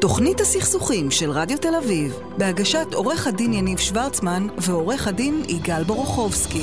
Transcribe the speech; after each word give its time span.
תוכנית 0.00 0.40
הסכסוכים 0.40 1.10
של 1.10 1.30
רדיו 1.30 1.58
תל 1.58 1.74
אביב, 1.84 2.14
בהגשת 2.38 2.86
עורך 2.94 3.26
הדין 3.26 3.52
יניב 3.52 3.78
שוורצמן 3.78 4.46
ועורך 4.58 5.08
הדין 5.08 5.42
יגאל 5.48 5.84
בורוכובסקי. 5.84 6.62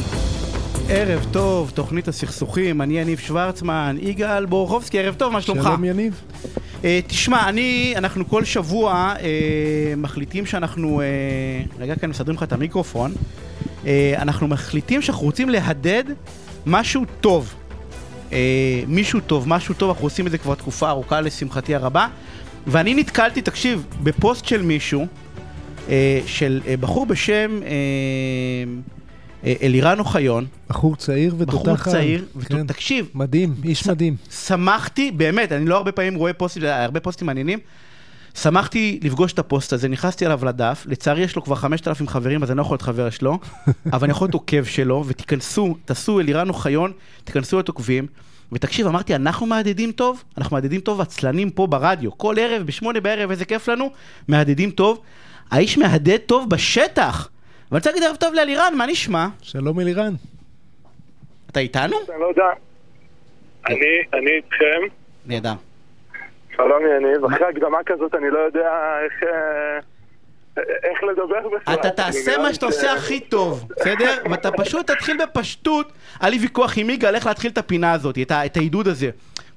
ערב 0.89 1.25
טוב, 1.31 1.71
תוכנית 1.73 2.07
הסכסוכים, 2.07 2.81
אני 2.81 2.99
יניב 2.99 3.19
שוורצמן, 3.19 3.95
יגאל 3.99 4.45
בורוכובסקי, 4.45 4.99
ערב 4.99 5.15
טוב, 5.15 5.33
מה 5.33 5.41
שלומך? 5.41 5.63
שלום 5.63 5.83
יניב. 5.83 6.21
Uh, 6.81 6.83
תשמע, 7.07 7.49
אני, 7.49 7.93
אנחנו 7.97 8.29
כל 8.29 8.45
שבוע 8.45 9.13
uh, 9.17 9.21
מחליטים 9.97 10.45
שאנחנו, 10.45 11.01
uh, 11.01 11.81
רגע 11.81 11.95
כאן 11.95 12.09
מסדרים 12.09 12.37
לך 12.37 12.43
את 12.43 12.53
המיקרופון, 12.53 13.11
uh, 13.11 13.85
אנחנו 14.15 14.47
מחליטים 14.47 15.01
שאנחנו 15.01 15.25
רוצים 15.25 15.49
להדד 15.49 16.03
משהו 16.65 17.01
טוב. 17.21 17.53
Uh, 18.29 18.33
מישהו 18.87 19.19
טוב, 19.19 19.47
משהו 19.47 19.75
טוב, 19.75 19.89
אנחנו 19.89 20.05
עושים 20.05 20.27
את 20.27 20.31
זה 20.31 20.37
כבר 20.37 20.55
תקופה 20.55 20.89
ארוכה 20.89 21.21
לשמחתי 21.21 21.75
הרבה. 21.75 22.07
ואני 22.67 22.93
נתקלתי, 22.93 23.41
תקשיב, 23.41 23.85
בפוסט 24.03 24.45
של 24.45 24.61
מישהו, 24.61 25.07
אה, 25.89 26.21
של 26.25 26.61
אה, 26.67 26.77
בחור 26.77 27.05
בשם 27.05 27.59
אה, 27.63 27.69
אה, 29.43 29.53
אלירן 29.61 29.99
אוחיון. 29.99 30.45
בחור 30.69 30.95
צעיר 30.95 31.35
ותותח 31.37 31.57
בחור 31.57 31.77
צעיר, 31.77 32.25
כן. 32.45 32.67
תקשיב. 32.67 33.09
מדהים, 33.13 33.55
איש 33.63 33.87
מדהים. 33.87 34.15
שמחתי, 34.31 35.11
באמת, 35.11 35.51
אני 35.51 35.65
לא 35.65 35.77
הרבה 35.77 35.91
פעמים 35.91 36.15
רואה 36.15 36.33
פוסטים, 36.33 36.63
הרבה 36.65 36.99
פוסטים 36.99 37.27
מעניינים. 37.27 37.59
שמחתי 38.35 38.99
לפגוש 39.03 39.33
את 39.33 39.39
הפוסט 39.39 39.73
הזה, 39.73 39.87
נכנסתי 39.87 40.25
אליו 40.25 40.45
לדף, 40.45 40.85
לצערי 40.89 41.21
יש 41.21 41.35
לו 41.35 41.43
כבר 41.43 41.55
5,000 41.55 42.07
חברים, 42.07 42.43
אז 42.43 42.51
אני 42.51 42.57
לא 42.57 42.61
יכול 42.61 42.73
להיות 42.75 42.81
חבר 42.81 43.09
שלו, 43.09 43.39
אבל 43.93 44.03
אני 44.03 44.11
יכול 44.11 44.25
להיות 44.25 44.33
עוקב 44.33 44.63
שלו, 44.63 45.03
ותיכנסו, 45.07 45.75
תעשו 45.85 46.19
אלירן 46.19 46.49
אוחיון, 46.49 46.91
תיכנסו 47.23 47.55
להיות 47.55 47.67
עוקבים. 47.67 48.07
ותקשיב, 48.51 48.87
אמרתי, 48.87 49.15
אנחנו 49.15 49.45
מהדהדים 49.45 49.91
טוב, 49.91 50.23
אנחנו 50.37 50.55
מהדהדים 50.55 50.81
טוב 50.81 51.01
עצלנים 51.01 51.49
פה 51.49 51.67
ברדיו. 51.67 52.17
כל 52.17 52.35
ערב, 52.39 52.63
בשמונה 52.63 52.99
בערב, 52.99 53.29
איזה 53.29 53.45
כיף 53.45 53.67
לנו, 53.67 53.91
מהדהדים 54.27 54.71
טוב. 54.71 55.01
האיש 55.51 55.77
מהדהד 55.77 56.19
טוב 56.25 56.49
בשטח. 56.49 57.29
ואני 57.71 57.77
רוצה 57.77 57.89
להגיד 57.89 58.03
ערב 58.03 58.15
טוב 58.15 58.33
לאלירן, 58.33 58.73
מה 58.77 58.85
נשמע? 58.85 59.27
שלום 59.41 59.79
אלירן. 59.79 60.13
אתה 61.51 61.59
איתנו? 61.59 61.97
אני 62.09 62.19
לא 62.19 62.25
יודע. 62.25 62.45
אני 64.13 64.31
איתכם. 64.37 64.95
נהדר. 65.25 65.53
שלום 66.55 66.83
יניב, 66.85 67.25
אחרי 67.25 67.47
הקדמה 67.47 67.77
כזאת 67.85 68.15
אני 68.15 68.29
לא 68.29 68.39
יודע 68.39 68.69
איך... 69.05 69.23
איך 70.57 71.03
לדבר 71.03 71.49
בכלל. 71.55 71.73
אתה 71.73 71.89
תעשה 71.89 72.37
מה 72.37 72.53
שאתה 72.53 72.65
עושה 72.65 72.93
הכי 72.93 73.19
טוב, 73.19 73.67
בסדר? 73.79 74.17
ואתה 74.31 74.51
פשוט 74.51 74.91
תתחיל 74.91 75.17
בפשטות. 75.23 75.91
היה 76.19 76.29
לי 76.29 76.37
ויכוח 76.37 76.77
עם 76.77 76.89
יגאל 76.89 77.15
איך 77.15 77.25
להתחיל 77.25 77.51
את 77.51 77.57
הפינה 77.57 77.91
הזאת, 77.91 78.17
את 78.45 78.57
העידוד 78.57 78.87
הזה. 78.87 79.09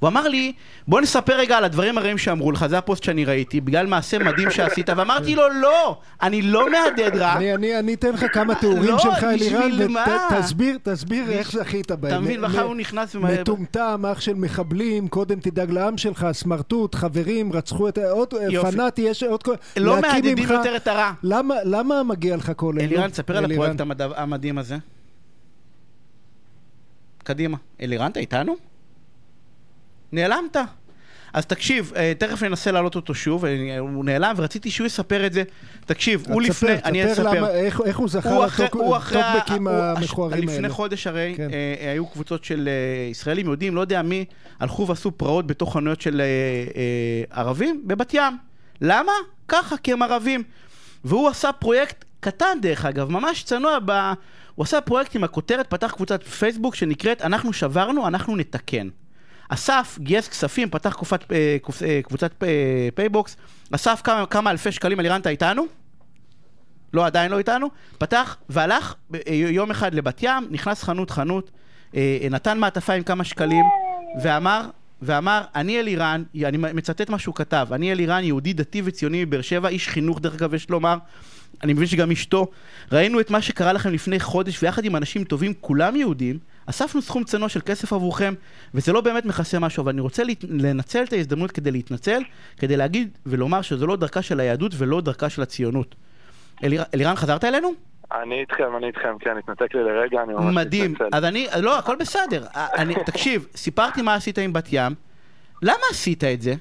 הוא 0.04 0.08
אמר 0.08 0.28
לי, 0.28 0.52
בוא 0.88 1.00
נספר 1.00 1.36
רגע 1.36 1.58
על 1.58 1.64
הדברים 1.64 1.98
הרעים 1.98 2.18
שאמרו 2.18 2.52
לך, 2.52 2.66
זה 2.66 2.78
הפוסט 2.78 3.02
שאני 3.02 3.24
ראיתי, 3.24 3.60
בגלל 3.60 3.86
מעשה 3.86 4.18
מדהים 4.18 4.50
שעשית, 4.50 4.88
ואמרתי 4.96 5.34
לו, 5.34 5.42
לא, 5.48 5.98
אני 6.22 6.42
לא 6.42 6.70
מהדהד 6.70 7.16
רע. 7.16 7.36
אני 7.78 7.94
אתן 7.94 8.12
לך 8.12 8.24
כמה 8.32 8.54
תיאורים 8.54 8.90
לא, 8.90 8.98
שלך, 8.98 9.24
אלירן, 9.24 9.70
ותסביר, 10.30 10.78
תסביר 10.82 11.30
איך 11.30 11.52
זכית 11.52 11.90
בהם. 11.90 12.12
אתה 12.12 12.20
מבין, 12.20 12.44
ואחר 12.44 12.62
הוא 12.62 12.76
נכנס 12.76 13.14
ומהר... 13.14 13.40
מטומטם, 13.40 14.02
אח 14.12 14.20
של 14.20 14.34
מחבלים, 14.34 15.08
קודם 15.08 15.40
תדאג 15.40 15.70
לעם 15.70 15.98
שלך, 15.98 16.26
סמרטוט, 16.32 16.94
חברים, 16.94 17.52
רצחו 17.52 17.88
את... 17.88 17.98
עוד 17.98 18.34
פנאטי, 18.70 19.02
יש 19.02 19.22
עוד... 19.22 19.40
לא 19.76 20.00
מהדהדים 20.00 20.38
יותר 20.38 20.76
את 20.76 20.86
הרע. 20.86 21.12
למה 21.64 22.02
מגיע 22.02 22.36
לך 22.36 22.52
כל 22.56 22.74
אלו? 22.78 22.84
אלירן, 22.84 23.10
תספר 23.10 23.36
על 23.36 23.52
הפרויקט 23.52 23.80
המדהים 23.98 24.58
הזה. 24.58 24.76
קדימה. 27.24 27.56
אלירן, 27.80 28.10
אתה 28.10 28.20
איתנו? 28.20 28.73
נעלמת. 30.14 30.56
אז 31.34 31.46
תקשיב, 31.46 31.92
אה, 31.96 32.12
תכף 32.18 32.42
ננסה 32.42 32.72
להעלות 32.72 32.96
אותו 32.96 33.14
שוב, 33.14 33.44
אה, 33.44 33.78
הוא 33.78 34.04
נעלם 34.04 34.34
ורציתי 34.36 34.70
שהוא 34.70 34.86
יספר 34.86 35.26
את 35.26 35.32
זה. 35.32 35.42
תקשיב, 35.86 36.24
הוא 36.28 36.42
לפני, 36.42 36.72
אני 36.84 37.12
אספר. 37.12 37.50
איך 37.84 37.98
הוא 37.98 38.08
זכה 38.08 38.46
לטוקבקים 38.46 39.68
המכוערים 39.68 40.48
האלה. 40.48 40.52
לפני 40.54 40.68
חודש 40.68 41.06
הרי 41.06 41.34
כן. 41.36 41.48
אה, 41.52 41.90
היו 41.92 42.06
קבוצות 42.06 42.44
של 42.44 42.68
ישראלים 43.10 43.46
יהודים, 43.46 43.74
לא 43.74 43.80
יודע 43.80 44.02
מי, 44.02 44.24
הלכו 44.60 44.86
ועשו 44.86 45.10
פרעות 45.10 45.46
בתוך 45.46 45.72
חנויות 45.72 46.00
של 46.00 46.22
ערבים 47.30 47.82
בבת 47.86 48.14
ים. 48.14 48.38
למה? 48.80 49.12
ככה, 49.48 49.76
כי 49.76 49.92
הם 49.92 50.02
ערבים. 50.02 50.42
והוא 51.04 51.28
עשה 51.28 51.52
פרויקט 51.52 52.04
קטן 52.20 52.58
דרך 52.62 52.84
אגב, 52.84 53.10
ממש 53.10 53.42
צנוע, 53.42 53.78
ב... 53.84 53.92
הוא 54.54 54.64
עשה 54.64 54.80
פרויקט 54.80 55.16
עם 55.16 55.24
הכותרת, 55.24 55.70
פתח 55.70 55.92
קבוצת 55.96 56.22
פייסבוק 56.22 56.74
שנקראת 56.74 57.22
אנחנו 57.22 57.52
שברנו, 57.52 58.08
אנחנו 58.08 58.36
נתקן. 58.36 58.88
אסף 59.48 59.98
גייס 60.02 60.28
כספים, 60.28 60.70
פתח 60.70 60.94
קופת, 60.94 61.32
אה, 61.32 61.56
אה, 61.86 62.00
קבוצת 62.02 62.42
אה, 62.42 62.88
PayBox, 62.94 63.36
אסף 63.70 64.00
כמה, 64.04 64.26
כמה 64.26 64.50
אלפי 64.50 64.72
שקלים, 64.72 65.00
אלירן, 65.00 65.20
אתה 65.20 65.28
איתנו? 65.28 65.66
לא, 66.92 67.06
עדיין 67.06 67.30
לא 67.30 67.38
איתנו. 67.38 67.70
פתח 67.98 68.36
והלך 68.48 68.94
יום 69.28 69.70
אחד 69.70 69.94
לבת 69.94 70.22
ים, 70.22 70.46
נכנס 70.50 70.82
חנות 70.82 71.10
חנות, 71.10 71.50
נתן 72.30 72.58
מעטפה 72.58 72.92
עם 72.92 73.02
כמה 73.02 73.24
שקלים, 73.24 73.64
ואמר, 74.22 74.68
ואמר, 75.02 75.42
אני 75.54 75.80
אלירן, 75.80 76.22
אני 76.44 76.56
מצטט 76.58 77.10
מה 77.10 77.18
שהוא 77.18 77.34
כתב, 77.34 77.66
אני 77.72 77.92
אלירן, 77.92 78.24
יהודי 78.24 78.52
דתי 78.52 78.82
וציוני 78.84 79.24
מבאר 79.24 79.40
שבע, 79.40 79.68
איש 79.68 79.88
חינוך 79.88 80.20
דרך 80.20 80.34
אגב 80.34 80.54
יש 80.54 80.70
לומר, 80.70 80.96
אני 81.62 81.72
מבין 81.72 81.86
שגם 81.86 82.10
אשתו, 82.10 82.46
ראינו 82.92 83.20
את 83.20 83.30
מה 83.30 83.42
שקרה 83.42 83.72
לכם 83.72 83.92
לפני 83.92 84.20
חודש, 84.20 84.62
ויחד 84.62 84.84
עם 84.84 84.96
אנשים 84.96 85.24
טובים, 85.24 85.52
כולם 85.60 85.96
יהודים, 85.96 86.38
אספנו 86.66 87.02
סכום 87.02 87.24
צנוע 87.24 87.48
של 87.48 87.60
כסף 87.60 87.92
עבורכם, 87.92 88.34
וזה 88.74 88.92
לא 88.92 89.00
באמת 89.00 89.24
מכסה 89.24 89.58
משהו, 89.58 89.82
אבל 89.82 89.92
אני 89.92 90.00
רוצה 90.00 90.22
לנצל 90.48 91.02
את 91.02 91.12
ההזדמנות 91.12 91.50
כדי 91.50 91.70
להתנצל, 91.70 92.22
כדי 92.58 92.76
להגיד 92.76 93.18
ולומר 93.26 93.62
שזו 93.62 93.86
לא 93.86 93.96
דרכה 93.96 94.22
של 94.22 94.40
היהדות 94.40 94.72
ולא 94.78 95.00
דרכה 95.00 95.30
של 95.30 95.42
הציונות. 95.42 95.94
אליר, 96.64 96.82
אלירן, 96.94 97.14
חזרת 97.14 97.44
אלינו? 97.44 97.72
אני 98.12 98.40
איתכם, 98.40 98.76
אני 98.76 98.86
איתכם, 98.86 99.18
כן, 99.20 99.36
התנתק 99.38 99.74
לי 99.74 99.84
לרגע, 99.84 100.22
אני 100.22 100.34
ממש 100.34 100.54
מדהים. 100.54 100.92
מתנצל. 100.92 101.08
אז 101.12 101.24
אני, 101.24 101.46
לא, 101.60 101.78
הכל 101.78 101.96
בסדר. 101.96 102.44
אני, 102.54 102.94
תקשיב, 103.06 103.46
סיפרתי 103.56 104.02
מה 104.02 104.14
עשית 104.14 104.38
עם 104.38 104.52
בת 104.52 104.68
ים, 104.72 104.92
למה 105.62 105.82
עשית 105.90 106.24
את 106.24 106.42
זה? 106.42 106.54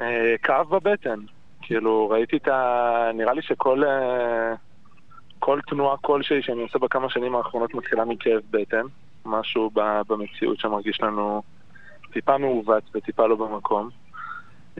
אה, 0.00 0.34
כאב 0.42 0.70
בבטן. 0.70 1.20
כאילו, 1.62 2.08
ראיתי 2.08 2.36
את 2.36 2.48
ה... 2.48 3.10
נראה 3.14 3.34
לי 3.34 3.42
שכל... 3.42 3.84
אה, 3.84 4.54
כל 5.40 5.60
תנועה 5.66 5.96
כלשהי 5.96 6.42
שאני 6.42 6.62
עושה 6.62 6.78
בכמה 6.78 7.10
שנים 7.10 7.34
האחרונות 7.34 7.74
מתחילה 7.74 8.04
מכאב 8.04 8.40
בטן, 8.50 8.82
משהו 9.24 9.70
במציאות 10.08 10.58
שמרגיש 10.58 11.00
לנו 11.00 11.42
טיפה 12.12 12.38
מעוות 12.38 12.82
וטיפה 12.94 13.26
לא 13.26 13.36
במקום. 13.36 13.88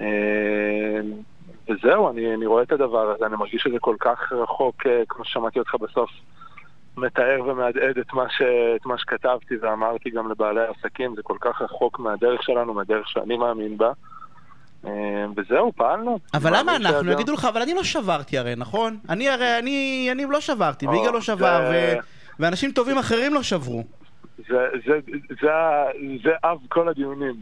אה, 0.01 1.01
וזהו, 1.69 2.11
אני, 2.11 2.35
אני 2.35 2.47
רואה 2.47 2.63
את 2.63 2.73
הדבר 2.73 3.11
הזה, 3.11 3.27
אני 3.27 3.37
מרגיש 3.37 3.63
שזה 3.63 3.79
כל 3.79 3.97
כך 4.01 4.33
רחוק, 4.33 4.87
אה, 4.87 5.03
כמו 5.09 5.25
ששמעתי 5.25 5.59
אותך 5.59 5.75
בסוף, 5.75 6.11
מתאר 6.97 7.41
ומהדהד 7.47 7.99
את, 7.99 8.07
את 8.77 8.87
מה 8.87 8.99
שכתבתי 8.99 9.57
ואמרתי 9.63 10.11
גם 10.11 10.31
לבעלי 10.31 10.61
העסקים, 10.61 11.15
זה 11.17 11.23
כל 11.23 11.37
כך 11.41 11.63
רחוק 11.63 11.99
מהדרך 11.99 12.43
שלנו, 12.43 12.75
מהדרך 12.75 13.09
שאני 13.09 13.37
מאמין 13.37 13.79
בה. 13.79 13.93
אה, 14.87 14.91
וזהו, 15.37 15.73
פעלנו. 15.77 16.19
אבל 16.35 16.59
למה 16.59 16.77
אנחנו? 16.77 17.13
יגידו 17.13 17.33
לך, 17.33 17.45
אבל 17.45 17.63
אני 17.63 17.75
לא 17.75 17.85
שברתי 17.85 18.39
הרי, 18.39 18.55
נכון? 18.57 18.97
אני 19.09 19.29
הרי, 19.29 19.59
אני, 19.59 20.09
אני 20.13 20.25
לא 20.31 20.41
שברתי, 20.41 20.89
ויגאל 20.89 21.13
לא 21.13 21.21
שבר, 21.21 21.71
ואנשים 22.39 22.73
טובים 22.73 22.99
אחרים 22.99 23.35
לא 23.35 23.43
שברו. 23.43 23.85
זה 26.23 26.33
אב 26.45 26.59
כל 26.69 26.89
הדיונים. 26.89 27.35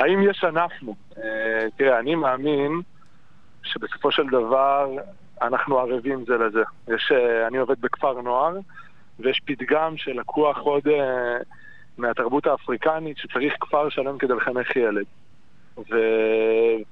האם 0.00 0.30
יש 0.30 0.44
אנחנו? 0.44 0.94
אה, 1.18 1.66
תראה, 1.76 1.98
אני 1.98 2.14
מאמין 2.14 2.80
שבסופו 3.62 4.10
של 4.12 4.26
דבר 4.26 4.96
אנחנו 5.42 5.78
ערבים 5.78 6.24
זה 6.26 6.36
לזה. 6.36 6.62
יש, 6.88 7.12
אה, 7.12 7.46
אני 7.46 7.58
עובד 7.58 7.80
בכפר 7.80 8.20
נוער, 8.20 8.56
ויש 9.20 9.40
פתגם 9.44 9.96
שלקוח 9.96 10.58
עוד 10.58 10.88
מהתרבות 11.98 12.46
האפריקנית, 12.46 13.18
שצריך 13.18 13.54
כפר 13.60 13.88
שלם 13.88 14.18
כדי 14.18 14.34
לחנך 14.34 14.76
ילד. 14.76 15.04
ו... 15.78 15.94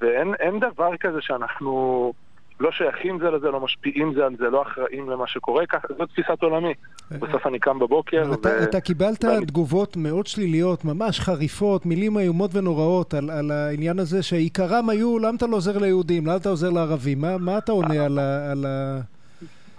ואין 0.01 0.59
דבר 0.59 0.97
כזה 0.97 1.19
שאנחנו 1.21 2.13
לא 2.61 2.71
שייכים 2.71 3.19
זה 3.19 3.31
לזה, 3.31 3.51
לא 3.51 3.61
משפיעים 3.61 4.15
זה 4.15 4.25
על 4.27 4.37
זה, 4.39 4.45
לא 4.51 4.63
אחראים 4.63 5.11
למה 5.11 5.27
שקורה, 5.27 5.67
ככה, 5.67 5.89
זו 5.99 6.07
תפיסת 6.07 6.43
עולמי. 6.43 6.75
בסוף 7.11 7.47
אני 7.47 7.59
קם 7.59 7.79
בבוקר 7.79 8.23
אתה, 8.35 8.49
ו... 8.49 8.63
אתה 8.63 8.81
קיבלת 8.81 9.25
ואני... 9.25 9.47
תגובות 9.47 9.97
מאוד 9.97 10.27
שליליות, 10.27 10.85
ממש 10.85 11.21
חריפות, 11.21 11.87
מילים 11.87 12.19
איומות 12.19 12.51
ונוראות 12.55 13.15
על, 13.15 13.31
על 13.31 13.51
העניין 13.51 13.99
הזה 13.99 14.23
שעיקרם 14.23 14.91
היו, 14.91 15.19
למה 15.19 15.37
אתה 15.37 15.47
לא 15.47 15.57
עוזר 15.57 15.79
ליהודים, 15.79 16.27
למה 16.27 16.37
אתה 16.37 16.49
עוזר 16.49 16.71
לערבים? 16.71 17.21
מה, 17.21 17.39
מה 17.39 17.59
אתה 17.59 17.73
עונה 17.73 18.05
על 18.05 18.19
ה... 18.19 18.51
על 18.53 18.67
ה... 18.67 19.01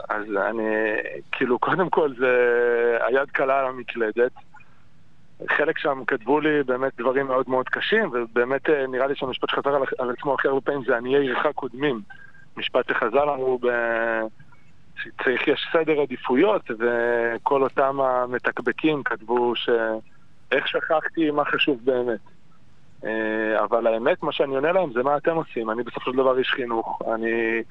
אז 0.09 0.25
אני, 0.50 0.63
כאילו, 1.31 1.59
קודם 1.59 1.89
כל 1.89 2.13
זה 2.19 2.27
היד 3.07 3.30
קלה 3.31 3.59
על 3.59 3.65
המקלדת. 3.65 4.31
חלק 5.50 5.78
שם 5.78 6.04
כתבו 6.08 6.40
לי 6.40 6.64
באמת 6.64 6.92
דברים 6.98 7.28
מאוד 7.28 7.50
מאוד 7.50 7.70
קשים, 7.70 8.10
ובאמת 8.14 8.70
אה, 8.70 8.88
נראה 8.88 9.08
לי 9.08 9.16
שהמשפט 9.16 9.50
שחזר 9.50 9.76
על, 9.76 9.82
על 9.98 10.10
עצמו 10.10 10.34
הכי 10.34 10.48
הרבה 10.48 10.62
פעמים 10.62 10.84
זה 10.86 10.98
עניי 10.98 11.16
עירך 11.16 11.46
קודמים. 11.56 12.02
משפט 12.58 12.90
שחז"ל 12.90 13.30
אמרו 13.30 13.60
ב... 13.62 13.68
שצריך, 15.04 15.48
יש 15.48 15.68
סדר 15.74 16.02
עדיפויות, 16.02 16.72
וכל 16.80 17.64
אותם 17.64 18.02
המתקבקים 18.02 19.04
כתבו 19.04 19.54
שאיך 19.56 20.68
שכחתי 20.68 21.32
מה 21.32 21.46
חשוב 21.46 21.80
באמת. 21.84 22.20
אה, 23.04 23.64
אבל 23.64 23.88
האמת, 23.88 24.24
מה 24.24 24.32
שאני 24.32 24.56
עונה 24.56 24.72
להם 24.72 24.94
זה 24.94 25.04
מה 25.04 25.18
אתם 25.18 25.36
עושים. 25.36 25.70
אני 25.70 25.84
בסופו 25.84 26.12
של 26.12 26.18
דבר 26.18 26.38
איש 26.38 26.52
חינוך. 26.52 27.02
אני 27.16 27.64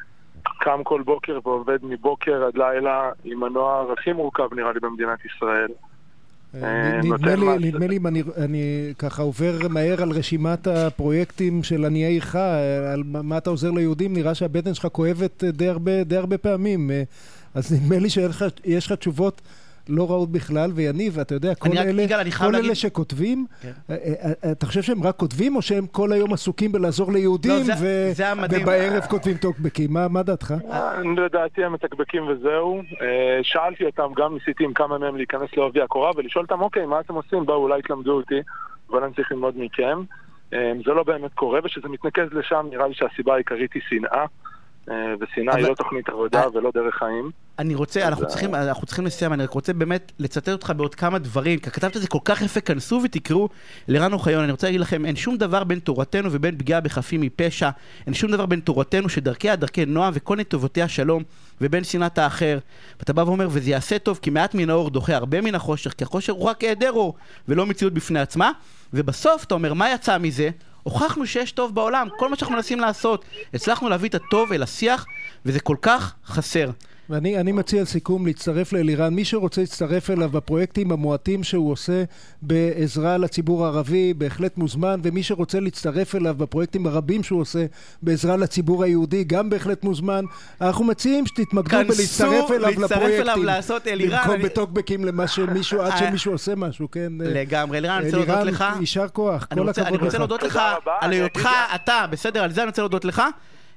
קם 0.60 0.84
כל 0.84 1.02
בוקר 1.02 1.38
ועובד 1.44 1.78
מבוקר 1.82 2.44
עד 2.44 2.56
לילה 2.56 3.10
עם 3.24 3.44
הנוער 3.44 3.92
הכי 3.92 4.12
מורכב 4.12 4.54
נראה 4.54 4.72
לי 4.72 4.80
במדינת 4.80 5.24
ישראל. 5.24 5.68
אה, 6.54 7.00
נדמה 7.02 7.34
לי, 7.34 7.68
נדמה 7.70 7.86
לי 7.86 7.96
אם 7.96 8.06
אני, 8.06 8.22
אני 8.36 8.92
ככה 8.98 9.22
עובר 9.22 9.68
מהר 9.68 10.02
על 10.02 10.10
רשימת 10.10 10.66
הפרויקטים 10.66 11.62
של 11.62 11.84
עניי 11.84 12.04
עירך, 12.04 12.36
על 12.92 13.02
מה 13.04 13.38
אתה 13.38 13.50
עוזר 13.50 13.70
ליהודים, 13.70 14.12
נראה 14.12 14.34
שהבטן 14.34 14.74
שלך 14.74 14.86
כואבת 14.92 15.44
די 15.44 15.68
הרבה, 15.68 16.04
די 16.04 16.16
הרבה 16.16 16.38
פעמים. 16.38 16.90
אז 17.54 17.72
נדמה 17.72 17.98
לי 17.98 18.10
שיש 18.10 18.86
לך 18.86 18.92
תשובות 18.92 19.40
לא 19.90 20.10
רעות 20.10 20.32
בכלל, 20.32 20.70
ויניב, 20.74 21.18
אתה 21.18 21.34
יודע, 21.34 21.54
כל 21.54 21.68
אלה, 21.68 22.02
יגאל, 22.02 22.30
כל 22.30 22.44
אלה 22.44 22.58
להגיד... 22.58 22.74
שכותבים, 22.74 23.46
כן. 23.62 23.70
אה, 23.90 23.94
אה, 23.94 24.32
אה, 24.44 24.52
אתה 24.52 24.66
חושב 24.66 24.82
שהם 24.82 25.02
רק 25.02 25.16
כותבים, 25.16 25.56
או 25.56 25.62
שהם 25.62 25.86
כל 25.86 26.12
היום 26.12 26.32
עסוקים 26.32 26.72
בלעזור 26.72 27.12
ליהודים, 27.12 27.52
לא, 27.52 27.62
זה, 27.62 27.72
ו... 27.80 28.10
זה 28.12 28.24
ובערב 28.50 29.02
כותבים 29.10 29.36
טוקבקים? 29.36 29.92
מה, 29.92 30.08
מה 30.08 30.22
דעתך? 30.22 30.54
לדעתי 31.16 31.64
הם 31.64 31.72
מתקבקים 31.72 32.28
וזהו. 32.28 32.82
שאלתי 33.42 33.84
אותם, 33.84 34.12
גם 34.16 34.34
ניסיתי 34.34 34.64
עם 34.64 34.72
כמה 34.72 34.98
מהם 34.98 35.16
להיכנס 35.16 35.50
לעובי 35.56 35.82
הקורה, 35.82 36.10
ולשאול 36.16 36.44
אותם, 36.44 36.60
אוקיי, 36.60 36.86
מה 36.86 37.00
אתם 37.00 37.14
עושים? 37.14 37.46
באו, 37.46 37.62
אולי 37.62 37.82
תלמדו 37.82 38.12
אותי, 38.12 38.40
אבל 38.90 39.04
אני 39.04 39.14
צריך 39.14 39.32
ללמוד 39.32 39.54
מכם. 39.56 40.02
זה 40.84 40.92
לא 40.94 41.02
באמת 41.02 41.34
קורה, 41.34 41.60
וכשזה 41.64 41.88
מתנקז 41.88 42.28
לשם, 42.32 42.66
נראה 42.70 42.88
לי 42.88 42.94
שהסיבה 42.94 43.34
העיקרית 43.34 43.72
היא 43.72 43.82
שנאה. 43.88 44.24
אה, 44.90 45.14
ושנאה 45.20 45.56
היא 45.56 45.66
לא 45.66 45.74
תוכנית 45.74 46.08
עבודה 46.08 46.42
ולא 46.54 46.70
דרך 46.74 46.94
חיים. 46.94 47.30
אני 47.58 47.74
רוצה, 47.74 48.08
אנחנו 48.08 48.26
צריכים, 48.26 48.54
אנחנו 48.54 48.86
צריכים 48.86 49.06
לסיים, 49.06 49.32
אני 49.32 49.42
רק 49.42 49.50
רוצה 49.50 49.72
באמת 49.72 50.12
לצטט 50.18 50.48
אותך 50.48 50.72
בעוד 50.76 50.94
כמה 50.94 51.18
דברים, 51.18 51.58
כי 51.58 51.70
כתבת 51.70 51.96
את 51.96 52.02
זה 52.02 52.08
כל 52.08 52.18
כך 52.24 52.42
יפה, 52.42 52.60
כנסו 52.60 53.00
ותקראו 53.04 53.48
לרן 53.88 54.12
אוחיון, 54.12 54.42
אני 54.42 54.52
רוצה 54.52 54.66
להגיד 54.66 54.80
לכם, 54.80 55.04
אין 55.04 55.16
שום 55.16 55.36
דבר 55.36 55.64
בין 55.64 55.78
תורתנו 55.78 56.28
ובין 56.32 56.58
פגיעה 56.58 56.80
בחפים 56.80 57.20
מפשע, 57.20 57.70
אין 58.06 58.14
שום 58.14 58.30
דבר 58.30 58.46
בין 58.46 58.60
תורתנו 58.60 59.08
שדרכיה 59.08 59.56
דרכי 59.56 59.86
נועם 59.86 60.12
וכל 60.16 60.36
נתיבותיה 60.36 60.88
שלום, 60.88 61.22
ובין 61.60 61.84
שנאת 61.84 62.18
האחר. 62.18 62.58
ואתה 62.98 63.12
בא 63.12 63.22
ואומר, 63.22 63.48
וזה 63.50 63.70
יעשה 63.70 63.98
טוב, 63.98 64.18
כי 64.22 64.30
מעט 64.30 64.54
מן 64.54 64.70
האור 64.70 64.90
דוחה 64.90 65.16
הרבה 65.16 65.40
מן 65.40 65.54
החושך, 65.54 65.92
כי 65.92 66.04
החושך 66.04 66.32
הוא 66.32 66.44
רק 66.44 66.60
היעדר 66.60 66.92
אור, 66.92 67.14
ולא 67.48 67.66
מציאות 67.66 67.92
בפני 67.92 68.20
עצמה. 68.20 68.50
ובסוף 68.94 69.44
אתה 69.44 69.54
אומר, 69.54 69.74
מה 69.74 69.92
יצא 69.92 70.18
מזה? 70.18 70.50
הוכחנו 70.82 71.26
שיש 71.26 71.52
טוב 71.52 71.74
בעולם, 71.74 72.08
כל 72.18 72.28
מה 72.28 72.36
שאנחנו 72.36 72.54
מנסים 72.54 72.80
לעשות, 72.80 73.24
הצלחנו 73.54 73.88
להביא 73.88 74.08
את 74.08 74.14
הטוב 74.14 74.52
אל 74.52 74.62
השיח, 74.62 75.06
וזה 75.46 75.60
כל 75.60 75.76
כך 75.82 76.14
חסר. 76.26 76.70
ואני 77.10 77.52
מציע 77.52 77.82
לסיכום 77.82 78.26
להצטרף 78.26 78.72
לאלירן. 78.72 79.14
מי 79.14 79.24
שרוצה 79.24 79.60
להצטרף 79.60 80.10
אליו 80.10 80.28
בפרויקטים 80.28 80.92
המועטים 80.92 81.44
שהוא 81.44 81.72
עושה 81.72 82.04
בעזרה 82.42 83.18
לציבור 83.18 83.64
הערבי, 83.64 84.14
בהחלט 84.14 84.56
מוזמן, 84.56 85.00
ומי 85.02 85.22
שרוצה 85.22 85.60
להצטרף 85.60 86.14
אליו 86.14 86.34
בפרויקטים 86.34 86.86
הרבים 86.86 87.22
שהוא 87.22 87.40
עושה 87.40 87.66
בעזרה 88.02 88.36
לציבור 88.36 88.84
היהודי, 88.84 89.24
גם 89.24 89.50
בהחלט 89.50 89.84
מוזמן. 89.84 90.24
אנחנו 90.60 90.84
מציעים 90.84 91.26
שתתמקדו 91.26 91.78
בלהצטרף 91.88 92.50
אליו 92.50 92.70
לפרויקטים. 92.70 93.16
כנסו, 93.16 93.22
אליו 93.22 93.42
לעשות 93.42 93.86
אלירן. 93.86 94.18
במקום 94.24 94.42
בטוקבקים 94.42 95.04
למה 95.04 95.28
שמישהו, 95.28 95.82
עד 95.82 95.98
שמישהו 95.98 96.32
עושה 96.32 96.54
משהו, 96.54 96.90
כן? 96.90 97.12
לגמרי. 97.18 97.78
אלירן, 97.78 97.94
אני 97.94 98.04
רוצה 98.04 98.16
להודות 98.16 98.46
לך. 98.46 98.64
יישר 98.80 99.08
כוח, 99.08 99.44
כל 99.44 99.68
הכבוד 99.68 99.68
לך. 99.68 99.78
אני 99.88 99.96
רוצה 99.96 100.18
להודות 100.18 100.42
לך 100.42 100.60
על 101.00 101.12
היותך 101.12 101.48
אתה, 101.74 102.04
בסדר? 102.10 102.42
על 102.42 102.52
זה 102.52 102.62
אני 102.62 102.68
רוצה 102.68 102.82
להודות 102.82 103.04
לך. 103.04 103.22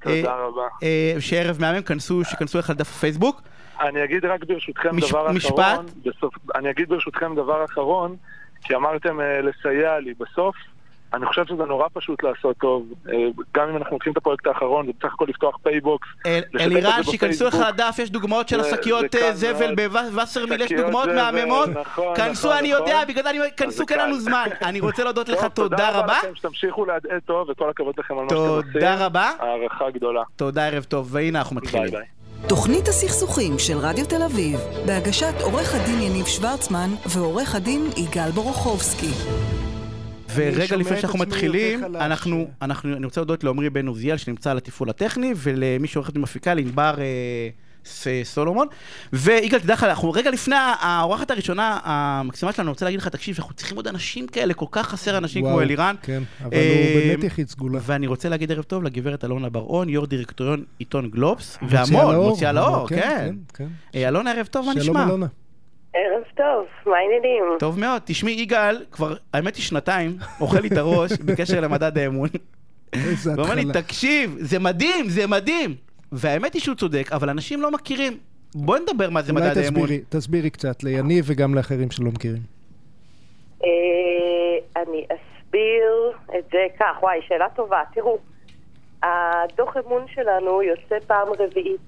תודה 0.04 0.32
אה, 0.32 0.46
רבה. 0.46 0.68
אה, 0.84 1.16
שערב 1.20 1.58
מהמם, 1.60 1.82
כנסו, 1.82 2.24
שכנסו 2.24 2.60
לך 2.60 2.70
לדף 2.70 2.90
הפייסבוק. 2.90 3.42
אני 3.82 4.04
אגיד 4.04 4.26
רק 4.26 4.44
ברשותכם 4.44 4.96
מש, 4.96 5.10
דבר 5.10 5.32
משפט. 5.32 5.60
אחרון. 5.60 5.86
בסוף, 6.06 6.34
אני 6.56 6.70
אגיד 6.70 6.90
ברשותכם 6.90 7.36
דבר 7.36 7.66
אחרון, 7.66 8.16
כי 8.64 8.76
אמרתם 8.76 9.20
uh, 9.20 9.24
לסייע 9.24 10.00
לי 10.00 10.14
בסוף. 10.20 10.56
אני 11.14 11.26
חושב 11.26 11.46
שזה 11.46 11.64
נורא 11.64 11.88
פשוט 11.94 12.24
לעשות 12.24 12.58
טוב. 12.58 12.86
גם 13.56 13.70
אם 13.70 13.78
אנחנו 13.78 13.96
לוקחים 13.96 14.12
את 14.12 14.18
הפרויקט 14.18 14.48
האחרון, 14.48 14.86
זה 14.86 14.92
בסך 15.00 15.14
הכל 15.14 15.26
לפתוח 15.30 15.58
PayBox. 15.64 16.08
אלירן, 16.60 17.04
שיכנסו 17.04 17.48
לך 17.48 17.58
לדף, 17.68 17.96
יש 18.00 18.10
דוגמאות 18.10 18.50
של 18.50 18.60
השקיות 18.60 19.06
זבל 19.34 19.76
בווסרמיל, 19.76 20.62
יש 20.62 20.72
דוגמאות 20.72 21.10
מהממות. 21.16 21.70
נכון, 21.70 22.16
כנסו, 22.16 22.48
נכון, 22.48 22.60
אני 22.60 22.68
יודע, 22.68 22.96
נכון. 22.96 23.08
בגלל 23.08 23.24
זה 23.24 23.30
אני 23.30 23.40
אומר, 23.40 23.50
כנסו, 23.58 23.86
כי 23.86 23.94
אין 23.94 24.02
לנו 24.02 24.20
זמן. 24.20 24.48
אני 24.70 24.80
רוצה 24.80 25.04
להודות 25.04 25.30
לך, 25.30 25.46
תודה 25.46 25.76
רבה. 25.76 25.88
תודה 25.88 26.00
רבה 26.00 26.18
לכם, 26.18 26.36
שתמשיכו 26.36 26.86
להדהד 26.86 27.22
טוב, 27.26 27.50
וכל 27.50 27.70
הכבוד 27.70 27.96
לכם 27.98 28.18
על 28.18 28.24
מה 28.24 28.30
שאתם 28.30 28.42
עושים. 28.42 28.72
תודה 28.74 29.06
רבה. 29.06 29.32
הערכה 29.40 29.90
גדולה. 29.90 30.22
תודה, 30.36 30.68
ערב 30.68 30.84
טוב, 30.84 31.08
והנה 31.12 31.40
אנחנו 31.40 31.56
מתחילים. 31.56 31.92
ביי 31.92 31.92
ביי. 31.92 32.08
תוכנית 32.48 32.88
הסכסוכים 32.88 33.60
של 33.60 33.78
רדיו 33.78 34.06
תל 34.06 34.24
אביב, 34.24 34.60
בהגשת 34.86 35.34
עורך 35.42 35.76
הדין 35.76 36.02
יניב 36.02 36.26
שוורצמן 36.26 36.90
ועורך 37.06 37.56
הדין 37.56 37.90
יגאל 37.98 38.32
בורוכובסקי. 38.32 39.12
ורגע 40.36 40.76
לפני 40.76 41.02
שאנחנו 41.02 41.20
מתחילים, 41.20 41.84
אנחנו, 41.96 42.48
אנחנו, 42.62 42.94
אני 42.94 43.06
רוצה 43.06 43.22
להודות 43.22 43.44
לעמרי 43.44 43.70
בן 43.70 43.88
עוזיאל 43.88 44.18
שנמצא 44.18 44.52
על 44.52 44.58
התפעול 44.58 44.90
הטכני, 44.90 45.34
ולמי 45.38 45.88
שעורכת 45.88 46.18
ומפיקה, 46.18 46.54
לענבר 46.54 46.96
אה, 47.00 48.22
סולומון. 48.24 48.68
ויגאל, 49.14 49.60
תדע 49.60 49.74
לך, 49.74 49.84
אנחנו 49.84 50.12
רגע 50.12 50.32
לפני 50.32 50.56
האורחת 50.80 51.32
הראשונה 51.32 51.80
המקסימה 51.84 52.52
שלנו, 52.52 52.68
אני 52.68 52.72
רוצה 52.72 52.86
להגיד 52.86 53.00
לך, 53.00 53.08
תקשיב, 53.08 53.36
שאנחנו 53.36 53.54
צריכים 53.54 53.78
עוד 53.78 53.88
אנשים 53.88 54.28
כאלה, 54.28 54.54
כל 54.54 54.66
כך 54.72 54.88
חסר 54.88 55.18
אנשים 55.18 55.44
וואו, 55.44 55.54
כמו 55.54 55.62
אלירן. 55.62 55.96
כן, 56.02 56.24
אבל 56.44 56.54
אה, 56.54 56.94
הוא 56.94 57.02
באמת 57.02 57.24
יחיד 57.24 57.50
סגולה. 57.50 57.80
ואני 57.82 58.08
רוצה 58.08 58.30
להגיד 58.30 58.52
ערב 58.52 58.64
טוב 58.64 58.84
לגברת 58.84 59.26
אלונה 59.26 59.50
בר-און, 59.50 59.90
יו"ר 59.90 60.06
דירקטוריון 60.06 60.64
עיתון 60.80 61.10
גלובס, 61.10 61.58
והמון, 61.70 62.16
מוציאה 62.16 62.52
לאור, 62.52 62.88
כן. 62.88 62.96
כן, 63.02 63.36
כן. 63.54 63.68
אה, 63.96 64.08
אלונה, 64.08 64.32
ערב 64.32 64.46
טוב, 64.46 64.66
מה 64.66 64.74
נשמע? 64.74 64.84
שלום 64.84 64.98
אלונה. 64.98 65.28
ערב 65.94 66.24
טוב, 66.36 66.66
מה 66.86 66.98
העניינים? 66.98 67.44
טוב 67.60 67.80
מאוד. 67.80 68.02
תשמעי, 68.06 68.34
יגאל, 68.34 68.86
כבר, 68.92 69.16
האמת 69.34 69.56
היא 69.56 69.64
שנתיים, 69.64 70.18
אוכל 70.42 70.60
לי 70.60 70.68
את 70.68 70.78
הראש 70.78 71.12
בקשר 71.26 71.62
למדד 71.62 71.98
האמון. 71.98 72.30
איזה 72.94 73.32
התחלה. 73.32 73.46
ואומר 73.46 73.56
לי, 73.56 73.82
תקשיב, 73.82 74.36
זה 74.40 74.60
מדהים, 74.60 75.10
זה 75.10 75.28
מדהים. 75.28 75.76
והאמת 76.12 76.54
היא 76.54 76.62
שהוא 76.62 76.76
צודק, 76.76 77.10
אבל 77.12 77.30
אנשים 77.30 77.62
לא 77.62 77.72
מכירים. 77.72 78.18
בואי 78.56 78.80
נדבר 78.80 79.10
מה 79.10 79.22
זה 79.22 79.34
מדד 79.34 79.58
האמון. 79.58 79.82
אולי 79.82 80.02
תסבירי 80.10 80.50
קצת, 80.50 80.84
ליניב 80.84 81.26
וגם 81.28 81.56
לאחרים 81.56 81.92
שלא 81.92 82.12
מכירים. 82.12 82.42
אה, 83.64 84.82
אני 84.82 85.06
אסביר 85.06 86.12
את 86.40 86.44
זה 86.52 86.66
כך, 86.80 87.04
וואי, 87.04 87.20
שאלה 87.28 87.50
טובה. 87.56 87.82
תראו, 87.94 88.18
הדוח 89.04 89.78
אמון 89.78 90.06
שלנו 90.14 90.62
יוצא 90.62 90.96
פעם 91.08 91.28
רביעית. 91.40 91.82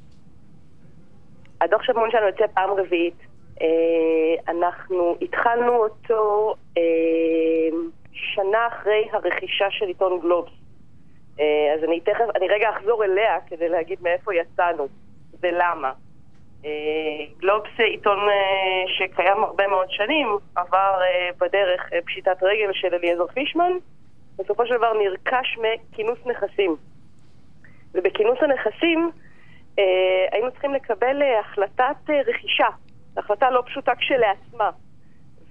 הדוח 1.62 1.82
אמון 1.96 2.12
שלנו 2.12 2.26
יוצא 2.26 2.46
פעם 2.54 2.70
רביעית. 2.70 3.35
אה, 3.62 4.52
אנחנו 4.52 5.16
התחלנו 5.22 5.74
אותו 5.74 6.56
אה, 6.78 6.84
שנה 8.14 8.68
אחרי 8.68 9.08
הרכישה 9.12 9.72
של 9.72 9.86
עיתון 9.86 10.20
גלובס. 10.20 10.52
אה, 11.40 11.74
אז 11.76 11.84
אני 11.84 12.00
תכף, 12.00 12.26
אני 12.36 12.48
רגע 12.48 12.70
אחזור 12.70 13.04
אליה 13.04 13.38
כדי 13.48 13.70
להגיד 13.70 14.00
מאיפה 14.02 14.36
יצאנו 14.36 14.88
ולמה. 15.42 15.92
גלובס 17.38 17.70
עיתון 17.78 18.20
שקיים 18.88 19.44
הרבה 19.44 19.68
מאוד 19.68 19.88
שנים, 19.90 20.28
עבר 20.56 21.00
בדרך 21.40 21.90
פשיטת 22.06 22.44
רגל 22.44 22.74
של 22.74 22.96
אליעזר 22.96 23.28
פישמן, 23.28 23.72
בסופו 24.38 24.66
של 24.66 24.78
דבר 24.78 24.94
נרכש 24.94 25.58
מכינוס 25.58 26.20
נכסים. 26.26 26.76
ובכינוס 27.94 28.38
הנכסים 28.42 29.12
היינו 30.32 30.52
צריכים 30.52 30.74
לקבל 30.74 31.22
החלטת 31.40 32.10
רכישה 32.28 32.68
החלטה 33.18 33.50
לא 33.52 33.64
פשוטה 33.66 33.92
כשלעצמה. 33.96 34.70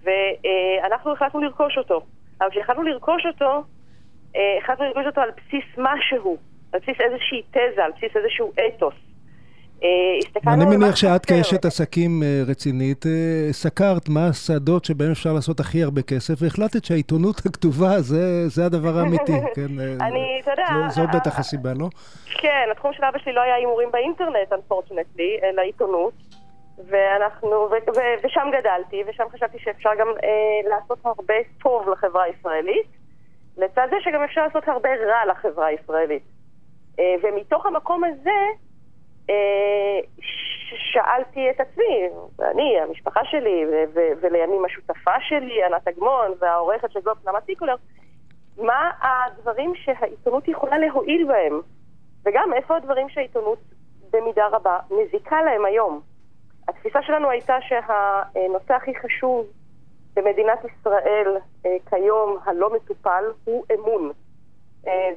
ואנחנו 0.05 1.13
החלטנו 1.13 1.41
לרכוש 1.41 1.79
אותו. 1.79 2.01
אבל 2.41 2.51
כשהחלטנו 2.51 2.83
לרכוש 2.83 3.27
אותו, 3.27 3.65
אה, 4.37 4.59
החלטנו 4.63 4.85
לרכוש 4.85 5.07
אותו 5.07 5.21
על 5.21 5.31
בסיס 5.31 5.65
משהו, 5.79 6.37
על 6.73 6.81
בסיס 6.81 6.97
איזושהי 7.01 7.43
תזה, 7.51 7.85
על 7.85 7.93
בסיס 7.97 8.17
איזשהו 8.17 8.53
אתוס. 8.67 8.95
אה, 9.83 10.53
אני 10.55 10.65
מניח 10.65 10.97
שאת 10.97 11.27
כאשת 11.27 11.65
עסקים 11.65 12.23
אה, 12.23 12.43
רצינית, 12.47 13.05
סקרת 13.51 14.09
מה 14.09 14.27
השדות 14.29 14.85
שבהם 14.85 15.11
אפשר 15.11 15.33
לעשות 15.33 15.61
הכי 15.61 15.83
הרבה 15.83 16.03
כסף, 16.03 16.35
והחלטת 16.43 16.85
שהעיתונות 16.85 17.41
הכתובה 17.47 18.01
זה, 18.01 18.49
זה 18.49 18.67
הדבר 18.67 18.99
האמיתי, 18.99 19.33
כן? 19.57 19.79
אני, 20.01 20.41
אתה 20.43 20.51
יודע... 20.51 20.89
זו 20.89 21.03
בטח 21.15 21.39
הסיבה, 21.39 21.75
לא? 21.75 21.89
כן, 22.41 22.69
התחום 22.73 22.93
של 22.93 23.05
אבא 23.05 23.19
שלי 23.19 23.33
לא 23.33 23.41
היה 23.41 23.55
הימורים 23.55 23.89
באינטרנט, 23.93 24.53
unfortunately, 24.53 25.45
אלא 25.45 25.63
עיתונות. 25.63 26.13
ואנחנו, 26.79 27.51
ו, 27.51 27.75
ו, 27.97 28.01
ושם 28.23 28.49
גדלתי, 28.53 29.05
ושם 29.07 29.25
חשבתי 29.33 29.59
שאפשר 29.59 29.91
גם 29.99 30.09
אה, 30.09 30.69
לעשות 30.69 30.99
הרבה 31.05 31.35
טוב 31.63 31.89
לחברה 31.89 32.23
הישראלית, 32.23 32.87
לצד 33.57 33.87
זה 33.91 33.97
שגם 34.01 34.23
אפשר 34.23 34.47
לעשות 34.47 34.69
הרבה 34.69 34.89
רע 34.95 35.27
לחברה 35.27 35.67
הישראלית. 35.67 36.23
אה, 36.99 37.15
ומתוך 37.23 37.67
המקום 37.67 38.05
הזה, 38.05 38.41
אה, 39.31 40.01
שאלתי 40.93 41.51
את 41.51 41.61
עצמי, 41.61 42.09
אני, 42.41 42.81
המשפחה 42.81 43.21
שלי, 43.25 43.65
ו- 43.67 43.85
ו- 43.95 44.13
ולימים 44.21 44.65
השותפה 44.65 45.21
שלי, 45.21 45.65
ענת 45.65 45.89
אגמון, 45.89 46.33
והעורכת 46.39 46.93
של 46.93 47.01
גלובס 47.01 47.25
נעמה 47.25 47.41
טיקולר, 47.41 47.75
מה 48.59 48.91
הדברים 49.01 49.73
שהעיתונות 49.75 50.49
יכולה 50.49 50.79
להועיל 50.79 51.27
בהם, 51.29 51.61
וגם 52.25 52.53
איפה 52.55 52.77
הדברים 52.77 53.09
שהעיתונות 53.09 53.59
במידה 54.11 54.47
רבה 54.47 54.79
מזיקה 54.91 55.43
להם 55.43 55.65
היום. 55.65 56.14
התפיסה 56.69 57.03
שלנו 57.03 57.31
הייתה 57.31 57.57
שהנושא 57.61 58.75
הכי 58.75 58.93
חשוב 58.95 59.47
במדינת 60.17 60.59
ישראל 60.65 61.37
כיום 61.91 62.39
הלא 62.45 62.75
מטופל 62.75 63.25
הוא 63.45 63.65
אמון. 63.75 64.13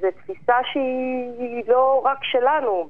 זו 0.01 0.07
תפיסה 0.17 0.55
שהיא 0.63 1.63
לא 1.67 2.01
רק 2.05 2.23
שלנו. 2.23 2.89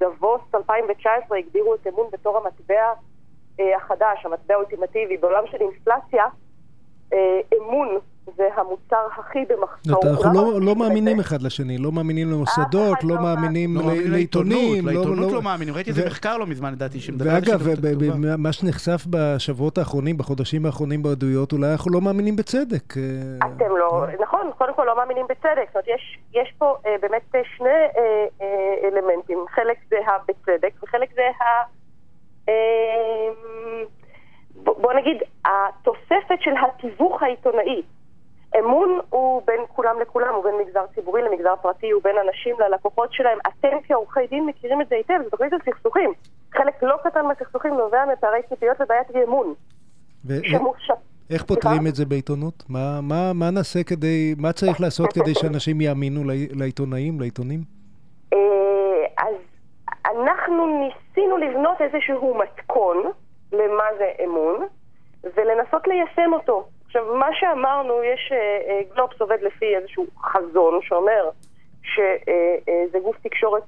בדבוס 0.00 0.40
2019 0.54 1.38
הגדירו 1.38 1.74
את 1.74 1.86
אמון 1.86 2.06
בתור 2.12 2.36
המטבע 2.36 2.92
החדש, 3.76 4.26
המטבע 4.26 4.54
האולטימטיבי. 4.54 5.16
בעולם 5.16 5.46
של 5.46 5.58
אינפלציה, 5.60 6.24
אמון 7.58 7.98
זה 8.36 8.48
המוצר 8.56 9.06
הכי 9.18 9.38
במחסור. 9.48 10.10
אנחנו 10.10 10.32
לא, 10.34 10.60
לא 10.60 10.76
מאמינים 10.76 11.20
אחד 11.20 11.42
לשני, 11.42 11.78
לא 11.78 11.92
מאמינים 11.92 12.30
למוסדות, 12.30 13.04
לא, 13.04 13.16
לא 13.16 13.22
מאמינים 13.22 13.76
לא 13.76 13.82
לעיתונים. 14.10 14.86
לעיתונות 14.86 15.32
לא 15.32 15.42
מאמינים, 15.42 15.74
ראיתי 15.74 15.90
איזה 15.90 16.06
מחקר 16.06 16.36
לא 16.36 16.46
מזמן, 16.46 16.72
לדעתי, 16.72 17.00
שמדבר 17.00 17.30
על 17.30 17.36
ואגב, 17.36 18.16
מה 18.38 18.52
שנחשף 18.52 19.06
בשבועות 19.10 19.78
האחרונים, 19.78 20.18
בחודשים 20.18 20.66
האחרונים 20.66 21.02
בעדויות, 21.02 21.52
אולי 21.52 21.72
אנחנו 21.72 21.90
לא 21.90 22.00
מאמינים 22.00 22.36
בצדק. 22.36 22.94
אתם 23.38 23.76
לא, 23.78 24.06
נכון, 24.20 24.50
קודם 24.58 24.74
כל 24.74 24.84
לא 24.86 24.96
מאמינים 24.96 25.26
בצדק. 25.28 25.66
זאת 25.66 25.74
אומרת, 25.74 26.00
יש 26.34 26.54
פה 26.58 26.74
באמת 27.02 27.34
שני 27.56 27.68
אלמנטים, 28.84 29.38
חלק 29.50 29.76
זה 29.90 29.96
הבצדק 30.06 30.82
וחלק 30.82 31.08
זה 31.14 31.22
ה... 31.22 31.44
בוא 34.54 34.92
נגיד, 34.92 35.16
התוספת 35.44 36.40
של 36.40 36.50
התיווך 36.64 37.22
העיתונאי. 37.22 37.82
אמון 38.58 39.00
הוא 39.10 39.42
בין 39.46 39.60
כולם 39.68 40.00
לכולם, 40.00 40.34
הוא 40.34 40.44
בין 40.44 40.54
מגזר 40.60 40.86
ציבורי 40.94 41.22
למגזר 41.22 41.54
פרטי, 41.62 41.90
הוא 41.90 42.02
בין 42.02 42.16
אנשים 42.26 42.56
ללקוחות 42.60 43.12
שלהם. 43.12 43.38
אתם 43.46 43.76
כעורכי 43.86 44.26
דין 44.30 44.46
מכירים 44.46 44.80
את 44.80 44.88
זה 44.88 44.94
היטב, 44.94 45.14
זו 45.24 45.30
תוכנית 45.30 45.50
של 45.50 45.72
סכסוכים. 45.72 46.12
חלק 46.52 46.82
לא 46.82 46.96
קטן 47.04 47.26
מהסכסוכים 47.26 47.74
נובע 47.74 48.04
מפערי 48.12 48.40
ציפיות 48.48 48.80
ובעיית 48.80 49.10
אי 49.10 49.24
אמון. 49.24 49.54
איך 51.30 51.42
פותרים 51.42 51.86
את 51.86 51.94
זה 51.94 52.04
בעיתונות? 52.04 52.64
מה, 52.68 53.00
מה, 53.02 53.32
מה 53.34 53.50
נעשה 53.50 53.84
כדי, 53.84 54.34
מה 54.38 54.52
צריך 54.52 54.80
לעשות 54.80 55.12
כדי 55.12 55.34
שאנשים 55.34 55.80
יאמינו 55.80 56.20
לעיתונאים, 56.54 57.20
לעיתונים? 57.20 57.60
אה, 58.32 58.38
אז 59.18 59.34
אנחנו 60.04 60.66
ניסינו 60.66 61.36
לבנות 61.36 61.80
איזשהו 61.80 62.34
מתכון 62.34 62.96
למה 63.52 63.84
זה 63.98 64.10
אמון, 64.24 64.66
ולנסות 65.36 65.86
ליישם 65.86 66.32
אותו. 66.32 66.68
עכשיו, 66.86 67.14
מה 67.14 67.28
שאמרנו, 67.32 68.02
יש, 68.02 68.32
אה, 68.32 68.60
אה, 68.68 68.80
גלובס 68.94 69.20
עובד 69.20 69.38
לפי 69.42 69.76
איזשהו 69.76 70.06
חזון 70.22 70.80
שאומר 70.82 71.30
שזה 71.82 72.98
גוף 73.02 73.16
תקשורת 73.22 73.62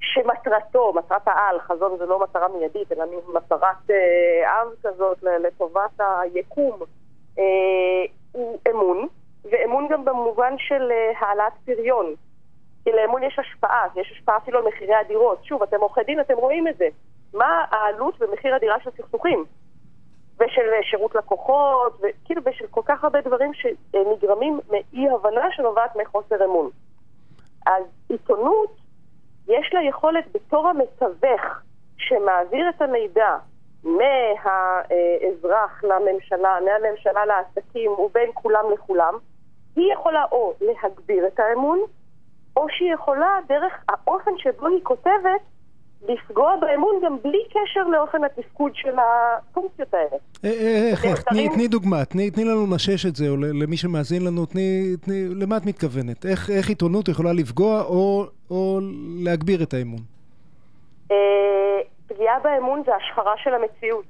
שמטרתו, 0.00 0.92
מטרת 0.92 1.28
העל, 1.28 1.60
חזון 1.60 1.98
זה 1.98 2.06
לא 2.06 2.20
מטרה 2.22 2.48
מיידית, 2.48 2.92
אלא 2.92 3.04
מטרת 3.34 3.90
אה, 3.90 4.62
אב 4.62 4.68
כזאת 4.82 5.22
לטובת 5.22 6.00
היקום, 6.00 6.78
הוא 8.32 8.58
אמון, 8.70 9.06
ואמון 9.50 9.88
גם 9.90 10.04
במובן 10.04 10.54
של 10.58 10.92
העלאת 11.20 11.52
פריון. 11.64 12.14
כי 12.84 12.90
לאמון 12.92 13.22
יש 13.22 13.38
השפעה, 13.38 13.86
יש 13.96 14.12
השפעה 14.12 14.36
אפילו 14.36 14.58
על 14.58 14.64
מחירי 14.68 14.94
הדירות. 14.94 15.44
שוב, 15.44 15.62
אתם 15.62 15.80
עורכי 15.80 16.00
דין, 16.02 16.20
אתם 16.20 16.34
רואים 16.34 16.68
את 16.68 16.76
זה. 16.76 16.88
מה 17.34 17.64
העלות 17.70 18.18
במחיר 18.18 18.54
הדירה 18.54 18.80
של 18.80 18.90
סכסוכים? 18.90 19.44
ושל 20.40 20.70
שירות 20.82 21.14
לקוחות, 21.14 22.00
וכאילו 22.00 22.42
ושל 22.44 22.66
כל 22.70 22.80
כך 22.84 23.04
הרבה 23.04 23.20
דברים 23.20 23.50
שנגרמים 23.54 24.60
מאי 24.70 25.08
הבנה 25.08 25.46
שנובעת 25.50 25.96
מחוסר 25.96 26.44
אמון. 26.44 26.70
אז 27.66 27.84
עיתונות, 28.08 28.76
יש 29.48 29.74
לה 29.74 29.82
יכולת 29.82 30.24
בתור 30.32 30.68
המתווך 30.68 31.42
שמעביר 31.96 32.68
את 32.68 32.82
המידע 32.82 33.36
מהאזרח 33.84 35.84
לממשלה, 35.84 36.58
מהממשלה 36.64 37.26
לעסקים 37.26 37.90
ובין 37.90 38.30
כולם 38.34 38.64
לכולם, 38.72 39.14
היא 39.76 39.92
יכולה 39.92 40.24
או 40.32 40.52
להגביר 40.60 41.26
את 41.26 41.40
האמון, 41.40 41.80
או 42.56 42.66
שהיא 42.68 42.94
יכולה 42.94 43.38
דרך 43.48 43.84
האופן 43.88 44.38
שבו 44.38 44.66
היא 44.66 44.80
כותבת 44.82 45.40
לפגוע 46.08 46.56
באמון 46.60 46.94
גם 47.04 47.16
בלי 47.24 47.38
קשר 47.48 47.88
לאופן 47.88 48.24
התפקוד 48.24 48.72
של 48.74 48.94
הפונקציות 48.98 49.94
האלה. 49.94 50.16
אה, 50.44 50.50
אה, 50.50 50.90
איך, 50.90 51.04
איך, 51.04 51.22
תני 51.54 51.68
דוגמה, 51.68 52.04
תני 52.04 52.44
לנו 52.44 52.66
למשש 52.66 53.06
את 53.06 53.16
זה, 53.16 53.28
או 53.28 53.36
למי 53.36 53.76
שמאזין 53.76 54.24
לנו, 54.24 54.46
תני, 54.46 54.96
למה 55.36 55.56
את 55.56 55.66
מתכוונת? 55.66 56.26
איך 56.26 56.68
עיתונות 56.68 57.08
יכולה 57.08 57.32
לפגוע 57.32 57.82
או 58.50 58.80
להגביר 59.24 59.62
את 59.62 59.74
האמון? 59.74 60.00
אה, 61.10 61.16
פגיעה 62.06 62.38
באמון 62.44 62.82
זה 62.86 62.92
השחרה 62.94 63.34
של 63.44 63.50
המציאות. 63.54 64.04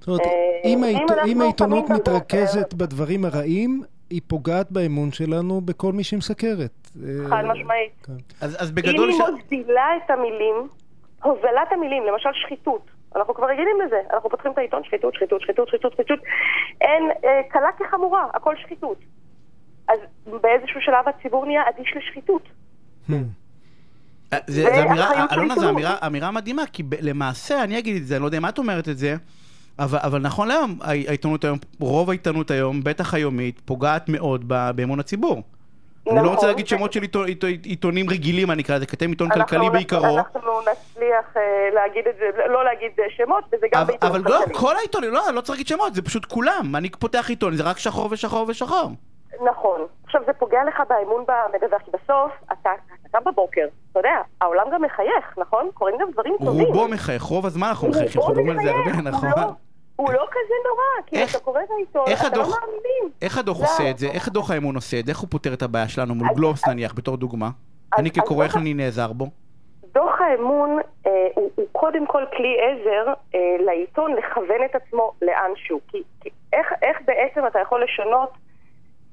זאת 0.00 0.08
אומרת, 0.08 1.24
אם 1.26 1.40
העיתונות 1.40 1.90
מתרכזת 1.90 2.74
בדברים 2.74 3.24
הרעים, 3.24 3.82
היא 4.10 4.20
פוגעת 4.26 4.72
באמון 4.72 5.12
שלנו 5.12 5.60
בכל 5.60 5.92
מי 5.92 6.04
שמסקרת. 6.04 6.80
חד 7.28 7.44
משמעית. 7.44 7.92
כן. 8.02 8.12
אז 8.40 8.70
בגדול... 8.70 9.10
אם 9.10 9.20
היא 9.20 9.32
מוזילה 9.42 9.86
את 9.96 10.10
המילים, 10.10 10.68
הוזלת 11.22 11.72
המילים, 11.72 12.02
למשל 12.04 12.28
שחיתות. 12.32 12.90
אנחנו 13.16 13.34
כבר 13.34 13.46
רגילים 13.46 13.80
לזה. 13.86 14.00
אנחנו 14.12 14.30
פותחים 14.30 14.52
את 14.52 14.58
העיתון, 14.58 14.84
שחיתות, 14.84 15.14
שחיתות, 15.14 15.40
שחיתות, 15.42 15.68
שחיתות, 15.68 15.92
שחיתות. 15.92 16.18
אין, 16.80 17.10
אה, 17.24 17.40
קלה 17.48 17.68
כחמורה, 17.78 18.26
הכל 18.34 18.54
שחיתות. 18.56 18.98
אז 19.88 19.98
באיזשהו 20.26 20.80
שלב 20.80 21.08
הציבור 21.08 21.46
נהיה 21.46 21.62
אדיש 21.68 21.94
לשחיתות. 21.96 22.42
Hmm. 23.08 23.12
אה, 24.32 24.38
זה 24.46 24.82
אמירה, 24.82 25.26
אלונה, 25.32 25.54
זו 25.54 25.70
אמירה 26.06 26.30
מדהימה, 26.30 26.62
כי 26.72 26.82
למעשה, 27.00 27.64
אני 27.64 27.78
אגיד 27.78 27.96
את 27.96 28.06
זה, 28.06 28.14
אני 28.14 28.22
לא 28.22 28.26
יודע 28.26 28.38
אם 28.38 28.46
את 28.46 28.58
אומרת 28.58 28.88
את 28.88 28.98
זה, 28.98 29.14
אבל, 29.78 29.98
אבל 30.02 30.18
נכון 30.18 30.48
להיום, 30.48 30.78
העיתונות 30.82 31.44
היום, 31.44 31.58
רוב 31.80 32.10
העיתונות 32.10 32.50
היום, 32.50 32.84
בטח 32.84 33.14
היומית, 33.14 33.60
פוגעת 33.64 34.08
מאוד 34.08 34.48
באמון 34.48 35.00
הציבור. 35.00 35.42
נכון. 36.06 36.18
אני 36.18 36.26
לא 36.26 36.30
רוצה 36.30 36.46
להגיד 36.46 36.66
שמות 36.66 36.92
של 36.92 37.02
עיתון, 37.02 37.26
עיתונים 37.62 38.10
רגילים, 38.10 38.50
אני 38.50 38.62
אקרא 38.62 38.76
לזה, 38.76 38.86
כי 38.86 38.96
אתם 38.96 39.08
עיתון 39.10 39.28
כלכלי 39.30 39.70
בעיקרו. 39.70 40.18
אנחנו 40.18 40.60
נצליח 40.60 41.36
uh, 41.36 41.74
להגיד 41.74 42.04
את 42.08 42.14
זה, 42.18 42.46
לא 42.48 42.64
להגיד 42.64 42.90
uh, 42.96 43.02
שמות, 43.16 43.44
וזה 43.52 43.66
גם 43.72 43.86
בעיתון 43.86 44.10
כלכלי. 44.10 44.34
אבל 44.34 44.50
לא, 44.52 44.58
כל 44.58 44.76
העיתונים, 44.76 45.12
לא, 45.12 45.20
לא 45.34 45.40
צריך 45.40 45.50
להגיד 45.50 45.66
שמות, 45.66 45.94
זה 45.94 46.02
פשוט 46.02 46.24
כולם. 46.24 46.76
אני 46.76 46.90
פותח 46.90 47.26
עיתון, 47.28 47.56
זה 47.56 47.62
רק 47.62 47.78
שחור 47.78 48.08
ושחור 48.10 48.46
ושחור. 48.48 48.90
נכון. 49.44 49.80
עכשיו, 50.04 50.20
זה 50.26 50.32
פוגע 50.32 50.58
לך 50.68 50.82
באמון 50.88 51.24
במדווח, 51.28 51.82
כי 51.82 51.90
בסוף, 51.90 52.32
אתה, 52.52 52.70
אתה 52.86 53.18
קם 53.18 53.30
בבוקר, 53.30 53.66
אתה 53.90 53.98
יודע, 53.98 54.16
העולם 54.40 54.64
גם 54.72 54.82
מחייך, 54.82 55.38
נכון? 55.38 55.70
קורים 55.74 55.96
גם 56.00 56.10
דברים 56.12 56.34
טובים. 56.44 56.66
רובו 56.66 56.88
מחייך, 56.88 57.22
רוב 57.22 57.46
הזמן 57.46 57.66
אנחנו 57.66 57.88
מחייכים, 57.88 58.20
אנחנו 58.20 58.34
מדברים 58.34 58.58
על 58.58 58.64
זה 58.64 58.70
הרבה, 58.70 59.10
נכון? 59.10 59.28
לא- 59.36 59.69
הוא 60.00 60.12
לא 60.12 60.26
כזה 60.30 60.54
נורא, 60.68 61.06
כי 61.06 61.16
איך, 61.16 61.30
אתה 61.36 61.44
קורא 61.44 61.60
את 61.62 61.70
העיתון, 61.70 62.04
אתה 62.12 62.36
לא 62.36 62.44
מאמינים. 62.44 63.10
איך 63.22 63.38
הדוח 63.38 63.60
לא. 63.60 63.64
עושה 63.64 63.90
את 63.90 63.98
זה? 63.98 64.06
איך 64.06 64.28
הדוח 64.28 64.50
האמון 64.50 64.74
עושה 64.74 65.00
את 65.00 65.06
זה? 65.06 65.12
איך 65.12 65.18
הוא 65.18 65.28
פותר 65.30 65.54
את 65.54 65.62
הבעיה 65.62 65.88
שלנו 65.88 66.14
מול 66.14 66.28
גלובס 66.34 66.68
נניח, 66.68 66.94
בתור 66.94 67.16
דוגמה? 67.16 67.50
אני 67.98 68.10
כקורא, 68.10 68.44
איך 68.44 68.56
אני 68.56 68.74
נעזר 68.74 69.12
בו? 69.12 69.26
דוח 69.94 70.20
האמון 70.20 70.78
אה, 71.06 71.10
הוא, 71.34 71.50
הוא 71.54 71.66
קודם 71.72 72.06
כל 72.06 72.24
כלי 72.36 72.56
עזר 72.60 73.12
אה, 73.34 73.56
לעיתון 73.64 74.14
לכוון 74.14 74.64
את 74.64 74.74
עצמו 74.74 75.12
לאנשהו. 75.22 75.80
כי, 75.88 76.02
כי 76.20 76.28
איך, 76.52 76.66
איך 76.82 76.98
בעצם 77.04 77.46
אתה 77.46 77.58
יכול 77.58 77.84
לשנות 77.84 78.30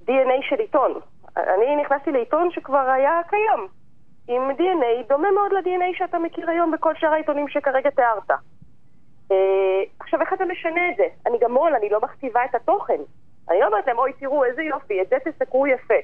DNA 0.07 0.49
של 0.49 0.55
עיתון? 0.55 0.93
אני 1.37 1.75
נכנסתי 1.75 2.11
לעיתון 2.11 2.49
שכבר 2.51 2.89
היה 2.95 3.19
קיים, 3.29 3.67
עם 4.27 4.51
DNA 4.51 5.09
דומה 5.09 5.31
מאוד 5.31 5.53
ל-DNA 5.53 5.97
שאתה 5.97 6.19
מכיר 6.19 6.49
היום 6.49 6.71
בכל 6.71 6.93
שאר 6.95 7.13
העיתונים 7.13 7.47
שכרגע 7.47 7.89
תיארת. 7.89 8.31
אה, 9.31 9.83
עכשיו, 9.99 10.21
איך 10.21 10.33
אתה 10.33 10.45
משנה 10.45 10.89
את 10.89 10.95
זה? 10.97 11.07
אני 11.25 11.37
גם 11.39 11.51
מו"ל, 11.51 11.75
אני 11.75 11.89
לא 11.89 12.01
מכתיבה 12.01 12.45
את 12.45 12.55
התוכן. 12.55 13.01
אני 13.49 13.59
לא 13.59 13.65
אומרת 13.65 13.87
להם, 13.87 13.97
אוי, 13.97 14.13
תראו, 14.13 14.45
איזה 14.45 14.63
יופי, 14.63 15.01
את 15.01 15.09
זה 15.09 15.15
תסקרו 15.25 15.67
יפה. 15.67 15.99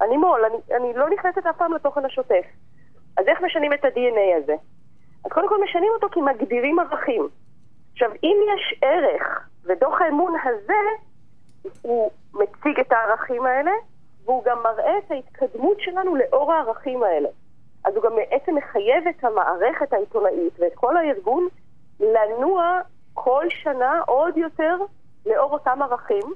אני 0.00 0.16
מו"ל, 0.16 0.44
אני, 0.44 0.76
אני 0.76 0.94
לא 0.94 1.10
נכנסת 1.10 1.46
אף 1.46 1.56
פעם 1.56 1.72
לתוכן 1.72 2.04
השוטף. 2.04 2.44
אז 3.16 3.28
איך 3.28 3.40
משנים 3.40 3.72
את 3.72 3.84
ה-DNA 3.84 4.42
הזה? 4.42 4.54
אז 5.24 5.32
קודם 5.32 5.48
כל 5.48 5.64
משנים 5.64 5.92
אותו 5.94 6.08
כי 6.12 6.20
מגדירים 6.20 6.78
ערכים. 6.78 7.28
עכשיו, 7.92 8.10
אם 8.22 8.36
יש 8.54 8.80
ערך, 8.82 9.48
ודוח 9.64 10.00
האמון 10.00 10.34
הזה, 10.44 10.80
הוא 11.82 12.10
מציג 12.34 12.80
את 12.80 12.92
הערכים 12.92 13.46
האלה, 13.46 13.72
והוא 14.24 14.44
גם 14.44 14.62
מראה 14.62 14.98
את 14.98 15.10
ההתקדמות 15.10 15.80
שלנו 15.80 16.16
לאור 16.16 16.52
הערכים 16.52 17.02
האלה. 17.02 17.28
אז 17.84 17.96
הוא 17.96 18.04
גם 18.04 18.16
בעצם 18.16 18.54
מחייב 18.54 19.08
את 19.08 19.24
המערכת 19.24 19.92
העיתונאית 19.92 20.60
ואת 20.60 20.74
כל 20.74 20.96
הארגון 20.96 21.48
לנוע 22.00 22.80
כל 23.14 23.44
שנה 23.48 24.00
עוד 24.06 24.36
יותר 24.36 24.76
לאור 25.26 25.52
אותם 25.52 25.78
ערכים. 25.82 26.32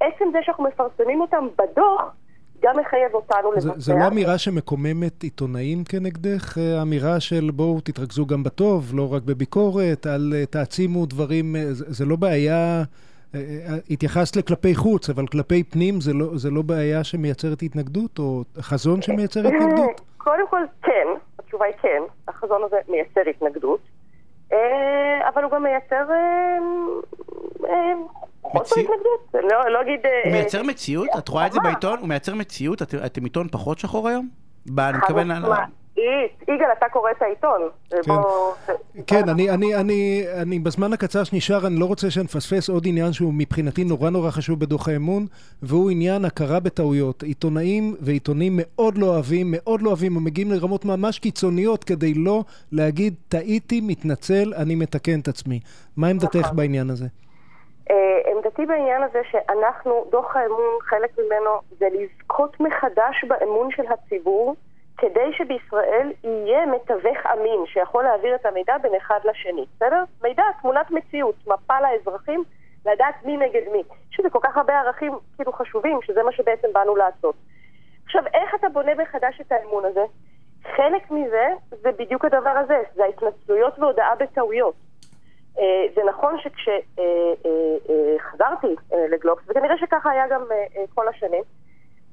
עצם 0.00 0.24
זה 0.32 0.38
שאנחנו 0.42 0.64
מפרסמים 0.64 1.20
אותם 1.20 1.46
בדוח, 1.58 2.14
גם 2.62 2.76
מחייב 2.80 3.14
אותנו 3.14 3.52
לבצע. 3.52 3.72
זו 3.76 3.98
לא 3.98 4.06
אמירה 4.06 4.38
שמקוממת 4.38 5.22
עיתונאים 5.22 5.84
כנגדך? 5.84 6.58
אה, 6.58 6.82
אמירה 6.82 7.20
של 7.20 7.50
בואו 7.54 7.80
תתרכזו 7.80 8.26
גם 8.26 8.42
בטוב, 8.42 8.92
לא 8.94 9.14
רק 9.14 9.22
בביקורת, 9.22 10.06
על 10.06 10.32
אה, 10.36 10.46
תעצימו 10.46 11.06
דברים, 11.06 11.56
אה, 11.56 11.62
זה 11.70 12.04
לא 12.04 12.16
בעיה, 12.16 12.82
התייחסת 13.90 14.36
לכלפי 14.36 14.74
חוץ, 14.74 15.10
אבל 15.10 15.26
כלפי 15.26 15.64
פנים 15.64 16.00
זה 16.00 16.12
לא, 16.12 16.26
זה 16.36 16.50
לא 16.50 16.62
בעיה 16.62 17.04
שמייצרת 17.04 17.62
התנגדות, 17.62 18.18
או 18.18 18.42
חזון 18.60 19.02
שמייצר 19.02 19.40
התנגדות? 19.40 20.00
קודם 20.18 20.48
כל 20.50 20.62
כן, 20.82 21.06
התשובה 21.38 21.64
היא 21.64 21.74
כן, 21.82 22.02
החזון 22.28 22.62
הזה 22.64 22.76
מייצר 22.88 23.20
התנגדות. 23.30 23.80
אה, 24.52 25.28
אבל 25.28 25.42
הוא 25.44 25.52
גם 25.52 25.62
מייצר 25.62 26.10
אה, 26.10 26.58
אה, 27.64 27.92
חוסר 28.42 28.80
התנגדות, 28.80 29.50
לא, 29.50 29.70
לא 29.70 29.82
אגיד... 29.82 30.00
הוא 30.24 30.32
מייצר 30.32 30.62
מציאות? 30.62 31.08
את 31.18 31.28
רואה 31.28 31.46
את 31.46 31.52
זה 31.52 31.60
בעיתון? 31.60 31.98
הוא 31.98 32.08
מייצר 32.08 32.34
מציאות? 32.34 32.82
אתם 32.82 33.24
עיתון 33.24 33.48
פחות 33.48 33.78
שחור 33.78 34.08
היום? 34.08 34.28
אני 34.78 34.98
מתכוון... 34.98 35.30
יגאל, 36.48 36.72
אתה 36.78 36.86
קורא 36.92 37.10
את 37.10 37.22
העיתון. 37.22 37.60
כן, 37.90 38.12
כן 39.06 39.28
אני, 39.28 39.50
אני, 39.50 39.74
אני, 39.74 40.24
אני 40.42 40.58
בזמן 40.58 40.92
הקצר 40.92 41.24
שנשאר, 41.24 41.66
אני 41.66 41.80
לא 41.80 41.84
רוצה 41.84 42.10
שנפספס 42.10 42.70
עוד 42.70 42.82
עניין 42.86 43.12
שהוא 43.12 43.32
מבחינתי 43.34 43.84
נורא 43.84 44.10
נורא 44.10 44.30
חשוב 44.30 44.60
בדוח 44.60 44.88
האמון, 44.88 45.26
והוא 45.62 45.90
עניין 45.90 46.24
הכרה 46.24 46.60
בטעויות. 46.60 47.22
עיתונאים 47.22 47.94
ועיתונים 48.00 48.52
מאוד 48.56 48.98
לא 48.98 49.06
אוהבים, 49.06 49.46
מאוד 49.50 49.82
לא 49.82 49.88
אוהבים, 49.88 50.16
ומגיעים 50.16 50.52
לרמות 50.52 50.84
ממש 50.84 51.18
קיצוניות 51.18 51.84
כדי 51.84 52.14
לא 52.14 52.44
להגיד, 52.72 53.14
טעיתי, 53.28 53.80
מתנצל, 53.82 54.52
אני 54.56 54.74
מתקן 54.74 55.20
את 55.20 55.28
עצמי. 55.28 55.60
מה 55.96 56.08
עמדתך 56.08 56.36
נכון. 56.36 56.56
בעניין 56.56 56.90
הזה? 56.90 57.06
Uh, 57.90 57.92
עמדתי 58.32 58.66
בעניין 58.66 59.02
הזה 59.02 59.18
שאנחנו, 59.30 60.04
דוח 60.10 60.36
האמון, 60.36 60.78
חלק 60.82 61.18
ממנו 61.18 61.50
זה 61.78 61.86
לזכות 61.92 62.60
מחדש 62.60 63.24
באמון 63.28 63.68
של 63.70 63.82
הציבור. 63.92 64.54
כדי 64.98 65.32
שבישראל 65.32 66.12
יהיה 66.24 66.66
מתווך 66.66 67.26
אמין 67.32 67.66
שיכול 67.66 68.04
להעביר 68.04 68.34
את 68.34 68.46
המידע 68.46 68.78
בין 68.78 68.94
אחד 68.94 69.20
לשני, 69.24 69.66
בסדר? 69.76 70.04
מידע, 70.22 70.42
תמונת 70.60 70.90
מציאות, 70.90 71.34
מפה 71.46 71.74
לאזרחים, 71.80 72.44
לדעת 72.86 73.14
מי 73.24 73.36
נגד 73.36 73.62
מי. 73.72 73.82
יש 74.12 74.20
לזה 74.20 74.30
כל 74.30 74.38
כך 74.42 74.56
הרבה 74.56 74.80
ערכים 74.80 75.12
כאילו 75.36 75.52
חשובים, 75.52 75.98
שזה 76.02 76.22
מה 76.22 76.32
שבעצם 76.32 76.68
באנו 76.72 76.96
לעשות. 76.96 77.34
עכשיו, 78.04 78.22
איך 78.34 78.54
אתה 78.54 78.68
בונה 78.68 78.94
מחדש 78.94 79.40
את 79.40 79.52
האמון 79.52 79.84
הזה? 79.84 80.04
חלק 80.76 81.10
מזה 81.10 81.46
זה 81.70 81.92
בדיוק 81.92 82.24
הדבר 82.24 82.50
הזה, 82.50 82.82
זה 82.94 83.04
ההתנצלויות 83.04 83.78
והודעה 83.78 84.14
בטעויות. 84.14 84.74
אה, 85.58 85.86
זה 85.94 86.00
נכון 86.08 86.36
שכשחזרתי 86.38 86.76
אה, 88.66 88.72
אה, 88.98 89.06
לגלובס, 89.08 89.42
וכנראה 89.48 89.78
שככה 89.78 90.10
היה 90.10 90.28
גם 90.28 90.42
כל 90.94 91.08
השנים, 91.08 91.42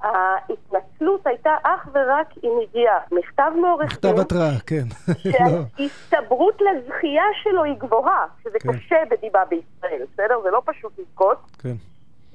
ההתנצלות 0.01 1.27
הייתה 1.27 1.55
אך 1.63 1.87
ורק 1.93 2.27
אם 2.43 2.51
הגיע 2.63 2.91
מכתב 3.11 3.51
מעורך 3.61 3.99
דין. 4.01 4.11
מכתב 4.11 4.19
התראה, 4.19 4.59
כן. 4.65 4.83
שההסתברות 5.21 6.61
לזכייה 6.65 7.23
שלו 7.43 7.63
היא 7.63 7.73
גבוהה, 7.77 8.25
שזה 8.43 8.59
כן. 8.59 8.73
קשה 8.73 8.95
בדיבה 9.11 9.39
בישראל, 9.49 10.01
בסדר? 10.13 10.41
זה 10.43 10.49
לא 10.51 10.61
פשוט 10.65 10.91
לזכות. 10.99 11.37
כן. 11.59 11.75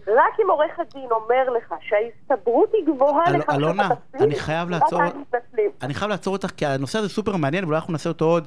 רק 0.06 0.40
אם 0.44 0.50
עורך 0.50 0.78
הדין 0.78 1.08
אומר 1.10 1.50
לך 1.56 1.74
שההסתברות 1.80 2.72
היא 2.72 2.94
גבוהה 2.94 3.24
אל, 3.26 3.40
שאתה 3.40 3.54
אלונה, 3.54 3.88
אני 4.20 4.38
חייב 4.38 4.70
לעצור, 4.70 5.00
אני 5.82 5.94
חייב 5.94 6.10
לעצור 6.10 6.32
אותך, 6.32 6.50
כי 6.56 6.66
הנושא 6.66 6.98
הזה 6.98 7.08
סופר 7.08 7.36
מעניין, 7.36 7.64
ואולי 7.64 7.76
אנחנו 7.76 7.92
נעשה 7.92 8.08
אותו 8.08 8.24
עוד. 8.24 8.46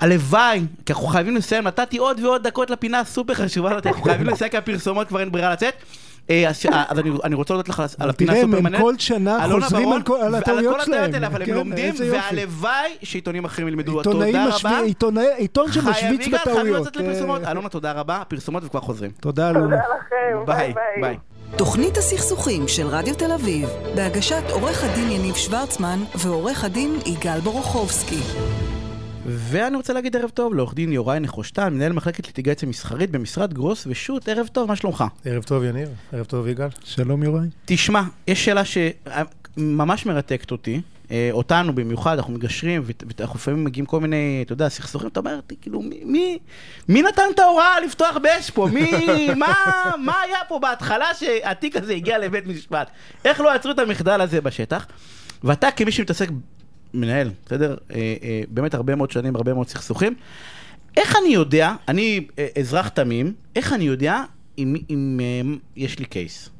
הלוואי, 0.00 0.60
כי 0.86 0.92
אנחנו 0.92 1.06
חייבים 1.06 1.36
לסיים, 1.36 1.64
נתתי 1.64 1.98
עוד 1.98 2.20
ועוד 2.24 2.42
דקות 2.46 2.70
לפינה 2.70 3.00
הסופר 3.00 3.34
חשובה 3.34 3.70
הזאת, 3.70 3.86
אנחנו 3.86 4.02
חייבים 4.02 4.26
לסיים 4.26 4.50
כי 4.50 4.56
הפרסומות 4.56 5.08
כבר 5.08 5.20
אין 5.20 5.32
ברירה 5.32 5.52
לצאת. 5.52 5.74
אה, 6.30 6.48
אז 6.88 6.98
אני 7.24 7.34
רוצה 7.34 7.54
להודות 7.54 7.68
לך 7.68 7.82
על 7.98 8.10
הפינה 8.10 8.32
סופר 8.34 8.46
מעניינת. 8.46 8.68
תראה, 8.68 8.80
הם 8.80 8.84
כל 8.84 8.98
שנה 8.98 9.46
חוזרים 9.50 9.88
על 10.22 10.34
הטעויות 10.34 10.76
שלהם. 10.84 11.24
אבל 11.24 11.42
הם 11.42 11.46
כן, 11.46 11.54
לומדים, 11.54 11.94
והלוואי 12.12 12.96
שעיתונים 13.02 13.44
אחרים 13.44 13.68
ילמדו. 13.68 14.02
תודה 14.02 14.46
רבה. 14.46 14.80
עיתון 15.36 15.72
שמשוויץ 15.72 16.28
בטעויות. 16.28 16.42
חייבים 16.44 16.74
לצאת 16.74 16.96
לפרסומות. 16.96 17.42
אלונה, 17.44 17.68
תודה 17.68 17.92
רבה. 17.92 18.22
פרסומות 18.28 18.64
וכבר 18.64 18.80
חוזרים. 18.80 19.10
תודה, 19.20 19.50
אלונה. 19.50 19.76
תודה 19.76 19.82
לכם. 19.96 20.46
ביי. 20.46 20.74
ביי. 21.00 21.16
תוכנית 21.56 21.96
הסכסוכים 21.96 22.68
של 22.68 22.86
רדיו 22.86 23.14
תל 23.14 23.32
אביב, 23.32 23.68
בהגשת 23.94 24.42
עורך 24.50 24.84
הדין 24.84 25.10
יניב 25.10 25.34
שוורצמן 25.34 25.98
ועורך 26.14 26.64
הדין 26.64 26.98
יגאל 27.06 27.40
בורוכובסקי. 27.40 28.20
ואני 29.32 29.76
רוצה 29.76 29.92
להגיד 29.92 30.16
ערב 30.16 30.30
טוב 30.30 30.54
לעורך 30.54 30.74
דין 30.74 30.92
יוראי 30.92 31.20
נחושתן, 31.20 31.74
מנהל 31.74 31.92
מחלקת 31.92 32.26
ליטיגציה 32.26 32.68
מסחרית 32.68 33.10
במשרד 33.10 33.54
גרוס 33.54 33.86
ושות', 33.86 34.28
ערב 34.28 34.46
טוב, 34.46 34.68
מה 34.68 34.76
שלומך? 34.76 35.04
ערב 35.24 35.42
טוב 35.42 35.64
יניב, 35.64 35.88
ערב 36.12 36.26
טוב 36.26 36.48
יגאל. 36.48 36.68
שלום 36.84 37.22
יוראי. 37.22 37.46
תשמע, 37.64 38.02
יש 38.26 38.44
שאלה 38.44 38.62
שממש 38.64 40.06
מרתקת 40.06 40.50
אותי, 40.50 40.80
אה, 41.10 41.28
אותנו 41.32 41.74
במיוחד, 41.74 42.16
אנחנו 42.16 42.32
מגשרים, 42.32 42.82
ואנחנו 43.18 43.34
לפעמים 43.34 43.64
מגיעים 43.64 43.86
כל 43.86 44.00
מיני, 44.00 44.42
אתה 44.46 44.52
יודע, 44.52 44.68
סכסוכים, 44.68 45.08
אתה 45.08 45.20
אומר, 45.20 45.40
כאילו, 45.60 45.82
מי, 45.82 46.38
מי 46.88 47.02
נתן 47.02 47.22
את 47.34 47.38
ההוראה 47.38 47.80
לפתוח 47.80 48.16
באש 48.16 48.50
פה? 48.50 48.68
מי, 48.72 49.28
מה, 49.36 49.54
מה 50.04 50.20
היה 50.20 50.38
פה 50.48 50.58
בהתחלה 50.58 51.14
שהתיק 51.14 51.76
הזה 51.76 51.92
הגיע 51.92 52.18
לבית 52.18 52.46
משפט? 52.46 52.90
איך 53.24 53.40
לא 53.40 53.54
עצרו 53.54 53.72
את 53.72 53.78
המחדל 53.78 54.20
הזה 54.20 54.40
בשטח? 54.40 54.86
ואתה 55.44 55.70
כמי 55.70 55.92
שמתעסק 55.92 56.28
מנהל, 56.94 57.30
בסדר? 57.46 57.76
אה, 57.90 58.14
אה, 58.22 58.42
באמת 58.48 58.74
הרבה 58.74 58.94
מאוד 58.94 59.10
שנים, 59.10 59.36
הרבה 59.36 59.54
מאוד 59.54 59.68
סכסוכים. 59.68 60.14
איך 60.96 61.16
אני 61.22 61.34
יודע, 61.34 61.74
אני 61.88 62.26
אה, 62.38 62.46
אזרח 62.58 62.88
תמים, 62.88 63.32
איך 63.56 63.72
אני 63.72 63.84
יודע 63.84 64.24
אם, 64.58 64.76
אם 64.90 65.20
אם 65.40 65.58
יש 65.76 65.98
לי 65.98 66.04
קייס? 66.04 66.50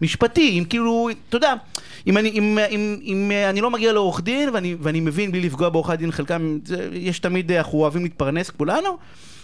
משפטי, 0.00 0.58
אם 0.58 0.64
כאילו, 0.64 1.08
אתה 1.28 1.36
יודע, 1.36 1.54
אם 2.06 2.18
אני, 2.18 2.28
אם, 2.28 2.58
אם, 2.70 2.98
אם 3.02 3.30
אני 3.50 3.60
לא 3.60 3.70
מגיע 3.70 3.92
לעורך 3.92 4.20
דין 4.20 4.48
ואני, 4.52 4.76
ואני 4.80 5.00
מבין 5.00 5.32
בלי 5.32 5.40
לפגוע 5.40 5.68
בעורכי 5.68 5.92
הדין, 5.92 6.12
חלקם, 6.12 6.58
זה, 6.64 6.88
יש 6.92 7.18
תמיד, 7.18 7.52
אנחנו 7.52 7.78
אוהבים 7.78 8.02
להתפרנס 8.02 8.50
כולנו, 8.50 8.98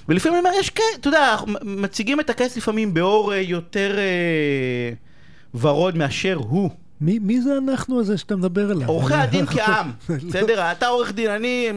ולפעמים 0.09 0.39
אני 0.39 0.49
אומר, 0.49 0.61
יש 0.61 0.71
קייס, 0.71 0.97
אתה 1.01 1.09
יודע, 1.09 1.37
מציגים 1.63 2.21
את 2.21 2.31
הקייס 2.31 2.57
לפעמים 2.57 2.95
באור 2.95 3.35
יותר 3.35 3.99
אה, 3.99 4.93
ורוד 5.61 5.97
מאשר 5.97 6.35
הוא. 6.37 6.71
מי, 7.01 7.19
מי 7.19 7.41
זה 7.41 7.51
אנחנו 7.65 8.01
הזה 8.01 8.19
שאתה 8.19 8.37
מדבר 8.37 8.71
עליו? 8.71 8.89
עורכי 8.89 9.15
הדין 9.15 9.47
כעם, 9.47 9.91
בסדר? 10.29 10.73
אתה 10.73 10.87
עורך 10.87 11.13
דין, 11.13 11.31
אני, 11.31 11.69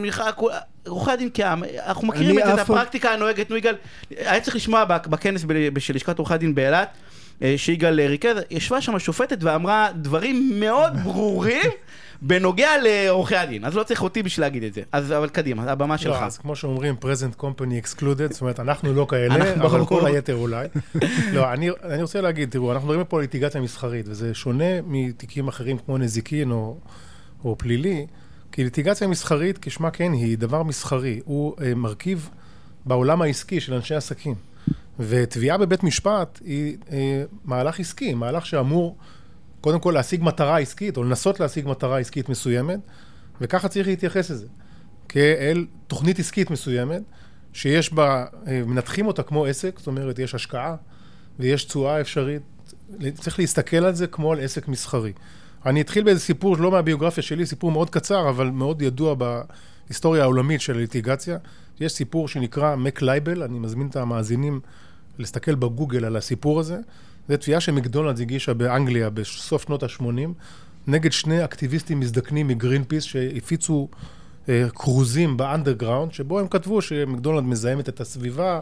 עורכי 0.86 1.10
הדין 1.10 1.28
כעם, 1.34 1.62
אנחנו 1.86 2.06
מכירים 2.06 2.38
את 2.38 2.44
זה, 2.44 2.54
את 2.54 2.58
הפרקטיקה 2.58 3.10
הנוהגת, 3.10 3.50
נו 3.50 3.56
יגאל, 3.56 3.74
היה 4.10 4.40
צריך 4.40 4.56
לשמוע 4.56 4.84
בכנס 4.84 5.44
של 5.78 5.94
לשכת 5.94 6.18
עורכי 6.18 6.34
הדין 6.34 6.54
באילת, 6.54 6.88
אה, 7.42 7.54
שיגאל 7.56 8.00
ריכז, 8.00 8.36
ישבה 8.50 8.80
שם 8.80 8.94
השופטת 8.94 9.38
ואמרה 9.40 9.88
דברים 9.94 10.60
מאוד 10.60 10.92
ברורים 11.04 11.70
בנוגע 12.22 12.70
לעורכי 12.82 13.36
הדין, 13.36 13.64
אז 13.64 13.74
לא 13.74 13.82
צריך 13.82 14.02
אותי 14.02 14.22
בשביל 14.22 14.46
להגיד 14.46 14.62
את 14.62 14.74
זה. 14.74 14.82
אז 14.92 15.12
אבל 15.12 15.28
קדימה, 15.28 15.72
הבמה 15.72 15.98
שלך. 15.98 16.20
לא, 16.20 16.26
אז 16.26 16.38
כמו 16.38 16.56
שאומרים, 16.56 16.94
present 17.00 17.40
company 17.40 17.84
excluded, 17.84 18.32
זאת 18.32 18.40
אומרת, 18.40 18.60
אנחנו 18.60 18.92
לא 18.92 19.06
כאלה, 19.10 19.54
אבל 19.54 19.86
כל 19.86 20.06
היתר 20.06 20.34
אולי. 20.34 20.66
לא, 21.34 21.52
אני, 21.52 21.70
אני 21.82 22.02
רוצה 22.02 22.20
להגיד, 22.20 22.50
תראו, 22.50 22.72
אנחנו 22.72 22.88
מדברים 22.88 23.06
פה 23.06 23.16
על 23.16 23.20
ליטיגציה 23.20 23.60
מסחרית, 23.60 24.06
וזה 24.08 24.34
שונה 24.34 24.82
מתיקים 24.86 25.48
אחרים 25.48 25.78
כמו 25.78 25.98
נזיקין 25.98 26.50
או, 26.50 26.76
או 27.44 27.58
פלילי, 27.58 28.06
כי 28.52 28.64
ליטיגציה 28.64 29.08
מסחרית, 29.08 29.58
כשמה 29.62 29.90
כן 29.90 30.12
היא, 30.12 30.38
דבר 30.38 30.62
מסחרי, 30.62 31.20
הוא 31.24 31.54
אה, 31.62 31.74
מרכיב 31.74 32.30
בעולם 32.86 33.22
העסקי 33.22 33.60
של 33.60 33.74
אנשי 33.74 33.94
עסקים. 33.94 34.34
ותביעה 34.98 35.58
בבית 35.58 35.82
משפט 35.82 36.40
היא 36.44 36.76
אה, 36.92 37.22
מהלך 37.44 37.80
עסקי, 37.80 38.14
מהלך 38.14 38.46
שאמור... 38.46 38.96
קודם 39.64 39.80
כל 39.80 39.90
להשיג 39.90 40.22
מטרה 40.22 40.58
עסקית, 40.58 40.96
או 40.96 41.04
לנסות 41.04 41.40
להשיג 41.40 41.68
מטרה 41.68 41.98
עסקית 41.98 42.28
מסוימת, 42.28 42.80
וככה 43.40 43.68
צריך 43.68 43.86
להתייחס 43.86 44.30
לזה. 44.30 44.46
כאל 45.08 45.66
תוכנית 45.86 46.18
עסקית 46.18 46.50
מסוימת, 46.50 47.02
שיש 47.52 47.92
בה, 47.92 48.24
אה, 48.46 48.62
מנתחים 48.66 49.06
אותה 49.06 49.22
כמו 49.22 49.44
עסק, 49.44 49.78
זאת 49.78 49.86
אומרת, 49.86 50.18
יש 50.18 50.34
השקעה 50.34 50.76
ויש 51.38 51.64
תשואה 51.64 52.00
אפשרית. 52.00 52.42
צריך 53.14 53.38
להסתכל 53.38 53.76
על 53.76 53.94
זה 53.94 54.06
כמו 54.06 54.32
על 54.32 54.40
עסק 54.40 54.68
מסחרי. 54.68 55.12
אני 55.66 55.80
אתחיל 55.80 56.04
באיזה 56.04 56.20
סיפור, 56.20 56.56
לא 56.56 56.70
מהביוגרפיה 56.70 57.22
שלי, 57.22 57.46
סיפור 57.46 57.70
מאוד 57.70 57.90
קצר, 57.90 58.28
אבל 58.28 58.50
מאוד 58.50 58.82
ידוע 58.82 59.14
בהיסטוריה 59.14 60.22
העולמית 60.22 60.60
של 60.60 60.74
הליטיגציה. 60.74 61.38
יש 61.80 61.92
סיפור 61.92 62.28
שנקרא 62.28 62.76
McLibel, 62.76 63.42
אני 63.42 63.58
מזמין 63.58 63.86
את 63.86 63.96
המאזינים 63.96 64.60
להסתכל 65.18 65.54
בגוגל 65.54 66.04
על 66.04 66.16
הסיפור 66.16 66.60
הזה. 66.60 66.78
זו 67.28 67.36
תביעה 67.36 67.60
שמקדונלדס 67.60 68.20
הגישה 68.20 68.54
באנגליה 68.54 69.10
בסוף 69.10 69.62
שנות 69.62 69.82
ה-80, 69.82 70.04
נגד 70.86 71.12
שני 71.12 71.44
אקטיביסטים 71.44 72.00
מזדקנים 72.00 72.48
מ 72.48 72.84
Greenpeace 72.84 73.04
שהפיצו 73.04 73.88
אה, 74.48 74.66
כרוזים 74.74 75.36
באנדרגראונד, 75.36 76.12
שבו 76.12 76.40
הם 76.40 76.48
כתבו 76.48 76.82
שמקדונלד 76.82 77.44
מזהמת 77.44 77.88
את 77.88 78.00
הסביבה. 78.00 78.60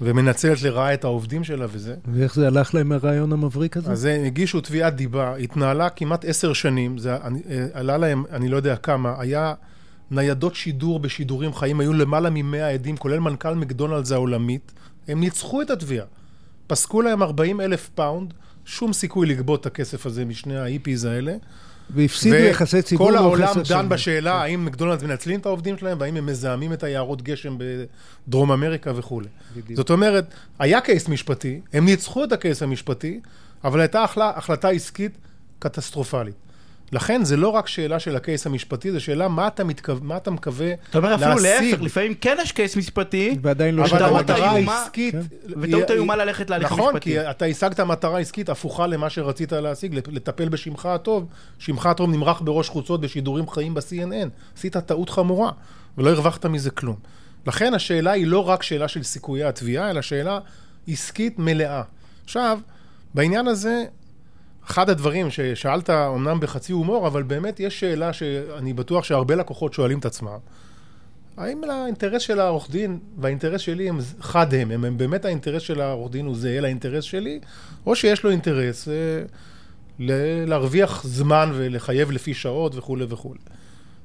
ומנצלת 0.00 0.62
לרעה 0.62 0.94
את 0.94 1.04
העובדים 1.04 1.44
שלה 1.44 1.66
וזה. 1.70 1.94
ואיך 2.12 2.34
זה 2.34 2.46
הלך 2.46 2.74
להם 2.74 2.92
הרעיון 2.92 3.32
המבריק 3.32 3.76
הזה? 3.76 3.92
אז 3.92 4.04
הם 4.04 4.24
הגישו 4.24 4.60
תביעת 4.60 4.96
דיבה, 4.96 5.36
התנהלה 5.36 5.90
כמעט 5.90 6.24
עשר 6.24 6.52
שנים, 6.52 6.98
זה 6.98 7.12
אה, 7.14 7.18
עלה 7.72 7.96
להם, 7.96 8.24
אני 8.30 8.48
לא 8.48 8.56
יודע 8.56 8.76
כמה, 8.76 9.14
היה 9.18 9.54
ניידות 10.10 10.54
שידור 10.54 11.00
בשידורים 11.00 11.54
חיים, 11.54 11.80
היו 11.80 11.92
למעלה 11.92 12.30
ממאה 12.32 12.70
עדים, 12.70 12.96
כולל 12.96 13.20
מנכ"ל 13.20 13.54
מקדונלדס 13.54 14.12
העולמית, 14.12 14.72
הם 15.08 15.20
ניצחו 15.20 15.62
את 15.62 15.70
התביעה. 15.70 16.06
פסקו 16.66 17.02
להם 17.02 17.22
40 17.22 17.60
אלף 17.60 17.90
pound, 17.94 18.34
שום 18.64 18.92
סיכוי 18.92 19.26
לגבות 19.26 19.60
את 19.60 19.66
הכסף 19.66 20.06
הזה 20.06 20.24
משני 20.24 20.58
ה 20.58 20.64
hippies 20.64 21.04
האלה. 21.04 21.36
והפסידו 21.90 22.36
יחסי 22.36 22.82
ציבור. 22.82 23.10
כל 23.10 23.16
העולם 23.16 23.54
דן. 23.68 23.88
בשאלה. 23.88 24.34
האם 24.34 24.64
מקדונלדס 24.64 25.02
מנצלים 25.02 25.40
את 25.40 25.46
העובדים 25.46 25.78
שלהם 25.78 26.00
והאם 26.00 26.16
הם 26.16 26.26
מזהמים 26.26 26.72
את 26.72 26.82
היערות 26.82 27.22
גשם 27.22 27.56
בדרום 27.58 28.52
אמריקה 28.52 28.92
וכולי. 28.96 29.28
בדיוק. 29.56 29.76
זאת 29.76 29.90
אומרת, 29.90 30.34
היה 30.58 30.80
case 30.80 31.08
משפטי, 31.08 31.60
הם 31.72 31.84
ניצחו 31.84 32.24
את 32.24 32.32
ה 32.32 32.38
case 32.38 32.62
המשפטי, 32.62 33.20
אבל 33.64 33.80
הייתה 33.80 34.04
החלטה 34.18 34.68
עסקית 34.68 35.18
קטסטרופלית. 35.58 36.34
לכן 36.92 37.24
זה 37.24 37.36
לא 37.36 37.48
רק 37.48 37.68
שאלה 37.68 37.98
של 37.98 38.16
הקייס 38.16 38.46
המשפטי, 38.46 38.92
זו 38.92 39.00
שאלה 39.00 39.28
מה 39.28 39.46
אתה, 39.46 39.64
מתכו... 39.64 39.92
מה 40.02 40.16
אתה 40.16 40.30
מקווה 40.30 40.66
להשיג. 40.66 40.84
אתה 40.90 40.98
אומר 40.98 41.14
אפילו 41.14 41.34
להפך, 41.38 41.82
לפעמים 41.82 42.14
כן 42.14 42.36
יש 42.42 42.52
קייס 42.52 42.76
משפטי, 42.76 43.38
ועדיין 43.42 43.74
לא 43.74 43.84
אבל 43.84 44.02
המטרה 44.02 44.50
העסקית. 44.50 45.14
העסקית... 45.14 45.14
וטעות 45.60 45.90
איומה 45.90 46.16
ללכת 46.16 46.50
להליך 46.50 46.72
נכון, 46.72 46.94
משפטי. 46.94 47.10
כי 47.10 47.30
אתה 47.30 47.44
השגת 47.44 47.80
מטרה 47.80 48.18
עסקית 48.18 48.48
הפוכה 48.48 48.86
למה 48.86 49.10
שרצית 49.10 49.52
להשיג, 49.52 49.94
לטפל 50.08 50.48
בשמך 50.48 50.86
הטוב. 50.86 51.26
שמך 51.58 51.86
הטוב 51.86 52.10
נמרח 52.10 52.40
בראש 52.40 52.68
חוצות 52.68 53.00
בשידורים 53.00 53.48
חיים 53.48 53.74
ב-CNN. 53.74 54.28
עשית 54.56 54.76
טעות 54.76 55.10
חמורה, 55.10 55.50
ולא 55.98 56.10
הרווחת 56.10 56.46
מזה 56.46 56.70
כלום. 56.70 56.96
לכן 57.46 57.74
השאלה 57.74 58.12
היא 58.12 58.26
לא 58.26 58.48
רק 58.48 58.62
שאלה 58.62 58.88
של 58.88 59.02
סיכויי 59.02 59.44
התביעה, 59.44 59.90
אלא 59.90 60.02
שאלה 60.02 60.38
עסקית 60.88 61.38
מלאה. 61.38 61.82
עכשיו, 62.24 62.58
בעניין 63.14 63.46
הזה, 63.46 63.84
אחד 64.70 64.90
הדברים 64.90 65.30
ששאלת, 65.30 65.90
אמנם 65.90 66.40
בחצי 66.40 66.72
הומור, 66.72 67.06
אבל 67.06 67.22
באמת 67.22 67.60
יש 67.60 67.80
שאלה 67.80 68.12
שאני 68.12 68.72
בטוח 68.72 69.04
שהרבה 69.04 69.34
לקוחות 69.34 69.74
שואלים 69.74 69.98
את 69.98 70.04
עצמם. 70.04 70.38
האם 71.36 71.60
האינטרס 71.64 72.22
של 72.22 72.40
העורך 72.40 72.70
דין 72.70 72.98
והאינטרס 73.18 73.60
שלי 73.60 73.88
הם 73.88 73.98
חד 74.20 74.54
הם, 74.54 74.70
הם, 74.70 74.84
הם 74.84 74.98
באמת 74.98 75.24
האינטרס 75.24 75.62
של 75.62 75.80
העורך 75.80 76.12
דין 76.12 76.26
הוא 76.26 76.36
זהה 76.36 76.60
לאינטרס 76.60 77.04
שלי, 77.04 77.40
או 77.86 77.96
שיש 77.96 78.24
לו 78.24 78.30
אינטרס 78.30 78.88
אה, 78.88 78.94
ל- 79.98 80.44
להרוויח 80.48 81.02
זמן 81.06 81.50
ולחייב 81.54 82.10
לפי 82.10 82.34
שעות 82.34 82.76
וכולי 82.76 83.04
וכולי. 83.08 83.40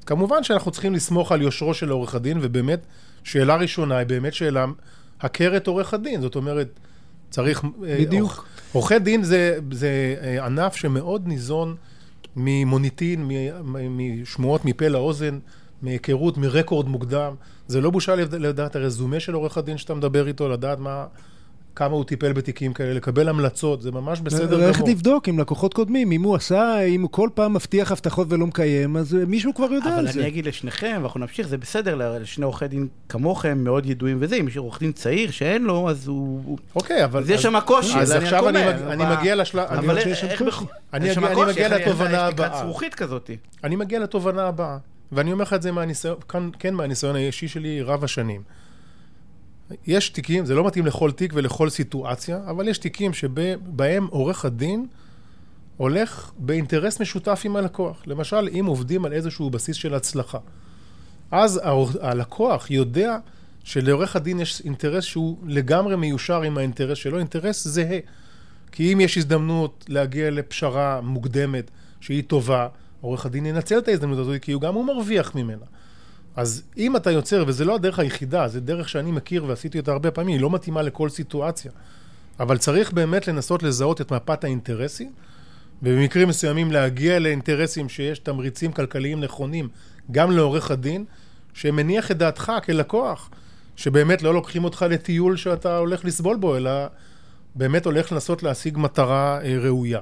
כמובן 0.06 0.44
שאנחנו 0.44 0.72
צריכים 0.72 0.94
לסמוך 0.94 1.32
על 1.32 1.42
יושרו 1.42 1.74
של 1.74 1.90
עורך 1.90 2.16
הדין, 2.16 2.38
ובאמת, 2.42 2.80
שאלה 3.24 3.56
ראשונה 3.56 3.98
היא 3.98 4.08
באמת 4.08 4.34
שאלה 4.34 4.66
הכרת 5.22 5.68
עורך 5.68 5.94
הדין, 5.94 6.22
זאת 6.22 6.36
אומרת, 6.36 6.80
צריך... 7.30 7.64
אה, 7.88 7.98
בדיוק. 8.00 8.46
עורכי 8.72 9.00
דין 9.00 9.24
זה, 9.24 9.58
זה 9.72 9.90
אה, 10.22 10.46
ענף 10.46 10.76
שמאוד 10.76 11.28
ניזון 11.28 11.76
ממוניטין, 12.36 13.30
משמועות 13.90 14.66
מפה 14.66 14.88
לאוזן, 14.88 15.40
מהיכרות, 15.82 16.38
מרקורד 16.38 16.88
מוקדם. 16.88 17.34
זה 17.68 17.82
לא 17.82 17.90
בושה 17.90 18.16
לד- 18.16 18.36
לדעת 18.36 18.76
הרזומה 18.76 19.20
של 19.20 19.34
עורך 19.34 19.58
הדין 19.58 19.78
שאתה 19.78 19.94
מדבר 19.94 20.28
איתו, 20.28 20.50
לדעת 20.50 20.80
מה, 20.80 21.06
כמה 21.76 21.94
הוא 21.96 22.04
טיפל 22.04 22.34
בתיקים 22.34 22.74
כאלה, 22.74 22.94
לקבל 22.94 23.30
המלצות, 23.30 23.82
זה 23.82 23.92
ממש 23.92 24.20
בסדר 24.20 24.46
גמור. 24.56 24.68
ללכת 24.68 24.88
לבדוק 24.88 25.28
עם 25.28 25.40
לקוחות 25.40 25.74
קודמים, 25.74 26.12
אם 26.12 26.24
הוא 26.24 26.36
עשה, 26.36 26.80
אם 26.82 27.02
הוא 27.02 27.10
כל 27.12 27.30
פעם 27.34 27.54
מבטיח 27.54 27.92
הבטחות 27.92 28.28
ולא 28.30 28.48
מקיים, 28.48 28.98
אז 28.98 29.16
אה, 29.16 29.26
מישהו 29.26 29.54
כבר 29.54 29.74
יודע 29.74 29.90
אבל 29.90 30.00
על 30.00 30.12
זה. 30.12 30.20
אני 30.20 30.28
אגיד 30.28 30.46
לשניכם, 30.46 31.00
ואנחנו 31.02 31.20
נמשיך, 31.20 31.48
זה 31.48 31.58
בסדר 31.58 32.18
לשני 32.20 32.46
עורכי 32.46 32.68
דין 32.68 32.88
כמוכם, 33.10 33.58
מאוד 33.64 33.86
ידועים 33.86 34.18
וזה, 34.20 34.36
אם 34.36 34.48
יש 34.48 34.58
עורך 34.58 34.80
דין 34.80 34.92
צעיר 34.92 35.32
שאין 35.32 35.64
לו, 35.64 35.90
אז 35.90 36.08
הוא... 36.08 36.58
אוקיי, 36.76 37.04
אבל... 37.04 37.22
אז 37.22 37.30
יש 37.30 37.42
שם 37.42 37.60
קושי, 37.60 37.98
אז 38.00 38.12
עכשיו 38.12 38.44
רק 38.46 38.56
אני, 38.56 38.70
אבל- 38.70 39.18
מגיע 39.18 39.36
לשלב... 39.36 39.66
אני 39.70 39.80
אבל 39.80 39.98
איך. 39.98 40.42
בכל- 40.42 40.66
אני 40.94 41.10
מגיע 41.50 41.70
לתובנה 41.78 42.26
הבאה. 42.26 42.64
אני 43.64 43.76
מגיע 43.76 44.00
לתובנה 44.00 44.48
הבאה, 44.48 44.78
ואני 45.12 45.32
אומר 45.32 45.44
לך 45.44 45.54
את 45.54 45.62
זה 45.62 45.72
מהניסיון, 45.72 46.16
כן 46.60 46.74
מהניסיון 46.74 47.16
האישי 47.16 47.48
שלי 47.48 47.82
רב 47.82 48.04
השנים. 48.04 48.42
יש 49.88 50.10
תיקים, 50.10 50.46
זה 50.46 50.56
לא 50.56 50.68
מתאים 50.68 50.86
לכל 50.86 51.12
תיק 51.12 51.32
ולכל 51.36 51.70
סיטואציה, 51.70 52.40
אבל 52.50 52.68
יש 52.68 52.78
תיקים 52.78 53.14
שבהם 53.14 54.08
עורך 54.10 54.46
הדין 54.46 54.88
הולך 55.78 56.32
באינטרס 56.38 57.02
משותף 57.02 57.42
עם 57.46 57.56
הלקוח. 57.56 58.04
למשל, 58.08 58.50
אם 58.60 58.66
עובדים 58.66 59.06
על 59.06 59.14
איזשהו 59.14 59.50
בסיס 59.50 59.76
של 59.76 59.94
הצלחה, 59.94 60.38
אז 61.32 61.62
הלקוח 62.02 62.72
יודע 62.72 63.18
שלעורך 63.64 64.16
הדין 64.16 64.40
יש 64.40 64.62
אינטרס 64.66 65.04
שהוא 65.04 65.38
לגמרי 65.46 65.96
מיושר 65.96 66.42
עם 66.42 66.58
האינטרס 66.58 66.98
שלו, 66.98 67.20
אינטרס 67.20 67.68
זהה. 67.68 68.00
כי 68.72 68.94
אם 68.94 69.02
יש 69.02 69.18
הזדמנות 69.18 69.86
להגיע 69.90 70.32
לפשרה 70.32 71.02
מוקדמת 71.02 71.72
שהיא 72.02 72.24
טובה, 72.28 72.68
עורך 73.02 73.26
הדין 73.26 73.46
ינצל 73.46 73.78
את 73.78 73.88
ההזדמנות 73.88 74.20
הזאת, 74.20 74.42
כי 74.42 74.52
הוא 74.52 74.62
גם 74.62 74.74
הוא 74.74 74.86
מרוויח 74.86 75.36
ממנה. 75.36 75.66
אז 76.40 76.64
אם 76.78 76.96
אתה 76.96 77.12
יוצר, 77.12 77.44
וזה 77.48 77.66
לא 77.66 77.76
הדרך 77.76 78.00
היחידה, 78.00 78.48
זה 78.48 78.60
דרך 78.60 78.90
שאני 78.90 79.12
מכיר 79.12 79.46
ועשיתי 79.46 79.80
אותה 79.80 79.92
הרבה 79.92 80.12
פעמים, 80.12 80.34
היא 80.34 80.42
לא 80.42 80.50
מתאימה 80.50 80.82
לכל 80.82 81.10
סיטואציה. 81.10 81.72
אבל 82.40 82.58
צריך 82.58 82.92
באמת 82.92 83.28
לנסות 83.28 83.64
לזהות 83.64 84.02
את 84.02 84.12
מפת 84.12 84.44
האינטרסים, 84.44 85.12
ובמקרים 85.84 86.28
מסוימים 86.28 86.72
להגיע 86.72 87.20
לאינטרסים 87.20 87.90
שיש 87.90 88.20
תמריצים 88.20 88.72
כלכליים 88.72 89.20
נכונים 89.20 89.70
גם 90.12 90.32
לעורך 90.32 90.72
הדין, 90.72 91.06
שמניח 91.54 92.12
את 92.12 92.18
דעתך 92.18 92.52
כלקוח, 92.66 93.30
שבאמת 93.76 94.22
לא 94.22 94.34
לוקחים 94.34 94.64
אותך 94.64 94.86
לטיול 94.90 95.38
שאתה 95.38 95.78
הולך 95.78 96.06
לסבול 96.06 96.38
בו, 96.38 96.58
אלא 96.58 96.72
באמת 97.56 97.86
הולך 97.86 98.12
לנסות 98.12 98.44
להשיג 98.44 98.78
מטרה 98.78 99.40
אה, 99.44 99.58
ראויה. 99.60 100.00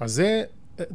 אז 0.00 0.12
זה, 0.12 0.42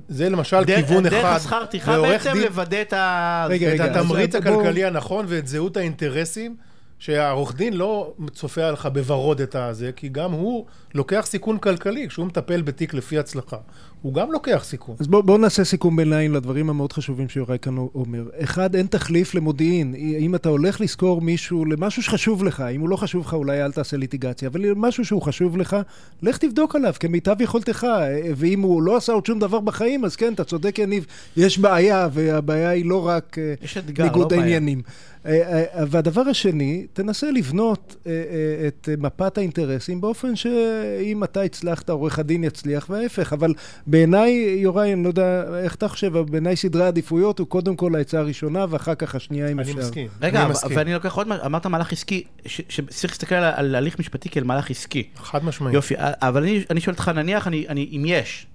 זה 0.08 0.30
למשל 0.30 0.64
דרך- 0.64 0.88
כיוון 0.88 1.06
אחד. 1.06 1.16
דרך 1.16 1.26
השכר 1.26 1.66
טרחה 1.66 2.02
בעצם 2.02 2.34
דין- 2.34 2.42
לוודא 2.44 2.82
את 2.82 2.94
ה... 2.94 3.48
רגע, 3.50 3.68
את 3.68 3.74
רגע, 3.74 3.86
התמריץ 3.86 4.36
הכלכלי 4.36 4.86
הנכון 4.86 5.26
ואת 5.30 5.48
זהות 5.48 5.78
האינטרסים, 5.78 6.56
שהעורך 7.00 7.56
דין 7.56 7.74
לא 7.74 8.14
צופה 8.34 8.64
עליך 8.64 8.86
בוורוד 8.86 9.42
את 9.42 9.56
הזה, 9.56 9.92
כי 9.96 10.10
גם 10.10 10.32
הוא 10.32 10.66
לוקח 10.94 11.26
סיכון 11.30 11.58
כלכלי. 11.58 12.08
כשהוא 12.08 12.26
מטפל 12.26 12.62
בתיק 12.62 12.94
לפי 12.94 13.20
הצלחה, 13.20 13.58
הוא 14.02 14.14
גם 14.14 14.32
לוקח 14.32 14.62
סיכון. 14.64 14.96
אז 15.00 15.08
בואו 15.08 15.24
בוא 15.24 15.38
נעשה 15.38 15.64
סיכום 15.64 15.96
ביניים 15.96 16.34
לדברים 16.34 16.70
המאוד 16.70 16.94
חשובים 16.94 17.30
שיוראי 17.30 17.60
כאן 17.60 17.78
אומר. 17.78 18.24
אחד, 18.44 18.76
אין 18.76 18.88
תחליף 18.88 19.36
למודיעין. 19.36 19.96
אם 19.96 20.36
אתה 20.36 20.50
הולך 20.50 20.82
לשכור 20.82 21.22
מישהו 21.22 21.66
למשהו 21.66 22.04
שחשוב 22.04 22.44
לך, 22.44 22.64
אם 22.76 22.82
הוא 22.82 22.90
לא 22.90 22.96
חשוב 22.96 23.26
לך, 23.26 23.34
אולי 23.34 23.64
אל 23.66 23.72
תעשה 23.72 23.98
ליטיגציה, 23.98 24.48
אבל 24.48 24.74
משהו 24.76 25.06
שהוא 25.06 25.22
חשוב 25.22 25.58
לך, 25.58 25.78
לך 26.22 26.38
תבדוק 26.38 26.76
עליו 26.76 26.94
כמיטב 27.00 27.42
יכולתך. 27.42 27.88
ואם 28.36 28.62
הוא 28.62 28.84
לא 28.84 28.98
עשה 28.98 29.14
עוד 29.14 29.26
שום 29.26 29.40
דבר 29.40 29.60
בחיים, 29.60 30.06
אז 30.06 30.16
כן, 30.16 30.34
אתה 30.34 30.44
צודק, 30.44 30.80
יניב, 30.80 31.06
יש 31.38 31.60
בעיה, 31.60 32.08
והבעיה 32.14 32.70
היא 32.70 32.86
לא 32.86 33.08
רק 33.08 33.38
אה, 33.40 33.54
יש 33.62 33.78
אתגר, 33.78 34.04
ניגוד 34.04 34.22
לא 34.22 34.28
בעיה. 34.28 34.42
העניינים. 34.42 34.82
אה, 35.26 35.66
אה, 35.76 35.84
והדבר 35.88 36.22
השני, 36.22 36.88
תנסה 36.94 37.32
לבנות 37.32 37.96
אה, 38.08 38.12
אה, 38.12 38.68
את 38.68 38.90
מפת 38.98 39.38
האינטרסים 39.38 40.02
באופן 40.02 40.36
שאם 40.36 41.24
אתה 41.24 41.42
הצלחת, 41.42 41.90
עורך 41.90 42.20
הדין 42.20 42.44
יצליח, 42.44 42.90
וההפך. 42.90 43.34
אבל 43.34 43.54
בעיניי, 43.90 44.32
יוראי, 44.62 44.94
אני 44.94 45.04
לא 45.04 45.08
יודע 45.08 45.44
איך 45.64 45.76
אתה 45.76 45.88
חושב, 45.88 46.16
אבל 46.16 46.32
בעיניי 46.32 46.56
סדרי 46.56 46.84
העדיפויות 46.84 47.40
הוא 47.40 47.48
קודם 47.48 47.76
כל 47.76 47.96
העצה 47.96 48.20
הראשונה, 48.20 48.66
ואחר 48.70 48.96
כך 48.96 49.16
השנייה, 49.16 49.48
אם 49.52 49.60
אני 49.60 49.70
אפשר. 49.72 49.80
מסכים. 49.82 50.08
רגע, 50.22 50.38
אני 50.38 50.44
אבל- 50.46 50.52
מסכים. 50.52 50.78
ואני 50.78 50.94
לוקח 50.94 51.16
עוד 51.16 51.28
מה, 51.28 51.38
אמרת 51.46 51.66
מהלך 51.66 51.92
עסקי, 51.92 52.24
ש- 52.46 52.62
שצריך 52.70 53.14
להסתכל 53.14 53.36
על, 53.36 53.44
על 53.56 53.76
הליך 53.76 54.00
משפטי 54.00 54.30
כאל 54.30 54.44
מהלך 54.44 54.70
עסקי. 54.72 55.04
חד 55.16 55.46
משמעית. 55.46 55.74
יופי, 55.74 55.94
אבל 55.98 56.44
אני, 56.44 56.64
אני 56.70 56.82
שואל 56.82 56.96
אותך, 56.96 57.10
נניח, 57.16 57.48
אני, 57.48 57.66
אני, 57.70 57.90
אם 57.92 58.04
יש, 58.06 58.48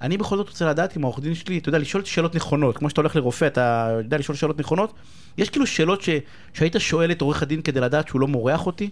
אני 0.00 0.16
בכל 0.18 0.36
זאת 0.36 0.48
רוצה 0.48 0.66
לדעת 0.70 0.96
אם 0.96 1.04
העורך 1.04 1.20
דין 1.20 1.34
שלי, 1.34 1.58
אתה 1.58 1.68
יודע, 1.68 1.78
לשאול 1.78 2.04
שאלות 2.04 2.34
נכונות, 2.34 2.78
כמו 2.78 2.90
שאתה 2.90 3.00
הולך 3.00 3.16
לרופא, 3.16 3.44
אתה 3.46 3.88
יודע 3.98 4.18
לשאול 4.18 4.36
שאלות 4.36 4.58
נכונות, 4.60 4.92
יש 5.38 5.50
כאילו 5.50 5.66
שאלות 5.66 6.02
ש, 6.02 6.08
שהיית 6.54 6.74
שואל 6.78 7.10
את 7.10 7.20
עורך 7.20 7.42
הדין 7.42 7.62
כדי 7.62 7.80
לדעת 7.80 8.08
שהוא 8.08 8.20
לא 8.20 8.28
מורח 8.28 8.66
אותי? 8.66 8.90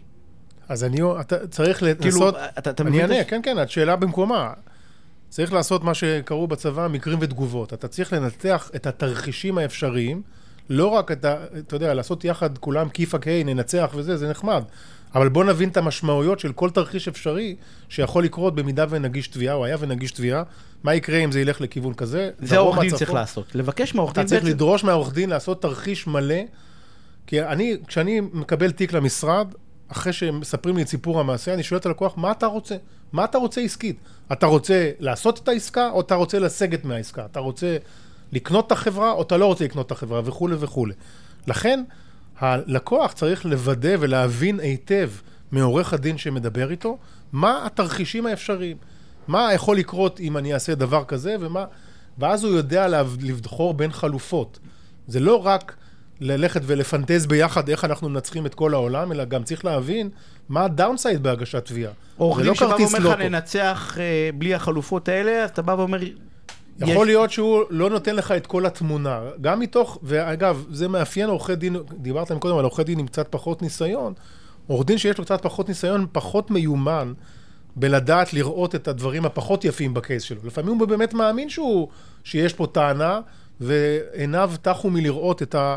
אז 0.69 0.85
אני, 0.85 0.99
אתה 1.21 1.47
צריך 1.47 1.79
כאילו, 1.79 1.95
לנסות, 2.03 2.35
אתה, 2.59 2.71
אתה 2.71 2.83
אני 2.83 3.03
אענה, 3.03 3.21
הש- 3.21 3.27
כן, 3.29 3.41
כן, 3.43 3.59
השאלה 3.59 3.97
במקומה. 3.97 4.53
צריך 5.29 5.53
לעשות 5.53 5.85
מה 5.85 5.95
שקראו 5.95 6.47
בצבא 6.47 6.89
מקרים 6.89 7.19
ותגובות. 7.21 7.73
אתה 7.73 7.89
צריך 7.89 8.13
לנתח 8.13 8.71
את 8.77 8.87
התרחישים 8.87 9.59
האפשריים, 9.59 10.23
לא 10.71 10.87
רק 10.87 11.13
את 11.13 11.25
ה... 11.25 11.37
אתה 11.59 11.77
יודע, 11.77 11.95
לעשות 11.95 12.25
יחד 12.25 12.59
כולם 12.59 12.89
כיפאק 12.89 13.27
היי, 13.27 13.45
ננצח 13.45 13.91
וזה, 13.95 14.17
זה 14.17 14.31
נחמד. 14.31 14.63
אבל 15.15 15.29
בוא 15.29 15.45
נבין 15.45 15.69
את 15.69 15.77
המשמעויות 15.77 16.41
של 16.41 16.53
כל 16.53 16.71
תרחיש 16.71 17.09
אפשרי 17.09 17.57
שיכול 17.89 18.25
לקרות 18.25 18.55
במידה 18.55 18.87
ונגיש 18.89 19.29
תביעה, 19.29 19.55
או 19.55 19.65
היה 19.65 19.77
ונגיש 19.81 20.11
תביעה. 20.11 20.43
מה 20.83 20.95
יקרה 20.95 21.19
אם 21.19 21.33
זה 21.33 21.41
ילך 21.41 21.61
לכיוון 21.61 21.95
כזה? 21.95 22.31
זה 22.39 22.57
העורך 22.57 22.79
דין. 22.79 22.97
צריך 22.97 23.15
לעשות, 23.15 23.55
לבקש 23.55 23.95
מהעורך 23.95 24.13
אתה 24.13 24.21
דין 24.21 24.29
צריך 24.29 24.43
בעצם, 24.43 24.55
לדרוש 24.55 24.85
מהעורך 24.85 25.13
דין 25.13 25.31
לעשות 25.31 25.63
תרחיש 25.63 26.07
מלא, 26.07 26.41
כי 27.27 27.43
אני, 27.43 27.77
כשאני 27.87 28.21
מקבל 28.21 28.71
תיק 28.71 28.93
למשרד, 28.93 29.55
אחרי 29.89 30.13
שמספרים 30.13 30.77
לי 30.77 30.83
את 30.83 30.89
סיפור 30.89 31.21
המעשה, 31.21 31.55
אני 31.55 31.63
שואל 31.63 31.81
את 31.81 31.87
הלקוח, 31.87 32.15
מה 32.17 32.31
אתה 32.31 32.47
רוצה? 32.47 32.77
מה 33.13 33.25
אתה 33.25 33.39
רוצה 33.39 33.61
עסקית? 33.61 33.97
אתה 34.33 34.47
רוצה 34.47 34.91
לעשות 34.99 35.39
את 35.39 35.49
העסקה, 35.49 35.91
או 35.91 36.01
אתה 36.01 36.15
רוצה 36.15 36.39
לסגת 36.39 36.85
מהעסקה? 36.85 37.25
אתה 37.25 37.41
רוצה 37.41 37.77
לקנות 38.33 38.67
את 38.67 38.73
החברה, 38.73 39.13
או 39.13 39.23
אתה 39.23 39.37
לא 39.37 39.47
רוצה 39.47 39.65
לקנות 39.65 39.87
את 39.87 39.93
החברה, 39.93 40.21
וכולי 40.25 40.57
וכולי. 40.59 40.95
לכן, 41.47 41.85
הלקוח 42.39 43.13
צריך 43.13 43.47
לוודא 43.47 43.97
ולהבין 44.01 44.61
היטב 44.61 45.11
מעורך 45.53 45.93
הדין 45.93 46.19
שמדבר 46.19 46.71
איתו, 46.71 46.99
מה 47.33 47.67
התרחישים 47.67 48.27
האפשריים. 48.27 48.77
מה 49.29 49.53
יכול 49.55 49.77
לקרות 49.77 50.21
אם 50.21 50.37
אני 50.37 50.55
אעשה 50.55 50.75
דבר 50.75 51.05
כזה, 51.05 51.37
ומה... 51.41 51.65
ואז 52.19 52.45
הוא 52.45 52.53
יודע 52.53 53.03
לבחור 53.21 53.75
בין 53.75 53.93
חלופות. 53.93 54.59
זה 55.07 55.21
לא 55.21 55.47
רק 55.47 55.77
ללכת 56.21 56.61
ולפנטז 56.65 57.27
ביחד 57.27 57.69
איך 57.69 57.85
אנחנו 57.85 58.09
מנצחים 58.09 58.47
את 58.47 58.55
כל 58.55 58.75
העולם, 58.75 59.13
אלא 59.13 59.25
גם 59.25 59.43
צריך 59.45 59.65
להבין 59.65 60.11
מה 60.49 60.65
הדאונסייד 60.65 61.23
בהגשת 61.23 61.65
תביעה. 61.65 61.93
עורך 62.17 62.39
דין 62.39 62.47
לא 62.47 62.55
שבא 62.55 62.65
ואומר 62.67 62.85
לך 62.87 63.05
לוטו. 63.05 63.17
ננצח 63.17 63.97
אה, 64.01 64.31
בלי 64.35 64.55
החלופות 64.55 65.09
האלה, 65.09 65.45
אז 65.45 65.51
אתה 65.51 65.63
בא 65.63 65.73
ואומר, 65.73 65.99
יכול 66.03 67.09
יש- 67.09 67.15
להיות 67.15 67.31
שהוא 67.31 67.63
לא 67.71 67.91
נותן 67.91 68.17
לך 68.17 68.33
את 68.33 68.47
כל 68.47 68.67
התמונה. 68.67 69.21
גם 69.41 69.61
מתוך, 69.61 69.99
ואגב, 70.03 70.65
זה 70.71 70.89
מאפיין 70.89 71.29
עורכי 71.29 71.55
דין, 71.57 71.77
דיברת 71.99 72.33
קודם 72.33 72.57
על 72.59 72.65
עורכי 72.65 72.85
דין 72.85 72.99
עם 72.99 73.07
קצת 73.07 73.27
פחות 73.31 73.63
ניסיון. 73.63 74.13
עורך 74.67 74.87
דין 74.87 74.99
שיש 74.99 75.19
לו 75.19 75.25
קצת 75.25 75.43
פחות 75.43 75.69
ניסיון, 75.69 76.07
פחות 76.13 76.51
מיומן 76.51 77.13
בלדעת 77.77 78.33
לראות 78.35 78.75
את 78.75 78.89
הדברים 78.89 79.25
הפחות 79.27 79.65
יפים 79.65 79.95
בקייס 79.95 80.23
שלו. 80.23 80.41
לפעמים 80.45 80.79
הוא 80.79 80.89
באמת 80.89 81.15
מאמין 81.15 81.49
שהוא, 81.49 81.89
שיש 82.25 82.53
פה 82.55 82.67
טענה, 82.73 83.21
ועיניו 83.61 84.53
טחו 84.63 84.91
מלראות 84.91 85.43
את 85.43 85.55
ה... 85.55 85.77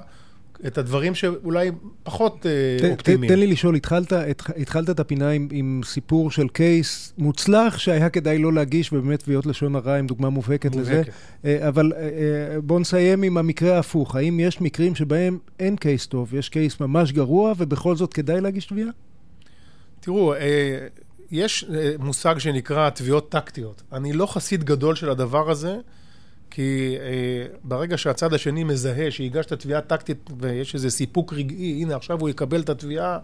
את 0.67 0.77
הדברים 0.77 1.15
שאולי 1.15 1.71
פחות 2.03 2.39
ת, 2.39 2.45
אופטימיים. 2.91 3.33
תן 3.33 3.39
לי 3.39 3.47
לשאול, 3.47 3.75
התחלת, 3.75 4.13
התחלת 4.57 4.89
את 4.89 4.99
הפינה 4.99 5.29
עם, 5.29 5.47
עם 5.51 5.81
סיפור 5.85 6.31
של 6.31 6.47
קייס 6.47 7.13
מוצלח 7.17 7.77
שהיה 7.77 8.09
כדאי 8.09 8.37
לא 8.37 8.53
להגיש, 8.53 8.93
ובאמת 8.93 9.19
תביעות 9.23 9.45
לשון 9.45 9.75
הרע 9.75 9.97
עם 9.97 10.07
דוגמה 10.07 10.29
מובהקת 10.29 10.75
לזה. 10.75 11.01
אה, 11.45 11.67
אבל 11.67 11.93
אה, 11.95 12.01
אה, 12.01 12.61
בואו 12.61 12.79
נסיים 12.79 13.23
עם 13.23 13.37
המקרה 13.37 13.75
ההפוך. 13.75 14.15
האם 14.15 14.39
יש 14.39 14.61
מקרים 14.61 14.95
שבהם 14.95 15.37
אין 15.59 15.75
קייס 15.75 16.07
טוב, 16.07 16.33
יש 16.33 16.49
קייס 16.49 16.79
ממש 16.79 17.11
גרוע, 17.11 17.53
ובכל 17.57 17.95
זאת 17.95 18.13
כדאי 18.13 18.41
להגיש 18.41 18.65
תביעה? 18.65 18.89
תראו, 19.99 20.33
יש 21.31 21.65
מושג 21.99 22.37
שנקרא 22.37 22.89
תביעות 22.89 23.31
טקטיות. 23.31 23.81
אני 23.93 24.13
לא 24.13 24.25
חסיד 24.25 24.63
גדול 24.63 24.95
של 24.95 25.09
הדבר 25.09 25.51
הזה. 25.51 25.75
כי 26.51 26.95
אה, 26.99 27.45
ברגע 27.63 27.97
שהצד 27.97 28.33
השני 28.33 28.63
מזהה 28.63 29.11
שהגשת 29.11 29.53
תביעה 29.53 29.81
טקטית 29.81 30.29
ויש 30.39 30.75
איזה 30.75 30.89
סיפוק 30.89 31.33
רגעי, 31.33 31.81
הנה 31.81 31.95
עכשיו 31.95 32.19
הוא 32.19 32.29
יקבל 32.29 32.61
את 32.61 32.69
התביעה 32.69 33.19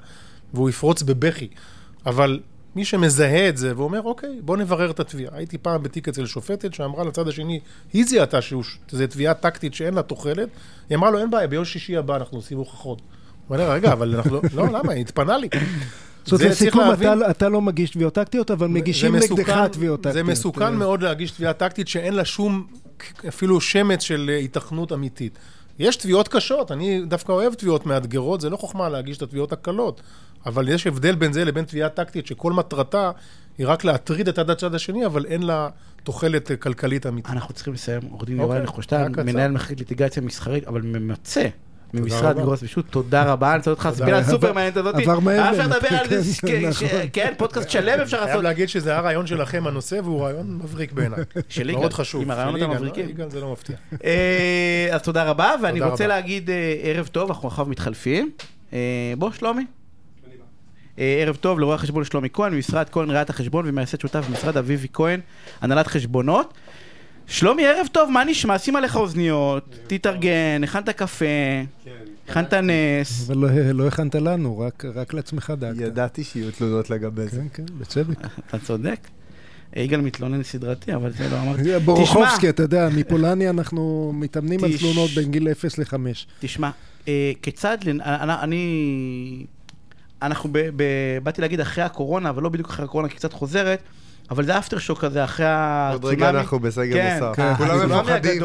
והוא 0.54 0.70
יפרוץ 0.70 1.02
בבכי. 1.02 1.48
אבל 2.06 2.40
מי 2.76 2.86
שמזהה 2.86 3.50
את 3.50 3.58
זה 3.58 3.78
ואומר, 3.78 4.02
אוקיי, 4.02 4.40
בוא 4.42 4.58
נברר 4.58 4.92
את 4.92 5.00
התביעה. 5.00 5.32
הייתי 5.36 5.58
פעם 5.58 5.84
בתיק 5.84 6.08
אצל 6.08 6.26
שופטת 6.26 6.74
שאמרה 6.74 7.04
לצד 7.04 7.28
השני, 7.28 7.60
היא 7.94 8.06
זיהתה 8.06 8.42
שזו 8.42 9.08
תביעה 9.10 9.34
טקטית 9.34 9.74
שאין 9.74 9.94
לה 9.94 10.02
תוחלת, 10.02 10.50
היא 10.90 10.98
אמרה 10.98 11.12
לו, 11.12 11.20
אין 11.20 11.30
בעיה, 11.30 11.48
ביום 11.48 11.66
שישי 11.66 11.98
הבא 11.98 12.16
אנחנו 12.16 12.38
עושים 12.38 12.58
הוכחות. 12.58 13.02
הוא 13.48 13.58
אומר, 13.58 13.72
רגע, 13.72 13.94
אבל 13.94 14.16
אנחנו 14.16 14.32
לא, 14.32 14.42
לא, 14.54 14.68
למה? 14.68 14.94
היא 14.94 15.02
התפנה 15.02 15.38
לי. 15.38 15.50
זאת 16.28 16.42
אומרת, 16.42 16.52
לסיכום, 16.52 16.94
אתה, 16.94 17.32
אתה 17.32 17.50
לא 17.50 17.62
מגיש 17.62 17.90
תביעות 17.90 18.14
טקטיות, 18.14 18.52
אבל 18.52 18.68
מגישים 18.68 19.16
נגדך 19.16 19.68
תביעות 19.72 20.00
טקטיות. 20.00 20.14
זה 20.14 20.24
מסוכן 20.24 20.76
מאוד 20.76 21.02
להגיש 21.02 21.32
תביעה 21.32 21.54
טקטית 21.54 21.88
שאין 21.88 22.14
לה 22.14 22.26
שום 22.26 22.68
אפילו 23.28 23.62
שמץ 23.62 24.02
של 24.02 24.32
היתכנות 24.40 24.94
אמיתית. 24.94 25.38
יש 25.80 25.96
תביעות 25.96 26.28
קשות, 26.28 26.72
אני 26.72 27.02
דווקא 27.06 27.32
אוהב 27.32 27.54
תביעות 27.54 27.86
מאתגרות, 27.86 28.42
זה 28.42 28.50
לא 28.50 28.58
חוכמה 28.58 28.90
להגיש 28.90 29.18
את 29.18 29.22
התביעות 29.22 29.54
הקלות, 29.54 30.02
אבל 30.46 30.70
יש 30.70 30.88
הבדל 30.88 31.16
בין 31.16 31.34
זה 31.34 31.46
לבין 31.46 31.66
תביעה 31.66 31.90
טקטית 31.90 32.28
שכל 32.28 32.54
מטרתה 32.54 33.12
היא 33.58 33.68
רק 33.68 33.84
להטריד 33.84 34.28
את 34.28 34.50
הצד 34.50 34.76
השני, 34.76 35.06
אבל 35.06 35.26
אין 35.26 35.44
לה 35.44 35.70
תוחלת 36.04 36.52
כלכלית 36.60 37.06
אמיתית. 37.06 37.32
אנחנו 37.32 37.54
צריכים 37.54 37.74
לסיים, 37.74 38.02
עורך 38.12 38.26
דין 38.26 38.40
יוראי 38.40 38.62
נחושתן, 38.62 39.12
מנהל 39.26 39.52
מחלקת 39.52 39.80
ליטיגציה 39.80 40.24
מסחרית, 40.24 40.68
אבל 40.68 40.82
ממצה. 40.82 41.48
ממשרד 41.94 42.40
גרוס 42.40 42.64
ושות', 42.64 42.86
תודה 42.90 43.24
רבה, 43.24 43.50
אני 43.50 43.58
רוצה 43.58 43.72
אותך 43.72 43.90
ספינה 43.94 44.24
סופר 44.24 44.54
מעניינת 44.54 44.78
הזאת. 44.78 44.96
עבר 44.96 45.20
מהר. 45.20 45.52
אפשר 45.52 45.68
לדבר 45.68 45.88
על 45.88 46.08
זה, 46.22 46.60
נכון. 46.70 46.88
כן, 47.14 47.34
פודקאסט 47.38 47.70
שלם 47.70 48.00
אפשר 48.00 48.18
לעשות. 48.18 48.32
חייב 48.32 48.42
להגיד 48.42 48.70
שזה 48.70 48.92
היה 48.92 49.00
רעיון 49.00 49.28
שלכם 49.28 49.68
הנושא, 49.68 50.00
והוא 50.04 50.22
רעיון 50.22 50.60
מבריק 50.64 50.92
בעיניי. 50.92 51.20
שלי 51.50 51.76
מאוד 51.76 51.94
חשוב. 51.94 52.22
עם 52.22 52.32
הרעיונות 52.32 52.62
המבריקים. 52.62 53.10
יגאל 53.10 53.30
זה 53.30 53.42
לא 53.42 53.52
מפתיע. 53.52 53.76
אה, 54.06 54.88
אז 54.92 55.02
תודה 55.02 55.24
רבה, 55.24 55.52
ואני 55.64 55.82
רוצה 55.82 56.08
להגיד 56.08 56.50
אה, 56.50 56.76
ערב 56.84 57.08
טוב, 57.08 57.30
אנחנו 57.30 57.48
עכשיו 57.48 57.66
מתחלפים. 57.66 58.32
אה, 58.74 59.14
בוא, 59.18 59.32
שלומי. 59.32 59.66
ערב 60.98 61.36
טוב 61.36 61.60
לרואה 61.60 61.76
החשבון 61.76 62.04
שלומי 62.04 62.30
כהן, 62.34 62.54
ממשרד 62.54 62.90
כהן 62.90 63.12
ראיית 63.12 63.30
החשבון 63.30 63.66
ומייסד 63.68 64.02
שותף 64.02 64.26
במשרד 64.30 64.58
אביבי 64.58 64.88
כהן, 64.94 65.20
הנהלת 65.62 65.88
חשבונות. 65.88 66.54
שלומי, 67.28 67.68
ערב 67.68 67.88
טוב, 67.92 68.10
מה 68.12 68.24
נשמע? 68.24 68.58
שים 68.58 68.76
עליך 68.76 68.96
אוזניות, 68.96 69.76
תתארגן, 69.88 70.64
הכנת 70.64 70.90
קפה, 70.90 71.26
הכנת 72.30 72.54
נס. 72.54 73.30
אבל 73.30 73.38
לא 73.74 73.88
הכנת 73.88 74.16
לנו, 74.16 74.60
רק 74.96 75.14
לעצמך 75.14 75.54
דאגת. 75.60 75.82
ידעתי 75.82 76.24
שיהיו 76.24 76.52
תלונות 76.52 76.90
לגבי 76.90 77.28
זה. 77.28 77.42
כן, 77.42 77.48
כן, 77.54 77.74
בצדק. 77.80 78.18
אתה 78.48 78.60
צודק. 78.60 79.08
יגאל 79.76 80.02
מתלונן 80.02 80.44
סדרתי, 80.44 80.96
אבל 80.96 81.12
זה 81.12 81.30
לא 81.30 81.42
אמרתי. 81.42 81.80
בורוכובסקי, 81.80 82.50
אתה 82.50 82.64
יודע, 82.64 82.90
מפולני 82.96 83.50
אנחנו 83.50 84.12
מתאמנים 84.16 84.64
על 84.64 84.78
תלונות 84.78 85.10
בין 85.12 85.32
גיל 85.32 85.50
0 85.52 85.78
ל-5. 85.78 85.94
תשמע, 86.40 86.70
אה, 87.08 87.32
כיצד, 87.42 87.78
אני... 88.44 89.46
אנחנו, 90.22 90.50
באתי 91.24 91.42
להגיד 91.42 91.60
אחרי 91.60 91.84
הקורונה, 91.84 92.30
אבל 92.30 92.44
לא 92.44 92.50
בדיוק 92.50 92.70
אחרי 92.70 92.86
הקורונה, 92.86 93.10
כי 93.10 93.16
קצת 93.16 93.34
חוזרת. 93.34 93.80
אבל 94.30 94.46
זה 94.46 94.58
אפטר 94.58 94.78
שוק 94.80 95.00
כזה, 95.00 95.24
אחרי 95.24 95.46
הצונאמי. 95.50 95.94
עוד 95.94 96.06
רגע 96.06 96.30
אנחנו 96.30 96.60
בסגר 96.60 96.94
כן, 96.94 97.18
נוסף. 97.22 97.36
כן, 97.36 97.56
כולם 97.56 98.00
מפחדים. 98.00 98.42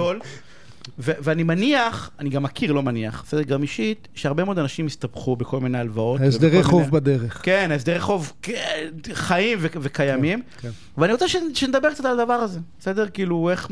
ואני 0.98 1.42
מניח, 1.42 2.10
אני 2.18 2.30
גם 2.30 2.42
מכיר, 2.42 2.72
לא 2.72 2.82
מניח, 2.82 3.22
בסדר, 3.26 3.42
גם 3.42 3.62
אישית, 3.62 4.08
שהרבה 4.14 4.44
מאוד 4.44 4.58
אנשים 4.58 4.86
הסתבכו 4.86 5.36
בכל 5.36 5.60
מיני 5.60 5.78
הלוואות. 5.78 6.20
הסדרי 6.20 6.62
חוב 6.62 6.90
בדרך. 6.90 7.40
כן, 7.42 7.70
הסדרי 7.74 8.00
חוב 8.00 8.32
כן, 8.42 8.88
חיים 9.12 9.58
וקיימים. 9.60 10.42
כן, 10.42 10.68
כן. 10.68 11.00
ואני 11.00 11.12
רוצה 11.12 11.26
שנדבר 11.54 11.90
קצת 11.90 12.04
על 12.04 12.20
הדבר 12.20 12.34
הזה, 12.34 12.60
בסדר? 12.80 13.06
כאילו, 13.08 13.50
איך... 13.50 13.68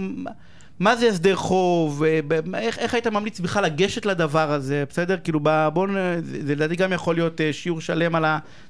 מה 0.78 0.96
זה 0.96 1.08
הסדר 1.08 1.36
חוב, 1.36 2.04
אה, 2.04 2.20
איך, 2.54 2.78
איך 2.78 2.94
היית 2.94 3.06
ממליץ 3.06 3.40
בכלל 3.40 3.64
לגשת 3.64 4.06
לדבר 4.06 4.52
הזה, 4.52 4.84
בסדר? 4.88 5.16
כאילו, 5.24 5.40
בואו, 5.72 5.86
זה 6.22 6.54
לדעתי 6.54 6.76
גם 6.76 6.92
יכול 6.92 7.14
להיות 7.14 7.40
אה, 7.40 7.52
שיעור 7.52 7.80
שלם 7.80 8.14
על 8.14 8.24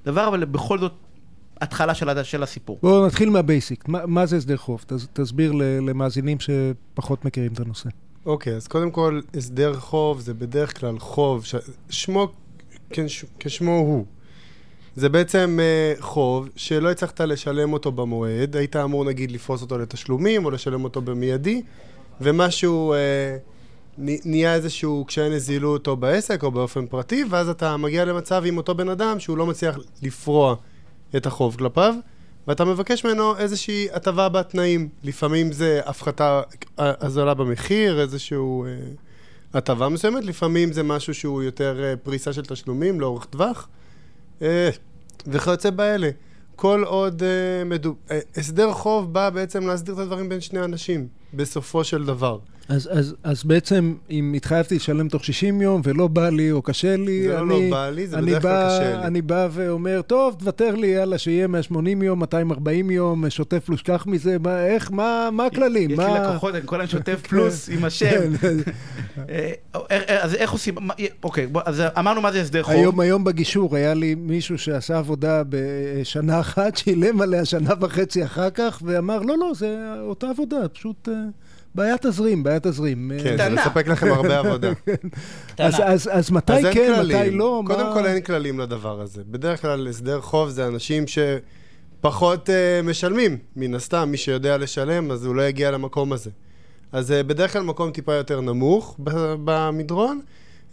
הדבר, 0.05 0.29
אבל 0.29 0.45
בכל 0.45 0.79
זאת, 0.79 0.93
התחלה 1.61 1.95
של, 1.95 2.23
של 2.23 2.43
הסיפור. 2.43 2.79
בואו 2.83 3.07
נתחיל 3.07 3.31
מהבייסיק. 3.31 3.89
מה, 3.89 4.07
מה 4.07 4.27
זה 4.27 4.37
הסדר 4.37 4.57
חוב? 4.57 4.85
תס, 4.87 5.07
תסביר 5.13 5.53
למאזינים 5.53 6.39
שפחות 6.41 7.25
מכירים 7.25 7.53
את 7.53 7.61
הנושא. 7.61 7.89
אוקיי, 8.27 8.53
okay, 8.53 8.57
אז 8.57 8.69
קודם 8.69 8.91
כל, 8.91 9.21
הסדר 9.37 9.75
חוב 9.75 10.21
זה 10.21 10.35
בדרך 10.35 10.81
כלל 10.81 10.99
חוב, 10.99 11.45
ש... 11.45 11.55
שמו 11.91 12.29
כש... 12.91 13.25
כשמו 13.39 13.79
הוא. 13.79 14.05
זה 14.97 15.09
בעצם 15.09 15.59
uh, 15.99 16.03
חוב 16.03 16.49
שלא 16.57 16.91
הצלחת 16.91 17.21
לשלם 17.21 17.73
אותו 17.73 17.93
במועד, 17.93 18.57
היית 18.57 18.77
אמור 18.77 19.05
נגיד 19.05 19.31
לפרוס 19.31 19.63
אותו 19.63 19.79
לתשלומים 19.79 20.45
או 20.45 20.51
לשלם 20.51 20.85
אותו 20.85 21.01
במיידי, 21.01 21.63
ומשהו... 22.21 22.95
uh, 22.95 23.51
נהיה 23.99 24.55
איזשהו 24.55 25.05
קשיי 25.09 25.31
נזילות 25.31 25.87
או 25.87 25.97
בעסק 25.97 26.43
או 26.43 26.51
באופן 26.51 26.87
פרטי, 26.87 27.25
ואז 27.31 27.49
אתה 27.49 27.77
מגיע 27.77 28.05
למצב 28.05 28.43
עם 28.47 28.57
אותו 28.57 28.75
בן 28.75 28.89
אדם 28.89 29.21
שהוא 29.21 29.39
לא 29.39 29.47
מצליח 29.47 29.79
לפרוע 30.03 30.55
את 31.17 31.27
החוב 31.27 31.57
כלפיו, 31.57 31.95
ואתה 32.47 32.65
מבקש 32.65 33.05
ממנו 33.05 33.37
איזושהי 33.37 33.89
הטבה 33.93 34.29
בתנאים. 34.29 34.89
לפעמים 35.05 35.53
זה 35.53 35.81
הפחתה, 35.87 36.43
הזולה 36.79 37.35
במחיר, 37.35 38.01
איזושהי 38.01 38.39
אה, 38.39 38.75
הטבה 39.55 39.89
מסוימת, 39.89 40.25
לפעמים 40.25 40.73
זה 40.73 40.83
משהו 40.83 41.15
שהוא 41.15 41.43
יותר 41.43 41.81
אה, 41.85 41.97
פריסה 41.97 42.33
של 42.33 42.43
תשלומים 42.43 43.01
לאורך 43.01 43.25
טווח, 43.25 43.69
אה, 44.43 44.71
וכיוצא 45.27 45.71
באלה. 45.71 46.11
כל 46.57 46.85
עוד 46.87 47.23
אה, 47.23 47.65
מדו... 47.65 47.95
אה, 48.11 48.19
הסדר 48.37 48.73
חוב 48.73 49.13
בא 49.13 49.31
בעצם 49.31 49.67
להסדיר 49.67 49.95
את 49.95 49.99
הדברים 49.99 50.29
בין 50.29 50.41
שני 50.41 50.65
אנשים, 50.65 51.09
בסופו 51.35 51.85
של 51.85 52.05
דבר. 52.05 52.39
אז, 52.71 52.89
אז, 52.93 53.15
אז 53.25 53.45
בעצם, 53.45 53.95
אם 54.11 54.33
התחייבתי 54.37 54.77
לשלם 54.77 55.09
תוך 55.09 55.25
60 55.25 55.63
יום 55.63 55.81
ולא 55.85 56.09
בא 56.09 56.29
לי 56.29 56.53
או 56.53 56.63
קשה 56.63 56.97
לי, 56.97 57.23
זה 57.23 57.39
אני... 57.39 57.49
לא 57.49 57.63
לא 57.63 57.71
בא 57.71 57.91
לי, 57.91 58.07
זה 58.07 58.17
בדרך 58.17 58.43
כלל 58.43 58.67
קשה 58.67 58.97
לי. 58.97 59.07
אני 59.07 59.23
בא 59.23 59.49
ואומר, 59.53 60.03
טוב, 60.07 60.37
תוותר 60.39 60.75
לי, 60.75 60.87
יאללה, 60.87 61.19
שיהיה 61.19 61.47
180 61.47 62.03
יום, 62.03 62.19
240 62.19 62.91
יום, 62.91 63.31
שוטף 63.31 63.65
פלוס, 63.65 63.83
קח 63.83 64.07
מזה, 64.07 64.37
מה, 64.39 64.67
איך, 64.67 64.93
מה, 64.93 65.29
מה 65.33 65.47
הכללים? 65.47 65.91
יש 65.91 65.97
מה... 65.99 66.07
לי 66.07 66.29
לקוחות, 66.29 66.55
אני 66.55 66.63
קורא 66.63 66.79
להם 66.79 66.89
שוטף 66.89 67.21
פלוס 67.29 67.69
עם 67.69 67.85
השם. 67.85 68.37
כן. 68.37 68.57
אה, 69.29 69.53
אה, 69.91 70.23
אז 70.23 70.35
איך 70.35 70.53
עושים, 70.53 70.75
אוקיי, 71.23 71.49
אז 71.65 71.83
אמרנו 71.99 72.21
מה 72.21 72.33
זה 72.33 72.41
הסדר 72.41 72.63
חוב. 72.63 72.75
היום, 72.75 73.01
היום 73.01 73.25
בגישור 73.25 73.77
היה 73.77 73.95
לי 73.95 74.15
מישהו 74.15 74.59
שעשה 74.59 74.99
עבודה 74.99 75.43
בשנה 75.49 76.41
אחת, 76.41 76.77
שילם 76.77 77.21
עליה 77.21 77.45
שנה 77.45 77.75
וחצי 77.81 78.25
אחר 78.25 78.51
כך, 78.51 78.83
ואמר, 78.85 79.19
לא, 79.19 79.39
לא, 79.39 79.53
זה 79.55 79.77
אותה 80.01 80.31
עבודה, 80.31 80.69
פשוט... 80.69 81.09
אה, 81.21 81.31
בעיה 81.75 81.97
תזרים, 82.01 82.43
בעיה 82.43 82.61
תזרים. 82.61 83.11
כן, 83.23 83.37
זה 83.37 83.49
מספק 83.49 83.89
לכם 83.89 84.13
הרבה 84.13 84.39
עבודה. 84.39 84.73
אז 86.13 86.31
מתי 86.31 86.53
כן, 86.73 87.03
מתי 87.05 87.31
לא? 87.31 87.63
קודם 87.67 87.93
כל 87.93 88.07
אין 88.07 88.23
כללים 88.23 88.61
לדבר 88.61 89.01
הזה. 89.01 89.23
בדרך 89.31 89.63
כלל 89.63 89.89
הסדר 89.89 90.21
חוב 90.21 90.49
זה 90.49 90.67
אנשים 90.67 91.05
שפחות 91.07 92.51
אה, 92.51 92.81
משלמים, 92.83 93.39
מן 93.57 93.75
הסתם, 93.75 94.09
מי 94.11 94.17
שיודע 94.17 94.57
לשלם, 94.57 95.11
אז 95.11 95.25
הוא 95.25 95.35
לא 95.35 95.43
יגיע 95.43 95.71
למקום 95.71 96.13
הזה. 96.13 96.31
אז 96.93 97.13
אה, 97.13 97.23
בדרך 97.23 97.53
כלל 97.53 97.63
מקום 97.63 97.91
טיפה 97.91 98.15
יותר 98.15 98.41
נמוך 98.41 98.97
במדרון, 99.45 100.21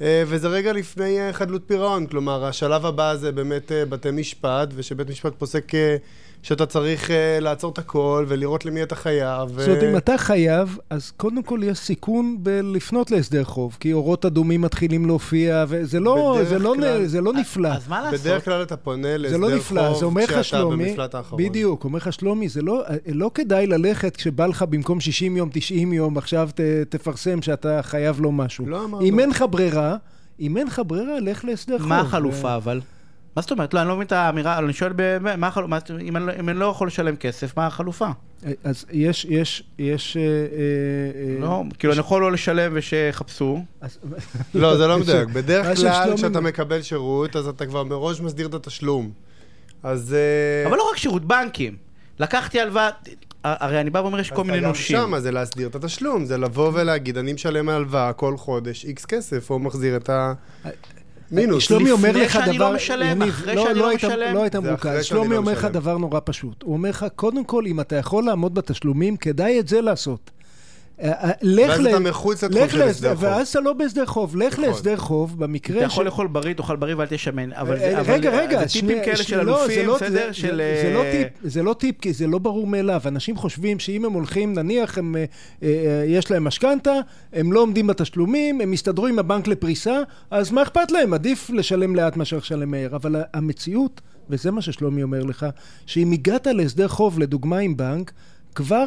אה, 0.02 0.24
וזה 0.28 0.48
רגע 0.48 0.74
לפני 0.74 1.18
חדלות 1.32 1.62
פירעון. 1.68 2.06
כלומר, 2.06 2.46
השלב 2.46 2.86
הבא 2.86 3.16
זה 3.16 3.32
באמת 3.32 3.72
בתי 3.90 4.12
משפט, 4.12 4.70
ושבית 4.76 5.10
משפט 5.10 5.34
פוסק 5.38 5.72
שאתה 6.44 6.66
צריך 6.66 7.10
uh, 7.10 7.12
לעצור 7.42 7.72
את 7.72 7.78
הכל 7.78 8.26
ולראות 8.28 8.66
למי 8.66 8.84
אתה 8.84 8.96
חייב. 8.96 9.50
זאת 9.50 9.68
אומרת, 9.68 9.84
אם 9.84 9.98
אתה 9.98 10.18
חייב, 10.18 10.78
אז 10.90 11.12
קודם 11.12 11.44
כל 11.44 11.60
יש 11.64 11.78
סיכון 11.78 12.38
בלפנות 12.40 13.12
להסדר 13.12 13.44
חוב, 13.44 13.78
כי 13.80 13.94
אורות 13.94 14.26
אדומים 14.26 14.62
מתחילים 14.62 15.06
להופיע, 15.06 15.66
וזה 15.68 16.00
לא, 16.00 16.40
זה 16.50 16.60
לא, 16.60 16.74
כלל, 16.78 17.06
זה 17.06 17.22
לא 17.22 17.34
נפלא. 17.34 17.68
אז 17.68 17.88
מה 17.88 18.02
לעשות? 18.02 18.20
בדרך 18.20 18.46
כלל 18.46 18.62
אתה 18.64 18.78
פונה 18.78 19.18
להסדר 19.18 19.38
לא 19.38 19.56
נפלא, 19.56 19.94
חוב 19.94 20.20
כשאתה 20.24 20.44
שלומי, 20.44 20.90
במפלט 20.90 21.16
האחרון. 21.16 21.44
בדיוק, 21.44 21.84
אומר 21.84 21.98
לך 21.98 22.14
שלומי, 22.14 22.50
זה 22.50 22.62
לא, 22.62 22.84
לא 23.08 23.32
כדאי 23.34 23.68
ללכת 23.68 24.16
כשבא 24.16 24.46
לך 24.46 24.64
במקום 24.64 25.00
60 25.00 25.38
יום, 25.38 25.50
90 25.54 25.94
יום, 25.94 26.18
עכשיו 26.18 26.50
ת, 26.56 26.60
תפרסם 26.90 27.42
שאתה 27.42 27.80
חייב 27.84 28.22
לו 28.22 28.32
משהו. 28.32 28.66
לא 28.66 28.84
אמרנו. 28.84 29.06
אם 29.06 29.20
אין 29.20 29.30
לך 29.30 29.46
ברירה, 29.50 29.96
אם 30.40 30.58
אין 30.58 30.68
לך 30.68 30.82
ברירה, 30.88 31.20
לך 31.20 31.46
להסדר 31.46 31.80
חוב. 31.80 31.88
מה 31.88 32.00
החלופה 32.00 32.56
אבל? 32.56 32.80
מה 33.38 33.42
זאת 33.42 33.52
אומרת? 33.52 33.74
לא, 33.74 33.80
אני 33.80 33.88
לא 33.88 33.96
מבין 33.96 34.08
את 34.08 34.12
האמירה, 34.12 34.58
אני 34.60 34.74
שואל, 34.74 34.92
ב- 34.96 35.36
מה 35.38 35.48
החלופה, 35.48 35.76
אם 36.02 36.18
אני 36.18 36.26
לא- 36.26 36.32
אם 36.40 36.50
אני 36.50 36.60
לא 36.60 36.66
יכול 36.66 36.88
לשלם 36.88 37.16
כסף, 37.16 37.58
מה 37.58 37.68
החלופה? 37.68 38.08
אז 38.64 38.86
יש, 38.92 39.26
יש, 39.30 39.64
יש... 39.80 40.18
אה, 40.18 40.22
אה, 40.24 41.40
לא, 41.42 41.64
כאילו, 41.80 41.94
אני 41.94 42.00
יכול 42.00 42.22
לא 42.22 42.32
לשלם 42.32 42.72
ושיחפשו. 42.76 43.64
אז- 43.82 43.98
לא, 44.56 44.78
זה 44.78 44.88
לא 44.88 45.00
מדויק. 45.00 45.30
בדרך 45.36 45.66
מה 45.68 45.76
כלל, 45.76 45.92
ששלומי- 45.94 46.18
כשאתה 46.18 46.42
מקבל 46.42 46.82
שירות, 46.82 47.36
אז 47.36 47.48
אתה 47.48 47.66
כבר 47.66 47.84
מראש 47.84 48.22
מסדיר 48.22 48.48
את 48.48 48.54
התשלום. 48.54 49.12
אז... 49.84 50.14
אה, 50.64 50.70
אבל 50.70 50.78
לא 50.78 50.90
רק 50.92 50.98
שירות, 50.98 51.26
בנקים. 51.26 51.76
לקחתי 52.20 52.60
הלוואה, 52.62 52.90
הרי 53.44 53.82
אני 53.82 53.90
בא 53.90 54.00
ואומר, 54.00 54.20
יש 54.20 54.32
כל 54.32 54.44
מיני 54.44 54.60
נושים. 54.62 54.96
אז 54.98 55.02
גם 55.04 55.10
שמה 55.10 55.20
זה 55.20 55.32
להסדיר 55.32 55.68
את 55.68 55.76
התשלום, 55.76 56.26
זה 56.26 56.38
לבוא 56.38 56.72
ולהגיד, 56.74 57.18
אני 57.18 57.34
משלם 57.34 57.70
הלוואה 57.70 58.14
כל 58.14 58.38
חודש 58.38 58.86
איקס 58.86 59.06
כסף, 59.06 59.50
או 59.50 59.60
מחזיר 59.60 59.96
את 59.98 60.10
המינוס. 61.32 61.64
שלומי 61.64 61.92
אומר 61.92 62.10
לפני 62.10 62.22
לך 62.22 62.32
שאני 62.32 62.58
דבר... 62.58 62.70
לא 62.70 62.76
משלם, 62.76 63.22
יניב, 63.22 63.30
אחרי 63.34 63.56
לא- 63.56 63.64
שאני 63.64 63.80
לא 63.80 63.90
לא 63.90 63.96
משלם. 63.96 64.34
לא 64.36 64.42
היית 64.44 64.56
מרוכז. 64.56 64.90
שאני 64.92 65.04
שלומי 65.04 65.30
לא 65.34 65.38
אומר 65.38 65.52
לך. 65.52 65.66
דבר 65.66 65.98
נורא 65.98 66.20
פשוט. 66.26 66.64
הוא 66.64 66.74
אומר 66.74 66.90
לך, 66.90 67.06
קודם 67.16 67.44
כל, 67.44 67.64
אם 67.68 67.80
אתה 67.80 67.96
יכול 67.96 68.24
לעמוד 68.24 68.54
בתשלומים, 68.54 69.18
כדאי 69.18 69.60
את 69.60 69.68
זה 69.68 69.82
לעשות. 69.82 70.32
אה, 71.02 71.12
אה, 71.12 71.32
לך 71.42 71.70
ואז 71.70 71.80
ל- 71.80 71.88
אתה 71.90 72.00
מחוץ 72.00 72.44
לתחום 72.44 72.62
לך 72.64 72.72
של 72.72 72.78
להסדר- 72.78 72.90
הסדר 73.12 73.16
חוב. 73.16 73.24
ואז 73.24 73.48
אתה 73.48 73.60
לא 73.60 73.74
בהסדר 73.74 74.06
חוב. 74.06 74.36
לך 74.38 74.54
נכון. 74.54 74.66
להסדר 74.66 74.98
חוב, 74.98 75.40
במקרה 75.40 75.78
אתה 75.78 75.86
יכול 75.86 76.06
לאכול 76.06 76.28
בריא, 76.28 76.54
תאכל 76.54 76.76
בריא 76.76 76.96
ואל 76.98 77.08
תהיה 77.08 77.18
שמן. 77.18 77.54
אבל 77.54 77.74
אה, 77.74 77.80
זה- 77.80 78.00
אבל 78.00 78.14
רגע, 78.14 78.30
רגע, 78.42 78.60
זה 78.60 78.66
טיפים 78.74 78.98
כאלה 79.06 79.16
ש- 79.18 79.22
של 79.30 79.42
לא, 79.44 79.62
אלופים, 79.62 79.88
לא- 79.88 79.96
בסדר? 79.96 80.10
זה- 80.28 80.34
של... 80.34 80.56
זה- 80.58 80.82
זה 80.84 80.94
לא 80.94 81.04
אה, 81.04 81.12
טיפ, 81.12 81.28
זה 81.52 81.64
לא 81.64 81.74
טיפ, 81.74 82.02
כי 82.02 82.14
זה 82.14 82.28
לא 82.28 82.38
ברור 82.38 82.68
מאליו. 82.68 83.02
אנשים 83.06 83.36
חושבים 83.38 83.80
שאם 83.80 84.06
הם 84.06 84.14
הולכים, 84.14 84.54
נניח 84.54 84.98
הם, 84.98 85.16
אה, 85.16 85.26
אה, 85.64 85.70
יש 86.08 86.32
להם 86.32 86.44
משכנתה, 86.44 86.94
הם 87.34 87.54
לא 87.54 87.60
עומדים 87.60 87.88
בתשלומים, 87.88 88.62
הם 88.62 88.74
יסתדרו 88.74 89.08
עם 89.08 89.20
הבנק 89.20 89.48
לפריסה, 89.48 90.00
אז 90.32 90.52
מה 90.52 90.62
אכפת 90.64 90.92
להם? 90.92 91.14
עדיף 91.14 91.50
לשלם 91.50 91.96
לאט 91.96 92.18
מאשר 92.18 92.38
לשלם 92.38 92.72
מהר. 92.72 92.96
אבל 92.96 93.16
המציאות, 93.34 94.02
וזה 94.30 94.52
מה 94.52 94.62
ששלומי 94.62 95.04
אומר 95.04 95.24
לך, 95.24 95.46
שאם 95.86 96.12
הגעת 96.12 96.48
להסדר 96.48 96.88
חוב, 96.88 97.20
לדוגמה 97.20 97.58
עם 97.58 97.78
בנק, 97.78 98.12
כבר 98.56 98.86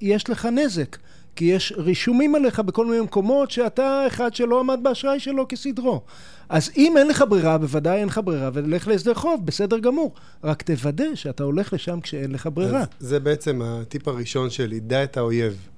יש 0.00 0.30
לך 0.30 0.46
נזק. 0.46 0.96
כי 1.36 1.44
יש 1.44 1.72
רישומים 1.76 2.34
עליך 2.34 2.60
בכל 2.60 2.86
מיני 2.86 3.00
מקומות 3.00 3.50
שאתה 3.50 4.06
אחד 4.06 4.34
שלא 4.34 4.60
עמד 4.60 4.80
באשראי 4.82 5.20
שלו 5.20 5.48
כסדרו. 5.48 6.02
אז 6.48 6.70
אם 6.76 6.94
אין 6.98 7.08
לך 7.08 7.24
ברירה, 7.28 7.58
בוודאי 7.58 7.98
אין 7.98 8.08
לך 8.08 8.20
ברירה, 8.24 8.50
ולך 8.52 8.88
להסדר 8.88 9.14
חוב, 9.14 9.46
בסדר 9.46 9.78
גמור. 9.78 10.14
רק 10.44 10.62
תוודא 10.62 11.14
שאתה 11.14 11.44
הולך 11.44 11.72
לשם 11.72 12.00
כשאין 12.00 12.32
לך 12.32 12.48
ברירה. 12.54 12.84
זה 12.98 13.20
בעצם 13.20 13.62
הטיפ 13.64 14.08
הראשון 14.08 14.50
שלי, 14.50 14.80
דע 14.80 15.04
את 15.04 15.16
האויב. 15.16 15.68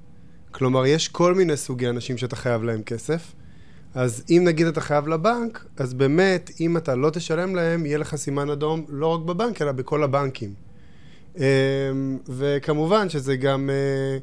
כלומר, 0.50 0.86
יש 0.86 1.08
כל 1.08 1.34
מיני 1.34 1.56
סוגי 1.56 1.88
אנשים 1.88 2.18
שאתה 2.18 2.36
חייב 2.36 2.62
להם 2.62 2.82
כסף, 2.82 3.32
אז 3.94 4.24
אם 4.30 4.42
נגיד 4.44 4.66
אתה 4.66 4.80
חייב 4.80 5.08
לבנק, 5.08 5.64
אז 5.76 5.94
באמת, 5.94 6.50
אם 6.60 6.76
אתה 6.76 6.94
לא 6.94 7.10
תשלם 7.10 7.54
להם, 7.54 7.86
יהיה 7.86 7.98
לך 7.98 8.16
סימן 8.16 8.50
אדום 8.50 8.84
לא 8.88 9.06
רק 9.06 9.20
בבנק, 9.20 9.62
אלא 9.62 9.72
בכל 9.72 10.02
הבנקים. 10.02 10.54
אמ, 11.36 11.42
וכמובן 12.28 13.08
שזה 13.08 13.36
גם 13.36 13.70
אה, 13.70 14.18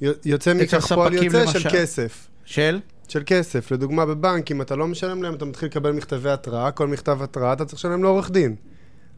יוצא 0.00 0.54
מכך 0.54 0.92
פועל 0.92 1.14
יוצא 1.14 1.46
של 1.46 1.58
למשל. 1.58 1.70
כסף. 1.70 2.28
של? 2.44 2.80
של 3.08 3.22
כסף. 3.26 3.70
לדוגמה, 3.70 4.06
בבנק, 4.06 4.50
אם 4.50 4.62
אתה 4.62 4.76
לא 4.76 4.86
משלם 4.86 5.22
להם, 5.22 5.34
אתה 5.34 5.44
מתחיל 5.44 5.68
לקבל 5.68 5.92
מכתבי 5.92 6.30
התראה, 6.30 6.70
כל 6.70 6.88
מכתב 6.88 7.22
התראה 7.22 7.52
אתה 7.52 7.64
צריך 7.64 7.78
לשלם 7.78 8.02
לעורך 8.02 8.30
דין. 8.30 8.54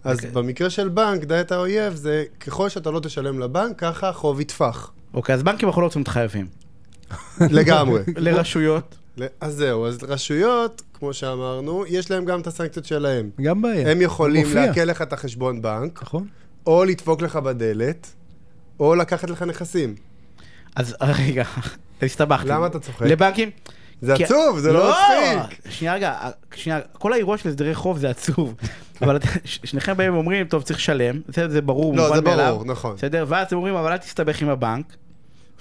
אז 0.04 0.16
אוקיי. 0.16 0.30
במקרה 0.30 0.70
של 0.70 0.88
בנק, 0.88 1.24
דע 1.24 1.40
את 1.40 1.52
האויב, 1.52 1.94
זה 1.94 2.24
ככל 2.40 2.68
שאתה 2.68 2.90
לא 2.90 3.00
תשלם 3.00 3.40
לבנק, 3.40 3.78
ככה 3.78 4.08
החוב 4.08 4.40
יטפח. 4.40 4.90
אוקיי, 5.14 5.34
אז 5.34 5.42
בנקים 5.42 5.68
אנחנו 5.68 5.82
לא 5.82 5.86
רוצים 5.86 6.00
להיות 6.00 6.08
חייבים. 6.08 6.46
לגמרי. 7.40 8.02
לרשויות. 8.16 8.98
אז 9.40 9.54
זהו, 9.54 9.86
אז 9.86 9.98
רשויות, 10.02 10.82
כמו 10.94 11.14
שאמרנו, 11.14 11.84
יש 11.88 12.10
להם 12.10 12.24
גם 12.24 12.40
את 12.40 12.46
הסנקציות 12.46 12.84
שלהם. 12.84 13.30
גם 13.40 13.62
בעיה. 13.62 13.90
הם 13.90 14.02
יכולים. 14.02 14.46
לעקל 14.54 14.84
לך 14.84 15.02
את 15.02 15.12
החשבון 15.12 15.62
בנק, 15.62 16.02
נכון? 16.02 16.26
או 16.66 16.84
לדפוק 16.84 17.22
לך 17.22 17.36
בדלת, 17.36 18.06
או 18.80 18.94
לקחת 18.94 19.30
לך 19.30 19.42
נכסים. 19.42 19.94
אז 20.78 20.96
רגע, 21.28 21.44
הסתבכתי. 22.02 22.48
למה 22.48 22.66
אתה 22.66 22.78
צוחק? 22.78 23.02
לבנקים? 23.02 23.50
זה 24.00 24.14
כי- 24.16 24.24
עצוב, 24.24 24.58
זה 24.58 24.72
לא 24.72 24.90
מצחיק. 24.90 25.70
שנייה 25.72 25.94
רגע, 25.94 26.14
שנייה, 26.54 26.80
כל 26.92 27.12
האירוע 27.12 27.38
של 27.38 27.48
הסדרי 27.48 27.74
חוב 27.74 27.98
זה 27.98 28.10
עצוב. 28.10 28.54
אבל 29.02 29.18
שניכם 29.44 29.96
באים 29.96 30.14
ואומרים, 30.14 30.46
טוב, 30.46 30.62
צריך 30.62 30.78
לשלם, 30.78 31.20
זה 31.28 31.48
זה 31.48 31.60
ברור, 31.62 31.96
לא, 31.96 32.02
מובן 32.02 32.14
זה 32.16 32.22
מאליו. 32.22 32.52
ברור, 32.54 32.64
נכון. 32.64 32.94
בסדר? 32.96 33.24
ואז 33.28 33.46
אתם 33.46 33.56
אומרים, 33.56 33.74
אבל 33.74 33.92
אל 33.92 33.96
תסתבך 33.96 34.42
עם 34.42 34.48
הבנק, 34.48 34.84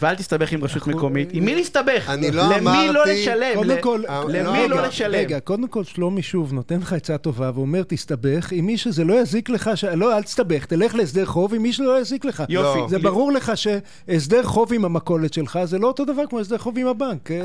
ואל 0.02 0.16
תסתבך 0.16 0.52
עם 0.52 0.64
רשות 0.64 0.88
מקומית. 0.88 1.30
עם 1.34 1.46
מי 1.46 1.56
להסתבך? 1.56 2.06
אני 2.10 2.32
לא 2.32 2.44
למי 2.44 2.66
לא 2.66 2.70
אמרתי- 2.92 3.22
לשלם? 3.22 3.56
קודם 3.56 3.76
כל, 3.82 4.02
אה, 4.10 4.22
למי 4.28 4.60
רגע, 4.60 4.68
לא 4.68 4.82
לשלם? 4.88 5.20
רגע, 5.20 5.40
קודם 5.40 5.68
כל 5.68 5.84
שלומי 5.84 6.22
שוב 6.22 6.54
נותן 6.54 6.80
לך 6.80 6.94
עצה 6.94 7.18
טובה 7.18 7.52
ואומר 7.56 7.84
תסתבך 7.88 8.48
עם 8.52 8.66
מי 8.66 8.78
שזה 8.78 9.04
לא 9.04 9.14
יזיק 9.22 9.50
לך. 9.50 9.70
לא, 9.96 10.18
אל 10.18 10.24
תסתבך, 10.24 10.66
תלך 10.66 10.96
להסדר 10.96 11.26
חוב 11.26 11.54
עם 11.54 11.62
מי 11.62 11.74
שלא 11.74 12.00
יזיק 12.02 12.26
לך. 12.26 12.44
יופי. 12.50 12.80
זה 12.90 12.98
לי- 12.98 13.04
ברור 13.04 13.32
לך 13.32 13.52
שהסדר 13.56 14.44
חוב 14.44 14.74
עם 14.74 14.86
המכולת 14.86 15.34
שלך 15.34 15.60
זה 15.64 15.78
לא 15.80 15.88
אותו 15.88 16.06
דבר 16.06 16.24
כמו 16.30 16.40
הסדר 16.40 16.58
חוב 16.58 16.78
עם 16.78 16.88
הבנק. 16.88 17.32
אה, 17.32 17.38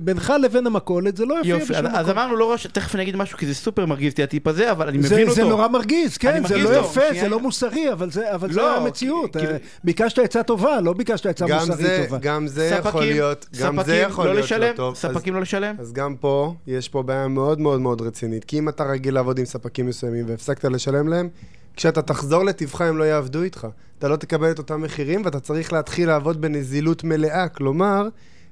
בינך 0.00 0.32
לבין 0.42 0.66
המכולת 0.66 1.16
זה 1.16 1.24
לא 1.26 1.34
יופיע 1.34 1.50
יופי, 1.54 1.64
בשום 1.72 1.76
אז- 1.86 1.92
אז 1.94 2.06
מקום. 2.06 2.18
אמרנו 2.18 2.36
לא 2.36 2.52
רש... 2.52 2.66
תכף 2.66 2.94
אני 2.94 3.02
אגיד 3.02 3.16
משהו 3.16 3.38
כי 3.38 3.46
זה 3.46 3.54
סופר 3.54 3.86
מרגיז 3.86 4.10
אותי 4.12 4.22
הטיפ 4.22 4.46
הזה, 4.46 4.70
אבל 4.70 4.88
אני 4.88 5.02
זה, 5.02 5.14
מבין 5.14 5.24
אותו. 5.28 5.34
זה 5.34 5.44
נורא 5.44 5.68
מרגיז, 5.68 6.16
כן, 6.16 6.42
זה 6.48 6.58
לא 6.58 6.78
יפה. 6.78 7.00
זה 7.20 7.28
לא 7.28 7.40
מוסרי, 7.40 7.92
אבל 7.92 8.10
זה, 8.10 8.34
אבל 8.34 8.48
לא, 8.48 8.54
זה 8.54 8.70
המציאות. 8.70 9.36
כאילו- 9.36 9.52
ביקשת 9.84 10.18
עצה 10.18 10.42
טובה, 10.42 10.80
לא 10.80 10.92
ביקשת 10.92 11.26
עצה 11.26 11.46
גם 11.70 11.76
זה, 11.76 12.04
טובה. 12.04 12.18
גם 12.22 12.46
זה 12.46 12.64
יכול 12.64 12.90
ספקים, 12.90 13.08
להיות, 13.08 13.46
גם 13.60 13.82
זה 13.82 13.96
יכול 13.96 14.24
לא 14.26 14.32
להיות 14.32 14.44
לשלם, 14.44 14.70
לא 14.70 14.76
טוב. 14.76 14.92
אז- 14.94 15.00
ספקים 15.00 15.34
לא 15.34 15.40
לשלם. 15.40 15.74
אז 15.78 15.92
גם 15.92 16.16
פה, 16.16 16.54
יש 16.66 16.88
פה 16.88 17.02
בעיה 17.02 17.28
מאוד 17.28 17.60
מאוד 17.60 17.80
מאוד 17.80 18.00
רצינית. 18.00 18.44
כי 18.44 18.58
אם 18.58 18.68
אתה 18.68 18.84
רגיל 18.84 19.14
לעבוד 19.14 19.38
עם 19.38 19.44
ספקים 19.44 19.86
מסוימים 19.86 20.24
והפסקת 20.28 20.64
לשלם 20.64 21.08
להם, 21.08 21.28
כשאתה 21.76 22.02
תחזור 22.02 22.44
לטבעך 22.44 22.80
הם 22.80 22.98
לא 22.98 23.04
יעבדו 23.04 23.42
איתך. 23.42 23.66
אתה 23.98 24.08
לא 24.08 24.16
תקבל 24.16 24.50
את 24.50 24.58
אותם 24.58 24.82
מחירים 24.82 25.22
ואתה 25.24 25.40
צריך 25.40 25.72
להתחיל 25.72 26.08
לעבוד 26.08 26.40
בנזילות 26.40 27.04
מלאה. 27.04 27.48
כלומר, 27.48 28.08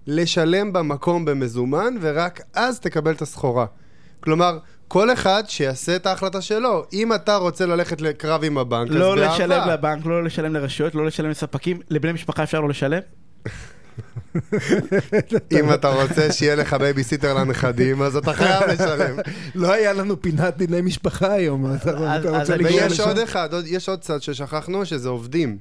לשלם 0.07 0.73
במקום 0.73 1.25
במזומן, 1.25 1.95
ורק 2.01 2.41
אז 2.55 2.81
תקבל 2.81 3.13
את 3.13 3.23
הסחורה. 3.23 3.67
כלומר, 4.21 4.59
כל 4.91 5.13
אחד 5.13 5.43
שיעשה 5.49 5.97
את 5.97 6.07
ההחלטה 6.07 6.41
שלו. 6.41 6.85
אם 6.93 7.15
אתה 7.15 7.37
רוצה 7.37 7.67
ללכת 7.67 8.01
לקרב 8.01 8.45
עם 8.45 8.59
הבנק, 8.59 8.91
אז 8.91 8.97
לא 8.97 9.15
באהבה. 9.15 9.35
לשלם 9.35 9.69
לבנק, 9.69 10.07
לא 10.07 10.25
לשלם 10.25 10.55
לרשויות, 10.55 10.95
לא 10.95 11.07
לשלם 11.07 11.31
לספקים, 11.31 11.81
לבני 11.91 12.13
משפחה 12.13 12.43
אפשר 12.43 12.61
לא 12.61 12.69
לשלם? 12.69 12.99
אם 15.59 15.73
אתה 15.75 15.89
רוצה 15.89 16.33
שיהיה 16.33 16.55
לך 16.55 16.75
בייביסיטר 16.75 17.35
לנכדים, 17.35 18.03
אז 18.03 18.17
אתה 18.17 18.33
חייב 18.33 18.63
לשלם. 18.69 19.17
לא 19.55 19.73
היה 19.73 19.93
לנו 19.93 20.23
פינת 20.23 20.57
דיני 20.57 20.81
משפחה 20.81 21.33
היום, 21.33 21.75
אתה 21.75 21.91
אתה 21.91 22.17
אז 22.17 22.27
רוצה 22.27 22.57
לגרום 22.57 22.75
ויש 22.75 22.93
לשם? 22.93 23.09
עוד 23.09 23.19
אחד, 23.19 23.49
יש 23.67 23.89
עוד 23.89 24.01
צד 24.01 24.23
ששכחנו, 24.23 24.87
שזה 24.87 25.09
עובדים. 25.09 25.59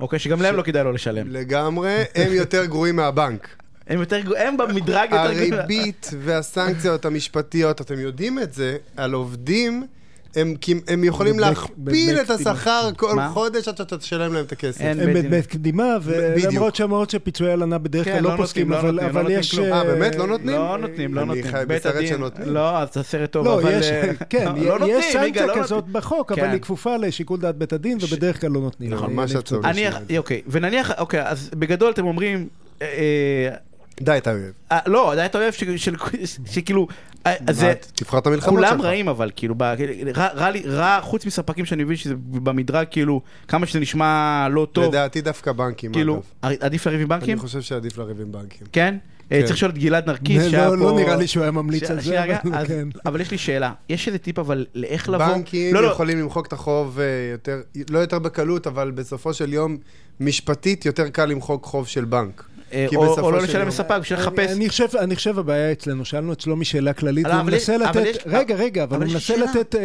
אוקיי, 0.00 0.18
שגם 0.18 0.42
להם 0.42 0.56
לא 0.56 0.62
כדאי 0.62 0.84
לא 0.84 0.92
לשלם. 0.92 1.28
לגמרי, 1.28 2.02
הם 2.14 2.32
יותר 2.32 2.64
גרועים 2.64 2.96
מהבנק. 2.96 3.63
הם 3.88 4.00
יותר 4.00 4.20
גרועים, 4.20 4.46
הם 4.46 4.56
במדרג 4.56 5.08
יותר 5.12 5.32
גרועים. 5.32 5.52
הריבית 5.52 6.10
והסנקציות 6.20 7.04
המשפטיות, 7.04 7.80
אתם 7.80 8.00
יודעים 8.00 8.38
את 8.38 8.52
זה, 8.52 8.76
על 8.96 9.12
עובדים, 9.12 9.86
הם, 10.36 10.54
הם 10.88 11.04
יכולים 11.04 11.38
להכפיל 11.38 12.20
את 12.20 12.30
השכר 12.30 12.90
כל 12.96 13.14
מה? 13.14 13.28
חודש 13.28 13.68
עד 13.68 13.76
שאתה 13.76 13.96
תשלם 13.98 14.32
להם 14.34 14.44
את 14.44 14.52
הכסף. 14.52 14.80
אין. 14.80 15.00
הם. 15.00 15.14
בדמי 15.14 15.42
קדימה. 15.42 15.96
ולמרות 16.02 16.76
שאומרות 16.76 17.10
שפיצויי 17.10 17.52
הלנה 17.52 17.78
בדרך 17.78 18.04
כן, 18.04 18.12
כלל 18.12 18.22
לא 18.22 18.30
לא 18.30 18.36
פוסקים, 18.36 18.70
לא 18.70 18.78
אבל 18.78 19.24
לא 19.24 19.30
יש... 19.30 19.54
כלום. 19.54 19.72
אה, 19.72 19.84
באמת? 19.84 20.14
לא 20.16 20.26
נותנים? 20.26 20.56
לא 20.56 20.78
נותנים, 20.78 21.14
לא 21.14 21.20
אני 21.20 21.28
נותנים. 21.28 21.46
חי 21.46 21.62
בית 21.66 21.80
בסרט 21.80 21.94
הדין- 21.94 22.06
שנותנים. 22.08 22.48
לא, 22.48 22.78
אז 22.78 22.88
זה 22.94 23.02
סרט 23.02 23.30
טוב, 23.32 23.46
לא, 23.46 23.60
אבל... 23.60 23.72
יש, 23.78 23.86
אה, 23.86 24.12
כן, 24.30 24.54
לא 24.56 24.86
יש 24.88 25.12
סנקציה 25.12 25.46
כזאת. 25.54 25.88
בחוק, 25.88 26.32
אבל. 26.32 26.50
היא 26.50 26.60
כפופה 26.60 26.96
לשיקול 26.96 27.40
דעת 27.40 27.56
בית 27.56 27.72
הדין, 27.72 27.98
ובדרך 28.00 28.40
כלל 28.40 28.50
לא 28.50 28.60
נותנים. 28.60 28.90
נכון, 28.90 29.10
אה, 29.10 29.14
מה 29.14 29.24
אני, 29.64 30.18
אוקיי, 30.18 30.42
ונניח, 30.48 30.90
אוקיי, 30.98 31.22
אז 31.28 31.50
בגדול 31.54 31.90
אתם 31.92 32.06
אומרים, 32.06 32.48
אה, 32.82 32.86
אה, 32.86 33.56
די, 34.00 34.16
אתה 34.18 34.30
אוהב. 34.32 34.42
אה, 34.72 34.78
לא, 34.86 35.12
אוהב 35.38 35.52
של- 35.52 35.76
של- 35.76 35.94
שכאילו, 36.46 36.86
אה, 37.26 37.34
זה, 37.50 37.72
תבחר 37.94 38.18
את 38.18 38.26
המלחמות 38.26 38.60
שלך. 38.60 38.68
כולם 38.70 38.80
רעים 38.82 39.08
אבל, 39.08 39.30
כאילו, 39.36 39.54
רע- 40.14 40.50
לי, 40.50 40.62
רע, 40.66 40.98
חוץ 41.02 41.26
מספקים 41.26 41.64
שאני 41.64 41.84
מבין 41.84 41.96
שזה 41.96 42.14
במדרג, 42.30 42.86
כאילו, 42.90 43.20
כמה 43.48 43.66
שזה 43.66 43.80
נשמע 43.80 44.46
לא 44.50 44.66
טוב, 44.72 44.84
לדעתי 44.84 45.20
דווקא 45.20 45.52
בנקים, 45.52 45.92
כאילו, 45.92 46.22
אגב. 46.40 46.56
עדיף 46.60 46.86
לריב 46.86 47.00
עם 47.00 47.12
אני 47.12 47.20
בנקים? 47.20 47.38
חושב 47.38 47.60
שעדיף 47.60 47.98
לריב 47.98 48.20
עם 48.20 48.32
בנקים. 48.32 48.66
כן? 48.72 48.96
אה, 49.32 49.40
כן. 49.40 49.42
צריך 49.46 49.56
לשאול 49.56 49.70
את 49.70 49.78
גלעד 49.78 50.06
נרקיס, 50.06 50.42
לא, 50.44 50.50
שהיה 50.50 50.68
פה... 50.68 50.76
לא 50.76 50.96
נראה 50.96 51.16
לי 51.16 51.26
שהוא 51.26 51.42
היה 51.42 51.50
ממליץ 51.52 51.90
על 51.90 52.00
זה, 52.00 52.22
אבל 52.24 52.66
כן. 52.66 52.88
אבל 53.06 53.20
יש 53.20 53.30
לי 53.30 53.38
שאלה, 53.38 53.72
יש 53.88 54.06
איזה 54.08 54.18
טיפ 54.18 54.38
אבל 54.38 54.66
לאיך 54.74 55.08
לבוא? 55.08 55.26
בנקים 55.26 55.74
לא, 55.74 55.82
לא, 55.82 55.88
יכולים 55.88 56.18
למחוק 56.18 56.46
את 56.46 56.52
החוב 56.52 56.98
אה, 57.00 57.04
יותר, 57.32 57.60
לא 57.90 57.98
יותר 57.98 58.18
בקלות, 58.18 58.66
אבל 58.66 58.90
בסופו 58.90 59.34
של 59.34 59.52
יום, 59.52 59.76
משפטית 60.20 60.86
יותר 60.86 61.08
קל 61.08 61.24
למחוק 61.26 61.64
חוב 61.64 61.86
של 61.88 62.04
בנק. 62.04 62.44
אה, 62.74 62.86
כי 62.90 62.96
או 62.96 63.02
בסופו 63.02 63.20
או 63.20 63.30
לא 63.30 63.40
של 63.40 63.44
לשלם 63.44 63.68
לספק 63.68 63.96
בשביל 64.00 64.18
אני- 64.18 64.26
לחפש. 64.26 64.50
אני 64.50 64.68
חושב, 64.68 64.96
אני 64.96 65.16
חושב 65.16 65.38
הבעיה 65.38 65.72
אצלנו, 65.72 66.04
שאלנו 66.04 66.32
את 66.32 66.40
שלומי 66.40 66.64
שאלה 66.64 66.92
כללית, 66.92 67.26
אבל 67.26 67.42
מנסה 67.42 67.76
לתת, 67.76 68.02
יש- 68.06 68.16
רגע, 68.26 68.54
רגע, 68.54 68.84
אבל 68.84 68.96
אבל 68.96 69.04
הוא 69.04 69.12
מנסה 69.12 69.26
שאלה. 69.26 69.44
לתת 69.44 69.74
אה, 69.74 69.80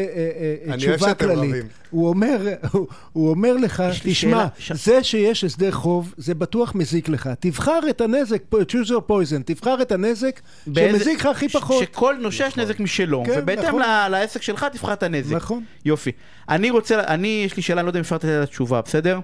אה, 0.72 0.78
תשובה 0.78 1.14
כללית. 1.14 1.66
הוא 1.90 2.10
אומר, 2.10 2.38
הוא- 2.72 2.88
הוא 3.14 3.30
אומר 3.30 3.54
לך, 3.54 3.84
תשמע, 4.04 4.46
זה 4.74 5.04
שיש 5.04 5.44
הסדר 5.44 5.72
חוב, 5.72 6.14
זה 6.18 6.36
בטוח 6.36 6.76
מזיק 6.76 7.10
לך. 7.10 7.30
תבחר 7.40 7.80
את 7.90 8.02
הנזק, 8.02 8.42
choose 8.54 8.88
your 8.90 9.12
poison, 9.12 9.44
תבחר 9.46 9.82
את 9.82 9.92
הנזק 9.92 10.40
באיזה- 10.68 10.98
שמזיק 11.00 11.20
לך 11.20 11.26
הכי 11.26 11.50
ש- 11.50 11.56
פחות. 11.56 11.84
שכל 11.84 12.16
נושה 12.20 12.48
יש 12.48 12.58
נזק 12.58 12.80
משלו, 12.80 13.24
כן, 13.26 13.32
ובהתאם 13.38 13.66
נכון. 13.68 13.82
ל- 13.82 14.08
לעסק 14.12 14.42
שלך 14.42 14.66
תבחר 14.72 14.94
את 14.94 15.04
הנזק. 15.04 15.36
נכון. 15.36 15.64
יופי. 15.86 16.12
אני 16.50 16.70
רוצה, 16.70 17.00
אני, 17.04 17.44
יש 17.46 17.56
לי 17.58 17.64
שאלה, 17.64 17.82
אני 17.82 17.86
לא 17.86 17.90
יודע 17.90 18.00
אם 18.00 18.04
אפשר 18.04 18.16
לתת 18.16 18.26
לה 18.28 18.46
תשובה, 18.46 18.82
בסדר? 18.82 19.20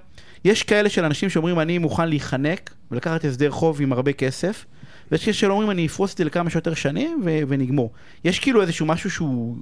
יש 0.46 0.64
כאלה 0.64 0.90
של 0.90 1.04
אנשים 1.06 1.30
שאומרים, 1.30 1.60
אני 1.60 1.78
מוכן 1.78 2.10
להיחנק 2.10 2.74
ולקחת 2.92 3.26
הסדר 3.26 3.52
חוב 3.52 3.82
עם 3.82 3.94
הרבה 3.94 4.14
כסף, 4.14 4.66
ויש 5.12 5.24
כאלה 5.24 5.34
שאומרים, 5.34 5.72
אני 5.72 5.86
אפרוס 5.86 6.14
את 6.14 6.18
זה 6.18 6.24
לכמה 6.24 6.50
שיותר 6.50 6.74
שנים 6.74 7.22
ו- 7.26 7.40
ונגמור. 7.48 7.92
יש 8.26 8.40
כאילו 8.40 8.62
איזשהו 8.62 8.86
משהו 8.86 9.12
שהוא... 9.12 9.58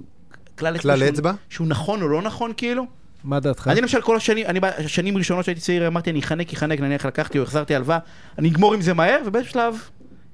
כלל 0.60 0.78
כלל 0.78 0.98
שהוא- 0.98 1.10
אצבע? 1.10 1.32
שהוא 1.50 1.68
נכון 1.68 2.02
או 2.02 2.08
לא 2.08 2.22
נכון, 2.22 2.52
כאילו? 2.58 2.86
מה 3.24 3.40
דעתך? 3.40 3.68
אני 3.68 3.82
למשל 3.82 4.02
כל 4.02 4.16
השנים, 4.16 4.46
אני 4.46 4.60
בשנים 4.60 5.16
הראשונות 5.16 5.46
שהייתי 5.46 5.62
צעיר 5.62 5.88
אמרתי 5.88 6.10
אני 6.10 6.20
אחנק, 6.20 6.54
אחנק, 6.54 6.80
נניח 6.80 7.06
לקחתי 7.06 7.38
או 7.40 7.44
החזרתי 7.44 7.76
הלוואה, 7.76 8.00
אני 8.38 8.50
אגמור 8.50 8.74
עם 8.74 8.82
זה 8.82 8.94
מהר 8.94 9.20
ובאיזשהו 9.26 9.54
שלב, 9.54 9.76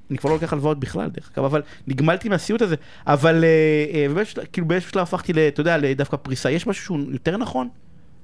אני 0.10 0.18
כבר 0.18 0.30
לא 0.30 0.36
לוקח 0.36 0.54
הלוואות 0.54 0.80
בכלל 0.80 1.10
דרך 1.10 1.32
אגב, 1.34 1.46
אבל 1.46 1.62
נגמלתי 1.88 2.30
מהסיוט 2.30 2.62
הזה, 2.62 2.76
אבל 3.08 3.44
אה, 3.44 3.50
אה, 3.94 4.06
ובאיזשהו 4.10 4.42
כאילו 4.54 4.68
באיזשהו 4.68 4.92
שלב 4.92 5.02
הפכתי, 5.02 5.48
אתה 5.48 5.62
יודע, 5.62 5.78
לדווקא 5.78 6.18
פריסה, 6.18 6.52
יש 6.52 6.68
משהו 6.68 6.84
שהוא 6.84 7.00
יותר 7.12 7.38
נכון? 7.38 7.70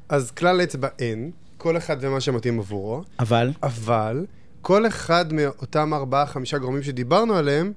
אז 0.10 0.32
כלל 0.32 0.62
אצבע 0.64 0.88
אין, 1.00 1.32
כל 1.66 1.78
אחד 1.78 1.98
ומה 2.00 2.22
שמתאים 2.22 2.60
עבורו, 2.60 3.04
אבל, 3.20 3.52
אבל 3.64 4.26
כל 4.62 4.88
אחד 4.88 5.34
מאותם 5.34 5.94
ארבעה, 5.94 6.26
חמישה 6.26 6.58
גורמים 6.58 6.84
שדיברנו 6.84 7.36
עליהם, 7.36 7.74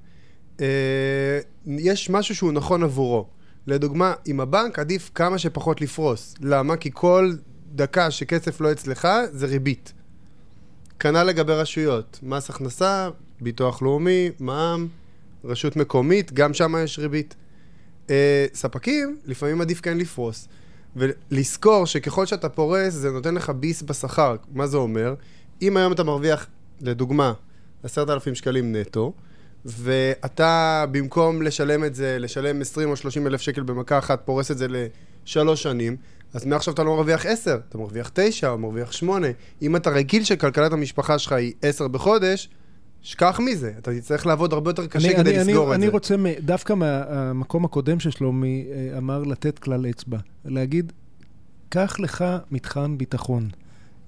אה, 0.61 1.39
יש 1.65 2.09
משהו 2.09 2.35
שהוא 2.35 2.51
נכון 2.51 2.83
עבורו. 2.83 3.25
לדוגמה, 3.67 4.13
עם 4.25 4.39
הבנק 4.39 4.79
עדיף 4.79 5.11
כמה 5.15 5.37
שפחות 5.37 5.81
לפרוס. 5.81 6.35
למה? 6.41 6.77
כי 6.77 6.89
כל 6.93 7.33
דקה 7.75 8.11
שכסף 8.11 8.61
לא 8.61 8.71
אצלך 8.71 9.07
זה 9.31 9.45
ריבית. 9.45 9.93
כנ"ל 10.99 11.23
לגבי 11.23 11.53
רשויות, 11.53 12.19
מס 12.23 12.49
הכנסה, 12.49 13.09
ביטוח 13.41 13.81
לאומי, 13.81 14.29
מע"מ, 14.39 14.87
רשות 15.43 15.75
מקומית, 15.75 16.33
גם 16.33 16.53
שם 16.53 16.75
יש 16.83 16.99
ריבית. 16.99 17.35
אה, 18.09 18.45
ספקים, 18.53 19.17
לפעמים 19.25 19.61
עדיף 19.61 19.81
כן 19.81 19.97
לפרוס. 19.97 20.47
ולזכור 20.95 21.85
שככל 21.85 22.25
שאתה 22.25 22.49
פורס, 22.49 22.93
זה 22.93 23.11
נותן 23.11 23.35
לך 23.35 23.49
ביס 23.49 23.81
בשכר. 23.81 24.35
מה 24.53 24.67
זה 24.67 24.77
אומר? 24.77 25.13
אם 25.61 25.77
היום 25.77 25.93
אתה 25.93 26.03
מרוויח, 26.03 26.47
לדוגמה, 26.81 27.33
10,000 27.83 28.35
שקלים 28.35 28.75
נטו, 28.75 29.13
ואתה 29.65 30.85
במקום 30.91 31.41
לשלם 31.41 31.83
את 31.83 31.95
זה, 31.95 32.17
לשלם 32.19 32.61
20 32.61 32.89
או 32.89 32.95
30 32.95 33.27
אלף 33.27 33.41
שקל 33.41 33.63
במכה 33.63 33.97
אחת, 33.97 34.21
פורס 34.25 34.51
את 34.51 34.57
זה 34.57 34.67
לשלוש 34.69 35.63
שנים, 35.63 35.95
אז 36.33 36.45
מעכשיו 36.45 36.73
אתה 36.73 36.83
לא 36.83 36.95
מרוויח 36.95 37.25
10, 37.25 37.59
אתה 37.69 37.77
מרוויח 37.77 38.11
9 38.13 38.49
או 38.49 38.57
מרוויח 38.57 38.91
8. 38.91 39.27
אם 39.61 39.75
אתה 39.75 39.89
רגיל 39.89 40.23
שכלכלת 40.23 40.73
המשפחה 40.73 41.19
שלך 41.19 41.31
היא 41.31 41.53
10 41.61 41.87
בחודש, 41.87 42.49
שכח 43.01 43.39
מזה, 43.39 43.71
אתה 43.77 43.91
תצטרך 43.93 44.25
לעבוד 44.25 44.53
הרבה 44.53 44.69
יותר 44.69 44.87
קשה 44.87 45.07
אני, 45.07 45.17
כדי 45.17 45.39
אני, 45.39 45.49
לסגור 45.49 45.65
אני, 45.67 45.71
את 45.71 45.77
אני 45.77 45.85
זה. 45.85 45.91
רוצה, 45.91 46.17
מ- 46.17 46.39
דווקא 46.39 46.73
מהמקום 46.73 47.65
הקודם 47.65 47.99
ששלומי 47.99 48.65
אמר 48.97 49.23
לתת 49.23 49.59
כלל 49.59 49.85
אצבע, 49.89 50.17
להגיד, 50.45 50.91
קח 51.69 51.99
לך 51.99 52.25
מתחם 52.51 52.97
ביטחון. 52.97 53.49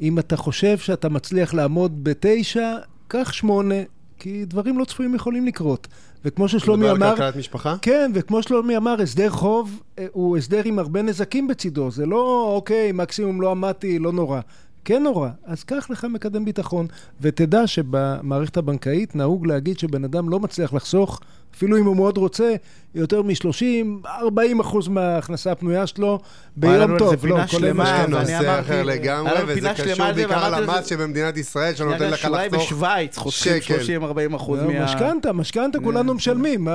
אם 0.01 0.19
אתה 0.19 0.37
חושב 0.37 0.77
שאתה 0.77 1.09
מצליח 1.09 1.53
לעמוד 1.53 2.03
בתשע, 2.03 2.77
קח 3.07 3.31
שמונה, 3.31 3.75
כי 4.19 4.45
דברים 4.45 4.79
לא 4.79 4.85
צפויים 4.85 5.15
יכולים 5.15 5.45
לקרות. 5.45 5.87
וכמו 6.25 6.47
ששלומי 6.47 6.79
מדבר 6.83 6.89
על 6.91 7.03
אמר... 7.03 7.11
כלכלת 7.15 7.35
משפחה? 7.35 7.75
כן, 7.81 8.11
וכמו 8.15 8.43
שלומי 8.43 8.77
אמר, 8.77 9.01
הסדר 9.01 9.29
חוב 9.29 9.81
אה, 9.99 10.05
הוא 10.11 10.37
הסדר 10.37 10.61
עם 10.65 10.79
הרבה 10.79 11.01
נזקים 11.01 11.47
בצידו. 11.47 11.91
זה 11.91 12.05
לא, 12.05 12.51
אוקיי, 12.55 12.91
מקסימום 12.91 13.41
לא 13.41 13.51
עמדתי, 13.51 13.99
לא 13.99 14.11
נורא. 14.11 14.39
כן 14.85 15.03
נורא. 15.03 15.29
אז 15.45 15.63
קח 15.63 15.87
לך 15.89 16.05
מקדם 16.05 16.45
ביטחון, 16.45 16.87
ותדע 17.21 17.67
שבמערכת 17.67 18.57
הבנקאית 18.57 19.15
נהוג 19.15 19.47
להגיד 19.47 19.79
שבן 19.79 20.03
אדם 20.03 20.29
לא 20.29 20.39
מצליח 20.39 20.73
לחסוך, 20.73 21.19
אפילו 21.55 21.77
אם 21.77 21.85
הוא 21.85 21.95
מאוד 21.95 22.17
רוצה, 22.17 22.55
יותר 22.95 23.21
מ-30, 23.21 24.07
40 24.07 24.59
אחוז 24.59 24.87
מההכנסה 24.87 25.51
הפנויה 25.51 25.87
שלו 25.87 26.19
ביום 26.55 26.97
טוב. 26.97 27.09
זה 27.09 27.17
פינה 27.17 27.37
לא, 27.37 27.47
כולל 27.47 27.61
שלמה, 27.61 28.03
זה 28.05 28.07
נושא 28.07 28.59
אחר 28.59 28.83
לגמרי, 28.83 29.31
וזה 29.43 29.53
פינה 29.53 29.73
קשור 29.73 30.11
בעיקר 30.11 30.59
למס 30.59 30.85
שבמדינת 30.85 31.37
ישראל, 31.37 31.75
שנותן 31.75 32.09
לך 32.09 32.27
לחסוך 32.31 32.53
בשוויץ 32.61 33.17
חוסכים 33.17 33.61
שקל. 33.61 34.01
30-40 34.31 34.35
אחוז 34.35 34.59
לא, 34.59 34.73
מה... 34.73 34.85
משכנתה, 34.85 35.33
משכנתה 35.33 35.79
כולנו 35.79 36.13
משלמים. 36.13 36.67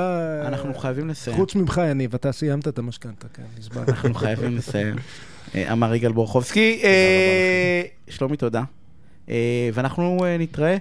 אנחנו 0.46 0.74
חייבים 0.74 1.08
לסיים. 1.08 1.36
חוץ 1.36 1.54
ממך, 1.54 1.80
יניב, 1.90 2.14
אתה 2.14 2.32
סיימת 2.32 2.68
את 2.68 2.78
המשכנתה, 2.78 3.26
כן, 3.34 3.42
הסברתי. 3.58 3.90
אנחנו 3.90 4.14
חייבים 4.14 4.56
לסיים. 4.56 4.96
אה, 5.56 5.72
אמר 5.72 5.94
יגאל 5.94 6.12
בורחובסקי. 6.12 6.80
אה, 6.84 7.82
שלומי, 8.08 8.36
תודה. 8.36 8.62
אה, 9.30 9.34
ואנחנו 9.74 10.24
אה, 10.24 10.36
נתראה. 10.38 10.76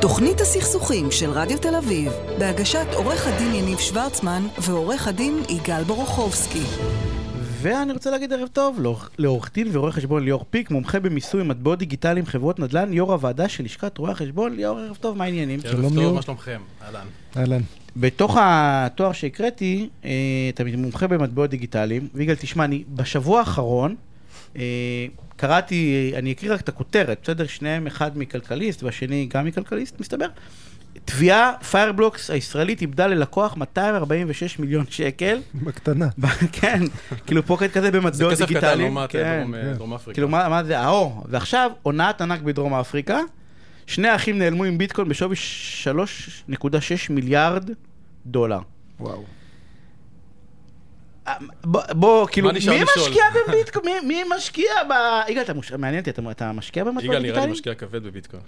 תוכנית 0.00 0.40
הסכסוכים 0.40 1.10
של 1.10 1.30
רדיו 1.30 1.58
תל 1.58 1.74
אביב, 1.74 2.12
בהגשת 2.38 2.86
עורך 2.94 3.26
הדין 3.26 3.54
יניב 3.54 3.78
שוורצמן 3.78 4.42
ועורך 4.58 5.08
הדין 5.08 5.42
יגאל 5.48 5.84
בורוכובסקי. 5.84 6.62
ואני 7.62 7.92
רוצה 7.92 8.10
להגיד 8.10 8.32
ערב 8.32 8.48
טוב 8.52 8.80
לעורך- 9.18 9.50
דין 9.54 9.68
ורואה 9.72 9.92
חשבון 9.92 10.24
ליאור 10.24 10.44
פיק, 10.50 10.70
מומחה 10.70 11.00
במיסוי 11.00 11.42
מטבעות 11.42 11.78
דיגיטליים, 11.78 12.26
חברות 12.26 12.58
נדל"ן, 12.58 12.92
יו"ר 12.92 13.12
הוועדה 13.12 13.48
של 13.48 13.64
לשכת 13.64 13.98
רואי 13.98 14.12
החשבון. 14.12 14.56
ליאור, 14.56 14.78
ערב 14.78 14.96
טוב, 15.00 15.16
מה 15.16 15.24
העניינים? 15.24 15.60
שלום, 15.60 15.84
ערב 15.84 15.92
ליאור. 15.92 16.04
טוב, 16.06 16.14
מה 16.16 16.22
שלומכם? 16.22 16.60
אהלן. 16.84 17.06
אהלן. 17.36 17.60
בתוך 17.96 18.36
התואר 18.40 19.12
שהקראתי, 19.12 19.88
אה, 20.04 20.10
אתה 20.54 20.62
מומחה 20.76 21.06
במטבעות 21.06 21.50
דיגיטליים. 21.50 22.08
ויגאל, 22.14 22.34
תשמע, 22.34 22.64
אני 22.64 22.84
בשבוע 22.94 23.38
האחרון 23.38 23.90
אה, 23.90 23.96
קראתי, 25.36 26.12
אני 26.16 26.32
אקריא 26.32 26.52
רק 26.52 26.60
את 26.60 26.68
הכותרת, 26.68 27.18
בסדר? 27.22 27.46
שניהם 27.46 27.86
אחד 27.86 28.18
מכלכליסט 28.18 28.82
והשני 28.82 29.26
גם 29.30 29.44
מכלכליסט, 29.44 30.00
מסתבר. 30.00 30.26
תביעה, 31.04 31.52
Fireblocks 31.70 32.30
הישראלית 32.30 32.80
איבדה 32.80 33.06
ללקוח 33.06 33.56
246 33.56 34.58
מיליון 34.58 34.84
שקל. 34.90 35.38
בקטנה. 35.54 36.08
כן, 36.60 36.82
כאילו 37.26 37.42
pocket 37.46 37.70
כזה 37.70 37.80
זה 37.86 37.90
במטבעות 37.90 38.32
כסף 38.32 38.44
קטן 38.44 38.54
דיגיטליים. 38.54 38.80
לעומת 38.94 39.10
כן. 39.10 39.40
דרום- 39.42 39.54
אה, 39.54 39.72
דרום 39.74 39.94
אפריקה. 39.94 40.14
כאילו, 40.14 40.28
מה, 40.28 40.48
מה 40.48 40.64
זה, 40.64 40.78
האור. 40.78 41.24
ועכשיו, 41.28 41.70
הונאת 41.82 42.20
ענק 42.20 42.40
בדרום 42.40 42.74
אפריקה. 42.74 43.18
שני 43.86 44.08
האחים 44.08 44.38
נעלמו 44.38 44.64
עם 44.64 44.78
ביטקוין 44.78 45.08
בשווי 45.08 45.36
3.6 45.84 46.66
מיליארד 47.10 47.70
דולר. 48.26 48.60
וואו. 49.00 49.24
אה, 51.28 51.34
בוא, 51.64 51.82
בוא, 51.92 52.26
כאילו, 52.26 52.48
מי? 52.52 52.58
משקיע 52.96 53.24
בביטקוין? 53.48 53.84
מי, 54.02 54.22
מי 54.24 54.36
משקיע 54.36 54.72
ב... 54.90 54.92
יגאל, 55.30 55.42
אתה 55.42 55.54
מוש... 55.54 55.72
מעניין 55.72 56.00
אותי, 56.00 56.10
אתה, 56.10 56.22
אתה 56.30 56.52
משקיע 56.52 56.84
במטבעות 56.84 57.04
יגאל 57.04 57.22
נראה 57.22 57.46
לי? 57.46 57.52
משקיע 57.52 57.74
כבד 57.74 58.02
בביטקוין. 58.02 58.42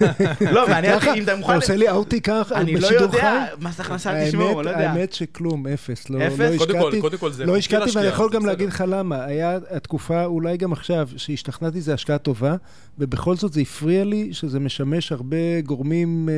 לא, 0.54 0.68
מעניין 0.68 0.94
אותי 0.94 1.06
אם 1.10 1.22
אתה 1.22 1.22
אתה 1.22 1.36
מוכן... 1.36 1.54
עושה 1.54 1.76
לי 1.76 1.90
אאוטי 1.90 2.20
ככה 2.20 2.54
אני 2.54 2.74
לא 2.74 2.80
בשידור 2.80 3.02
יודע? 3.02 3.44
מס 3.60 3.80
הכנסה 3.80 4.24
תשמעו, 4.28 4.62
לא 4.62 4.70
יודע. 4.70 4.90
האמת 4.90 5.12
שכלום, 5.12 5.66
אפס. 5.66 6.10
לא, 6.10 6.26
אפס? 6.26 6.38
לא 6.40 6.56
קודם 6.58 6.78
כל- 6.78 6.78
השקעתי, 6.88 7.00
קודם 7.00 7.18
כל 7.18 7.32
זה 7.32 7.46
לא 7.46 7.56
השקעתי, 7.56 7.90
ואני 7.94 8.06
יכול 8.06 8.30
גם. 8.32 8.46
להגיד 8.46 8.68
לך 8.68 8.84
למה. 8.88 9.24
היה 9.24 9.58
התקופה, 9.70 10.24
אולי 10.24 10.56
גם 10.56 10.72
עכשיו, 10.72 11.08
שהשתכנעתי 11.16 11.80
זה 11.80 11.94
השקעה 11.94 12.18
טובה, 12.18 12.54
ובכל 12.98 13.36
זאת 13.36 13.52
זה 13.52 13.60
הפריע 13.60 14.04
לי 14.04 14.28
שזה 14.32 14.60
משמש 14.60 15.12
הרבה 15.12 15.36
גורמים 15.64 16.28
אה, 16.28 16.34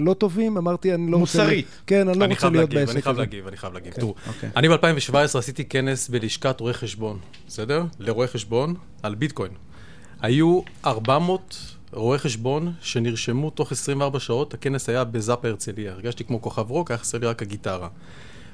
לא 0.00 0.14
טובים. 0.14 0.56
אמרתי, 0.56 0.94
אני 0.94 1.10
לא 1.12 1.16
רוצה... 1.16 1.38
מוסרית. 1.42 1.66
כן, 1.86 2.08
אני 2.08 2.18
לא 2.18 2.24
אני 2.24 2.34
רוצה 2.34 2.48
להיות 2.50 2.70
בעסק 2.74 2.92
אני 2.92 3.02
חייב 3.02 3.14
הזה. 3.14 3.20
להגיב, 3.22 3.46
אני 3.46 3.56
חייב 3.56 3.72
להגיב. 3.72 3.92
כן. 3.92 4.00
תראו, 4.00 4.14
אוקיי. 4.28 4.48
אני 4.56 4.68
ב-2017 4.68 5.31
עשיתי 5.38 5.64
כנס 5.64 6.08
בלשכת 6.08 6.60
רואי 6.60 6.74
חשבון, 6.74 7.18
בסדר? 7.46 7.84
לרואי 7.98 8.26
חשבון 8.28 8.74
על 9.02 9.14
ביטקוין. 9.14 9.52
היו 10.20 10.60
400 10.86 11.56
רואי 11.92 12.18
חשבון 12.18 12.72
שנרשמו 12.80 13.50
תוך 13.50 13.72
24 13.72 14.20
שעות, 14.20 14.54
הכנס 14.54 14.88
היה 14.88 15.04
בזאפה 15.04 15.48
הרצליה. 15.48 15.92
הרגשתי 15.92 16.24
כמו 16.24 16.42
כוכב 16.42 16.70
רוק, 16.70 16.90
היה 16.90 16.98
חסר 16.98 17.18
לי 17.18 17.26
רק 17.26 17.42
הגיטרה. 17.42 17.88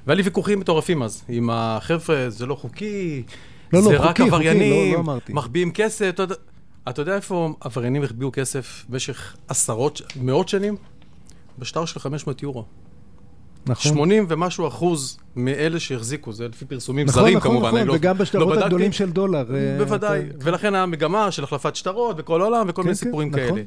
והיה 0.06 0.16
לי 0.16 0.22
ויכוחים 0.22 0.60
מטורפים 0.60 1.02
אז, 1.02 1.22
עם 1.28 1.50
החבר'ה, 1.52 2.30
זה 2.30 2.46
לא 2.46 2.54
חוקי, 2.54 3.22
לא, 3.72 3.80
זה 3.80 3.92
לא, 3.92 3.98
רק 4.00 4.06
חוקי, 4.06 4.30
חוקי, 4.30 4.48
עבריינים, 4.48 5.06
לא- 5.06 5.14
לא. 5.14 5.34
מחביאים 5.34 5.72
כסף, 5.72 6.10
אתה. 6.14 6.24
אתה 6.88 7.02
יודע 7.02 7.16
איפה 7.16 7.54
עבריינים 7.60 8.02
החביאו 8.02 8.32
כסף 8.32 8.84
במשך 8.88 9.36
עשרות, 9.48 10.00
מאות 10.20 10.48
שנים? 10.48 10.76
בשטר 11.58 11.84
של 11.84 12.00
500 12.00 12.42
יורו. 12.42 12.64
נכון. 13.68 13.92
80 13.92 14.26
ומשהו 14.28 14.68
אחוז 14.68 15.18
מאלה 15.36 15.80
שהחזיקו, 15.80 16.32
זה 16.32 16.48
לפי 16.48 16.64
פרסומים 16.64 17.06
נכון, 17.06 17.22
זרים 17.22 17.36
נכון, 17.36 17.50
כמובן, 17.50 17.68
נכון, 17.68 17.86
לא 17.86 17.92
וגם 17.94 18.16
לא 18.16 18.22
בשטרות 18.22 18.48
בדקתי. 18.48 18.64
הגדולים 18.64 18.92
של 18.92 19.10
דולר. 19.10 19.44
אה, 19.54 19.76
בוודאי, 19.78 20.20
אתה- 20.20 20.34
ולכן 20.50 20.74
המגמה 20.74 21.30
של 21.30 21.44
החלפת 21.44 21.76
שטרות 21.76 22.16
בכל 22.16 22.42
העולם 22.42 22.66
וכל 22.68 22.82
כן, 22.82 22.88
מיני 22.88 22.98
כן, 22.98 23.04
סיפורים 23.04 23.28
נכון. 23.28 23.40
כאלה. 23.40 23.62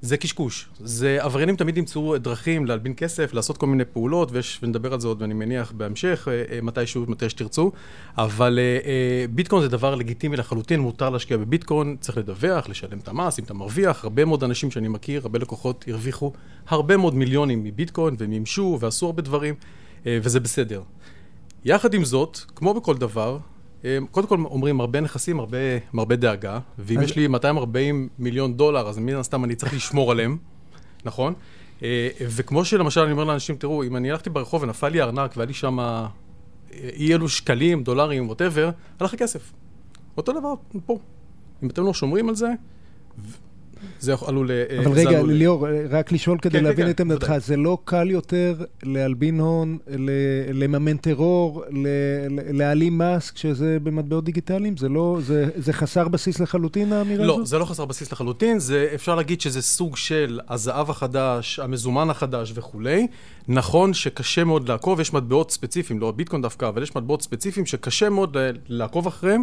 זה 0.00 0.16
קשקוש. 0.16 0.68
זה, 0.80 1.18
עבריינים 1.20 1.56
תמיד 1.56 1.78
ימצאו 1.78 2.18
דרכים 2.18 2.66
להלבין 2.66 2.94
כסף, 2.96 3.34
לעשות 3.34 3.56
כל 3.56 3.66
מיני 3.66 3.84
פעולות, 3.84 4.32
ויש, 4.32 4.58
ונדבר 4.62 4.92
על 4.92 5.00
זה 5.00 5.08
עוד, 5.08 5.22
ואני 5.22 5.34
מניח, 5.34 5.72
בהמשך, 5.72 6.28
אה, 6.30 6.44
אה, 6.56 6.60
מתישהו, 6.62 7.04
מתי 7.08 7.30
שתרצו. 7.30 7.72
אבל 8.18 8.58
אה, 8.58 9.24
ביטקוין 9.30 9.62
זה 9.62 9.68
דבר 9.68 9.94
לגיטימי 9.94 10.36
לחלוטין, 10.36 10.80
מותר 10.80 11.10
להשקיע 11.10 11.36
בביטקוין, 11.36 11.96
צריך 12.00 12.18
לדווח, 12.18 12.68
לשלם 12.68 12.98
את 12.98 13.08
המס, 13.08 13.38
אם 13.38 13.44
אתה 13.44 13.54
מרוויח. 13.54 14.04
הרבה 14.04 14.24
מאוד 14.24 14.44
אנשים 14.44 14.70
שאני 14.70 14.88
מכיר, 14.88 15.20
הרבה 15.22 15.38
לקוחות 15.38 15.84
הרוויחו 15.88 16.32
הרבה 16.68 16.96
מאוד 16.96 17.14
מיליונים 17.14 17.64
מביטקוין, 17.64 18.16
ומימשו, 18.18 18.78
ועשו 18.80 19.06
הרבה 19.06 19.22
דברים, 19.22 19.54
וזה 20.06 20.40
בסדר. 20.40 20.82
יחד 21.64 21.94
עם 21.94 22.04
זאת, 22.04 22.38
כמו 22.54 22.74
בכל 22.74 22.94
דבר, 22.96 23.38
קודם 24.10 24.26
כל 24.26 24.38
אומרים, 24.44 24.80
הרבה 24.80 25.00
נכסים, 25.00 25.40
הרבה, 25.40 25.58
הרבה 25.94 26.16
דאגה, 26.16 26.58
ואם 26.78 27.02
יש 27.02 27.16
לי 27.16 27.28
240 27.28 28.08
מיליון 28.18 28.56
דולר, 28.56 28.88
אז 28.88 28.98
מן 28.98 29.14
הסתם 29.14 29.44
אני 29.44 29.54
צריך 29.54 29.74
לשמור 29.74 30.12
עליהם, 30.12 30.36
נכון? 31.04 31.34
אה, 31.82 32.08
וכמו 32.20 32.64
שלמשל 32.64 33.00
אני 33.00 33.12
אומר 33.12 33.24
לאנשים, 33.24 33.56
תראו, 33.56 33.84
אם 33.84 33.96
אני 33.96 34.10
הלכתי 34.10 34.30
ברחוב 34.30 34.62
ונפל 34.62 34.88
לי 34.88 35.02
ארנק 35.02 35.36
והיה 35.36 35.46
לי 35.46 35.54
שם 35.54 35.80
אה, 35.80 36.06
אי 36.72 37.14
אלו 37.14 37.28
שקלים, 37.28 37.82
דולרים, 37.82 38.28
ווטאבר, 38.28 38.70
הלך 39.00 39.14
הכסף. 39.14 39.52
אותו 40.16 40.32
דבר 40.32 40.54
פה. 40.86 40.98
אם 41.62 41.68
אתם 41.68 41.84
לא 41.84 41.94
שומרים 41.94 42.28
על 42.28 42.34
זה, 42.34 42.48
זה 44.00 44.14
עלול... 44.26 44.50
אה, 44.50 44.78
אבל 44.78 44.92
רגע, 44.92 45.22
ליאור, 45.22 45.66
רק 45.90 46.12
לשאול 46.12 46.38
כדי 46.38 46.58
כן, 46.58 46.64
להבין 46.64 46.84
כן, 46.84 46.90
את 46.90 47.00
עמדתך, 47.00 47.34
זה 47.38 47.56
לא 47.56 47.78
קל 47.84 48.10
יותר 48.10 48.64
להלבין 48.82 49.40
הון, 49.40 49.78
לממן 50.52 50.96
טרור, 50.96 51.64
להעלים 52.52 52.98
מס, 52.98 53.30
כשזה 53.30 53.78
במטבעות 53.82 54.24
דיגיטליים? 54.24 54.76
זה 54.76 54.88
לא... 54.88 55.18
זה 55.56 55.72
חסר 55.72 56.08
בסיס 56.08 56.40
לחלוטין, 56.40 56.92
האמירה 56.92 57.24
לא, 57.24 57.32
הזאת? 57.32 57.38
לא, 57.38 57.46
זה 57.46 57.58
לא 57.58 57.64
חסר 57.64 57.84
בסיס 57.84 58.12
לחלוטין, 58.12 58.58
זה 58.58 58.90
אפשר 58.94 59.14
להגיד 59.14 59.40
שזה 59.40 59.62
סוג 59.62 59.96
של 59.96 60.40
הזהב 60.48 60.90
החדש, 60.90 61.58
המזומן 61.58 62.10
החדש 62.10 62.52
וכולי. 62.54 63.06
נכון 63.48 63.94
שקשה 63.94 64.44
מאוד 64.44 64.68
לעקוב, 64.68 65.00
יש 65.00 65.12
מטבעות 65.12 65.50
ספציפיים, 65.50 66.00
לא 66.00 66.08
הביטקוין 66.08 66.42
דווקא, 66.42 66.68
אבל 66.68 66.82
יש 66.82 66.96
מטבעות 66.96 67.22
ספציפיים 67.22 67.66
שקשה 67.66 68.10
מאוד 68.10 68.36
לעקוב 68.68 69.06
אחריהם. 69.06 69.42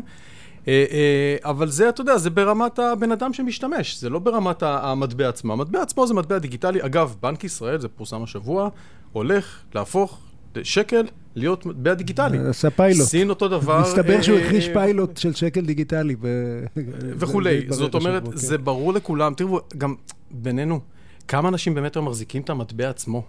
אה, 0.67 0.85
אה, 0.91 1.49
אבל 1.49 1.69
זה, 1.69 1.89
אתה 1.89 2.01
יודע, 2.01 2.17
זה 2.17 2.29
ברמת 2.29 2.79
הבן 2.79 3.11
אדם 3.11 3.33
שמשתמש, 3.33 3.99
זה 3.99 4.09
לא 4.09 4.19
ברמת 4.19 4.63
המטבע 4.63 5.29
עצמו. 5.29 5.53
המטבע 5.53 5.81
עצמו 5.81 6.07
זה 6.07 6.13
מטבע 6.13 6.37
דיגיטלי. 6.37 6.85
אגב, 6.85 7.15
בנק 7.21 7.43
ישראל, 7.43 7.79
זה 7.79 7.87
פורסם 7.87 8.23
השבוע, 8.23 8.69
הולך 9.11 9.59
להפוך 9.75 10.19
שקל 10.63 11.05
להיות 11.35 11.65
מטבע 11.65 11.93
דיגיטלי. 11.93 12.37
עשה 12.37 12.69
פיילוט. 12.69 13.07
סין 13.07 13.29
אותו 13.29 13.47
דבר. 13.47 13.81
מסתבר 13.81 14.21
שהוא 14.21 14.37
אה, 14.37 14.45
הכניס 14.45 14.65
פיילוט 14.73 15.17
של 15.17 15.33
שקל 15.33 15.61
דיגיטלי. 15.61 16.15
וכולי. 17.17 17.65
זאת 17.69 17.95
אומרת, 17.95 18.27
כן. 18.27 18.35
זה 18.35 18.57
ברור 18.57 18.93
לכולם. 18.93 19.33
תראו, 19.33 19.59
גם 19.77 19.95
בינינו, 20.31 20.79
כמה 21.27 21.49
אנשים 21.49 21.73
באמת 21.73 21.97
מחזיקים 21.97 22.41
את 22.41 22.49
המטבע 22.49 22.89
עצמו? 22.89 23.23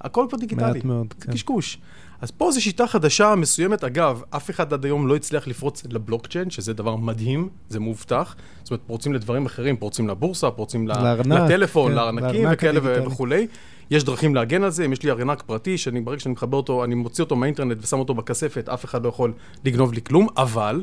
הכל 0.00 0.26
פה 0.30 0.36
דיגיטלי. 0.36 0.72
מעט 0.72 0.84
מאוד, 0.84 1.14
כן. 1.20 1.32
קשקוש. 1.32 1.78
אז 2.20 2.30
פה 2.30 2.52
זו 2.52 2.62
שיטה 2.62 2.86
חדשה 2.86 3.34
מסוימת. 3.34 3.84
אגב, 3.84 4.22
אף 4.30 4.50
אחד 4.50 4.72
עד 4.72 4.84
היום 4.84 5.06
לא 5.06 5.16
הצליח 5.16 5.48
לפרוץ 5.48 5.82
לבלוקצ'יין, 5.90 6.50
שזה 6.50 6.72
דבר 6.72 6.96
מדהים, 6.96 7.48
זה 7.68 7.80
מובטח. 7.80 8.36
זאת 8.62 8.70
אומרת, 8.70 8.82
פורצים 8.86 9.12
לדברים 9.12 9.46
אחרים, 9.46 9.76
פורצים 9.76 10.08
לבורסה, 10.08 10.50
פורצים 10.50 10.88
לארנק, 10.88 11.26
לטלפון, 11.26 11.90
כן, 11.90 11.96
לארנקים 11.96 12.48
וכאלה 12.52 12.80
וכולי. 13.06 13.46
יש 13.90 14.04
דרכים 14.04 14.34
להגן 14.34 14.62
על 14.62 14.70
זה, 14.70 14.84
אם 14.84 14.92
יש 14.92 15.02
לי 15.02 15.10
ארנק 15.10 15.42
פרטי, 15.42 15.78
שאני 15.78 16.00
ברגע 16.00 16.20
שאני 16.20 16.32
מחבר 16.32 16.56
אותו, 16.56 16.84
אני 16.84 16.94
מוציא 16.94 17.24
אותו 17.24 17.36
מהאינטרנט 17.36 17.76
ושם 17.80 17.98
אותו 17.98 18.14
בכספת, 18.14 18.68
אף 18.68 18.84
אחד 18.84 19.04
לא 19.04 19.08
יכול 19.08 19.32
לגנוב 19.64 19.92
לי 19.92 20.00
כלום, 20.02 20.28
אבל, 20.36 20.82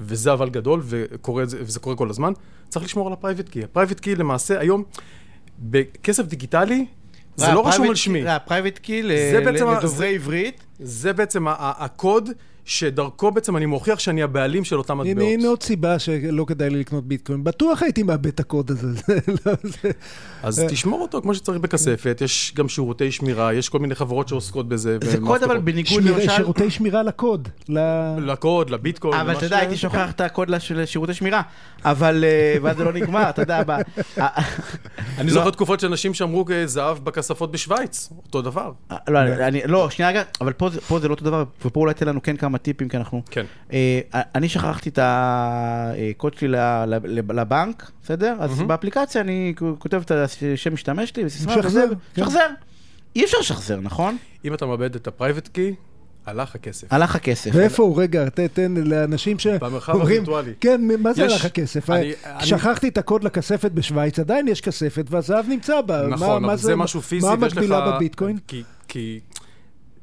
וזה 0.00 0.32
אבל 0.32 0.48
גדול, 0.48 0.82
וקורה, 0.84 1.44
וזה 1.46 1.80
קורה 1.80 1.96
כל 1.96 2.10
הזמן, 2.10 2.32
צריך 2.68 2.84
לשמור 2.84 3.06
על 3.06 3.12
ה 3.12 3.16
private 3.16 3.48
key. 3.48 3.64
ה 3.64 3.68
private 3.68 4.00
key 4.00 4.14
למעשה, 4.14 4.60
היום, 4.60 4.82
בכסף 5.58 6.26
דיגיטלי, 6.26 6.86
זה 7.36 7.52
לא 7.52 7.68
רשום 7.68 7.88
על 7.88 7.94
שמי. 7.94 8.28
ה 8.28 8.34
private 8.34 8.78
key 8.78 9.02
לדוברי 9.02 10.14
עברית. 10.14 10.62
זה 10.82 11.12
בעצם 11.12 11.44
הקוד 11.58 12.30
שדרכו 12.64 13.30
בעצם 13.30 13.56
אני 13.56 13.66
מוכיח 13.66 13.98
שאני 13.98 14.22
הבעלים 14.22 14.64
של 14.64 14.76
אותם 14.76 14.98
מטבעות. 14.98 15.28
הנה 15.32 15.48
עוד 15.48 15.62
סיבה 15.62 15.98
שלא 15.98 16.44
כדאי 16.44 16.70
לי 16.70 16.80
לקנות 16.80 17.04
ביטקוין. 17.04 17.44
בטוח 17.44 17.82
הייתי 17.82 18.02
מאבד 18.02 18.26
את 18.26 18.40
הקוד 18.40 18.70
הזה. 18.70 18.88
לא, 19.46 19.52
אז 20.42 20.64
תשמור 20.68 21.02
אותו 21.02 21.22
כמו 21.22 21.34
שצריך 21.34 21.58
בכספת, 21.58 22.20
יש 22.24 22.52
גם 22.56 22.68
שירותי 22.68 23.12
שמירה, 23.12 23.54
יש 23.54 23.68
כל 23.68 23.78
מיני 23.78 23.94
חברות 23.94 24.28
שעוסקות 24.28 24.68
בזה. 24.68 24.98
זה 25.02 25.18
קוד 25.20 25.42
אבל 25.42 25.58
בניגוד 25.58 26.02
למשל... 26.02 26.30
שירותי 26.36 26.70
שמירה 26.70 27.02
לקוד. 27.02 27.48
לקוד, 28.18 28.70
לביטקוין. 28.70 29.20
אבל 29.20 29.36
אתה 29.36 29.46
יודע, 29.46 29.58
הייתי 29.58 29.76
שוכח 29.76 30.10
את 30.10 30.20
הקוד 30.20 30.50
לשירותי 30.50 31.14
שמירה, 31.14 31.42
אבל... 31.84 32.24
אה, 32.24 32.56
ואז 32.62 32.76
זה 32.76 32.84
לא 32.84 32.92
נגמר, 32.92 33.30
אתה 33.30 33.42
יודע. 33.42 33.62
אני 35.20 35.30
זוכר 35.30 35.50
תקופות 35.50 35.80
שאנשים 35.80 36.14
שמרו 36.14 36.44
זהב 36.64 36.98
בכספות 36.98 37.52
בשוויץ, 37.52 38.10
אותו 38.26 38.42
דבר. 38.42 38.72
לא, 39.08 39.20
לא 39.64 39.90
שנייה 39.90 40.10
רגע, 40.10 40.22
אבל 40.40 40.52
פה 40.52 40.98
זה 41.00 41.08
לא 41.08 41.14
אותו 41.14 41.24
דבר, 41.24 41.44
ופה 41.64 41.80
אולי 41.80 41.94
תן 41.94 42.08
לנו 42.08 42.22
כן 42.22 42.36
כמה 42.36 42.58
טיפים, 42.58 42.88
כי 42.88 42.96
אנחנו... 42.96 43.22
כן. 43.30 43.44
אה, 43.72 44.00
אני 44.12 44.48
שכחתי 44.48 44.88
את 44.88 44.98
הקוד 45.02 46.34
שלי 46.34 46.56
לבנק, 47.08 47.90
בסדר? 48.02 48.36
אז 48.40 48.62
באפליקציה 48.62 49.20
אני 49.20 49.54
כותב 49.78 50.02
את 50.04 50.10
השם 50.10 50.74
משתמש 50.74 51.10
שלי, 51.10 51.24
וסיסמה, 51.24 51.52
שחזר. 51.52 51.86
כן. 52.14 52.22
שחזר. 52.24 52.46
אי 53.16 53.24
אפשר 53.24 53.38
לשחזר, 53.38 53.80
נכון? 53.80 54.16
אם 54.44 54.54
אתה 54.54 54.66
מאבד 54.66 54.94
את 54.94 55.06
ה 55.06 55.11
private 55.11 55.48
key, 55.48 55.74
הלך 56.30 56.54
הכסף. 56.54 56.92
הלך 56.92 57.16
הכסף. 57.16 57.50
ואיפה 57.54 57.82
הוא? 57.82 58.02
רגע, 58.02 58.28
תן 58.28 58.74
לאנשים 58.76 59.38
ש... 59.38 59.46
במרחב 59.46 59.94
הווירטואלי. 59.94 60.52
כן, 60.60 60.80
מה 60.98 61.12
זה 61.12 61.24
הלך 61.24 61.44
הכסף? 61.44 61.88
שכחתי 62.40 62.88
את 62.88 62.98
הקוד 62.98 63.24
לכספת 63.24 63.72
בשוויץ, 63.72 64.18
עדיין 64.18 64.48
יש 64.48 64.60
כספת 64.60 65.04
והזהב 65.10 65.48
נמצא 65.48 65.80
בה. 65.80 66.06
נכון, 66.06 66.44
אבל 66.44 66.56
זה 66.56 66.76
משהו 66.76 67.00
פיזי, 67.00 67.26
מה 67.26 67.32
המקבילה 67.32 67.90
בביטקוין? 67.90 68.38
כי 68.88 69.20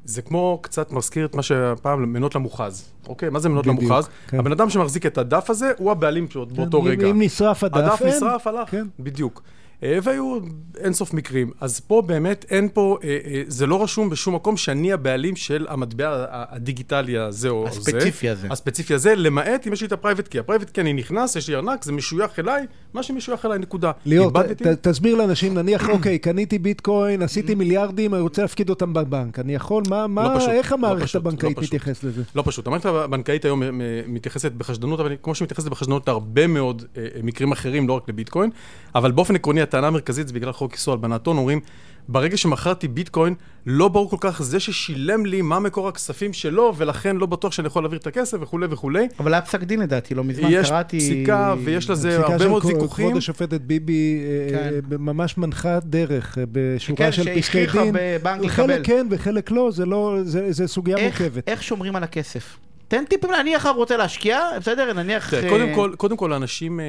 זה 0.04 0.22
כמו 0.22 0.58
קצת 0.62 0.92
מזכיר 0.92 1.26
את 1.26 1.34
מה 1.34 1.42
שפעם 1.42 2.12
מניות 2.12 2.34
למוכ"ז, 2.34 2.84
אוקיי? 3.08 3.30
מה 3.30 3.38
זה 3.38 3.48
מניות 3.48 3.66
למוכ"ז? 3.66 4.08
כן. 4.28 4.38
הבן 4.38 4.52
אדם 4.52 4.70
שמחזיק 4.70 5.06
את 5.06 5.18
הדף 5.18 5.50
הזה, 5.50 5.72
הוא 5.78 5.90
הבעלים 5.90 6.30
שלו 6.30 6.48
כן, 6.48 6.54
באותו 6.54 6.82
רגע. 6.82 7.10
אם 7.10 7.22
נשרף 7.22 7.64
הדף, 7.64 7.76
הדף 7.76 8.02
אין. 8.02 8.16
נשרף, 8.16 8.46
הלך, 8.46 8.70
כן. 8.70 8.86
בדיוק. 9.00 9.42
אה, 9.82 9.98
והיו 10.02 10.38
אינסוף 10.76 11.14
מקרים. 11.14 11.50
אז 11.60 11.80
פה 11.80 12.02
באמת 12.06 12.44
אין 12.50 12.68
פה, 12.72 12.98
אה, 13.04 13.18
אה, 13.24 13.42
זה 13.46 13.66
לא 13.66 13.82
רשום 13.82 14.10
בשום 14.10 14.34
מקום 14.34 14.56
שאני 14.56 14.92
הבעלים 14.92 15.36
של 15.36 15.66
המטבע 15.68 16.26
הדיגיטלי 16.30 17.18
הזה 17.18 17.48
או 17.48 17.66
זה. 17.70 17.78
הספציפי 17.78 18.28
הזה. 18.28 18.48
הספציפי 18.50 18.94
הזה, 18.94 19.14
למעט 19.14 19.66
אם 19.66 19.72
יש 19.72 19.80
לי 19.80 19.86
את 19.86 19.92
ה 19.92 19.97
private 19.97 20.28
key. 20.28 20.38
ה 20.38 20.42
private 20.42 20.70
key 20.70 20.80
אני 20.80 20.92
נכנס, 20.92 21.36
יש 21.36 21.48
לי 21.48 21.54
ארנק, 21.54 21.84
זה 21.84 21.92
משוייך 21.92 22.38
אליי, 22.38 22.66
מה 22.94 23.02
שמשוייך 23.02 23.44
אליי, 23.44 23.58
נקודה. 23.58 23.92
ליאור, 24.06 24.32
תסביר 24.80 25.14
לאנשים, 25.14 25.54
נניח, 25.54 25.88
אוקיי, 25.88 26.18
קניתי 26.18 26.58
ביטקוין, 26.58 27.22
עשיתי 27.22 27.54
מיליארדים, 27.54 28.14
אני 28.14 28.22
רוצה 28.22 28.42
להפקיד 28.42 28.70
אותם 28.70 28.92
בבנק. 28.92 29.38
אני 29.38 29.54
יכול, 29.54 29.82
מה, 29.88 30.06
מה, 30.06 30.34
לא 30.34 30.50
איך 30.50 30.72
המערכת 30.72 31.14
לא 31.14 31.20
הבנקאית 31.20 31.58
מתייחסת 31.58 32.04
לזה? 32.04 32.22
לא 32.34 32.42
פשוט. 32.46 32.66
המערכת 32.66 32.86
הבנקאית 32.86 33.44
היום 33.44 33.62
מתייחסת 34.06 34.52
בחשדנות, 34.52 35.00
אבל 35.00 35.16
כמו 35.22 35.34
שמתייחסת 35.34 35.68
בחשדנות 35.68 36.08
להרבה 36.08 36.46
מאוד 36.46 36.84
מקרים 37.22 37.52
אחרים, 37.52 37.88
לא 37.88 37.92
רק 37.92 38.08
לביטקוין, 38.08 38.50
אבל 38.94 39.10
באופן 39.10 39.34
עקרוני 39.34 39.62
הטענה 39.68 39.86
המרכזית 39.86 40.28
זה 40.28 40.34
בגלל 40.34 40.52
חוק 40.52 40.72
איסור 40.72 40.94
הלבנת 40.94 41.26
הון, 41.26 41.38
אומרים, 41.38 41.60
ברגע 42.08 42.36
שמכרתי 42.36 42.88
ביטקוין, 42.88 43.34
לא 43.66 43.88
ברור 43.88 44.10
כל 44.10 44.16
כך 44.20 44.42
זה 44.42 44.60
ששילם 44.60 45.26
לי 45.26 45.42
מה 45.42 45.58
מקור 45.58 45.88
הכספים 45.88 46.32
שלו, 46.32 46.72
ולכן 46.76 47.16
לא 47.16 47.26
בטוח 47.26 47.52
שאני 47.52 47.66
יכול 47.66 47.82
להעביר 47.82 47.98
את 47.98 48.06
הכסף 48.06 48.38
וכולי 48.40 48.66
וכולי. 48.70 49.08
אבל 49.20 49.34
היה 49.34 49.40
פסק 49.42 49.62
דין 49.62 49.80
לדעתי, 49.80 50.14
לא 50.14 50.24
מזמן 50.24 50.48
יש 50.50 50.68
קראתי... 50.68 50.96
יש 50.96 51.04
פסיקה 51.04 51.54
ויש 51.64 51.90
לזה 51.90 52.18
הרבה 52.18 52.48
מאוד 52.48 52.64
ויכוחים. 52.64 53.06
כבוד 53.06 53.18
השופטת 53.18 53.60
ביבי 53.60 54.20
אה, 54.52 54.58
כן. 54.58 54.96
ממש 54.98 55.38
מנחה 55.38 55.78
דרך 55.80 56.38
אה, 56.38 56.44
בשורה 56.52 56.96
כן, 56.98 57.12
של 57.12 57.40
פסקי 57.40 57.66
דין. 57.66 57.70
כן, 57.72 57.92
בבנק 57.94 58.40
לקבל. 58.40 58.48
חלק 58.48 58.86
כן 58.86 59.06
וחלק 59.10 59.50
לא, 59.50 59.70
זה 59.70 59.86
לא, 59.86 60.16
זה, 60.22 60.52
זה 60.52 60.66
סוגיה 60.66 60.96
איך, 60.96 61.20
מורכבת. 61.20 61.48
איך 61.48 61.62
שומרים 61.62 61.96
על 61.96 62.02
הכסף? 62.02 62.58
תן 62.88 63.04
טיפים, 63.04 63.30
נניח 63.30 63.66
רוצה 63.66 63.96
להשקיע, 63.96 64.40
בסדר, 64.60 64.92
נניח... 64.92 65.34
קודם 65.48 65.74
כל, 65.74 65.94
קודם 65.96 66.16
כל, 66.16 66.32
אנשים 66.32 66.80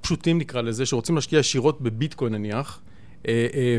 פשוטים 0.00 0.38
נקרא 0.38 0.60
לזה, 0.60 0.86
שרוצים 0.86 1.14
להשקיע 1.14 1.38
ישירות 1.38 1.80
בביטקוין 1.80 2.34
נניח, 2.34 2.80
אה, 2.80 2.88
אה, 2.88 2.97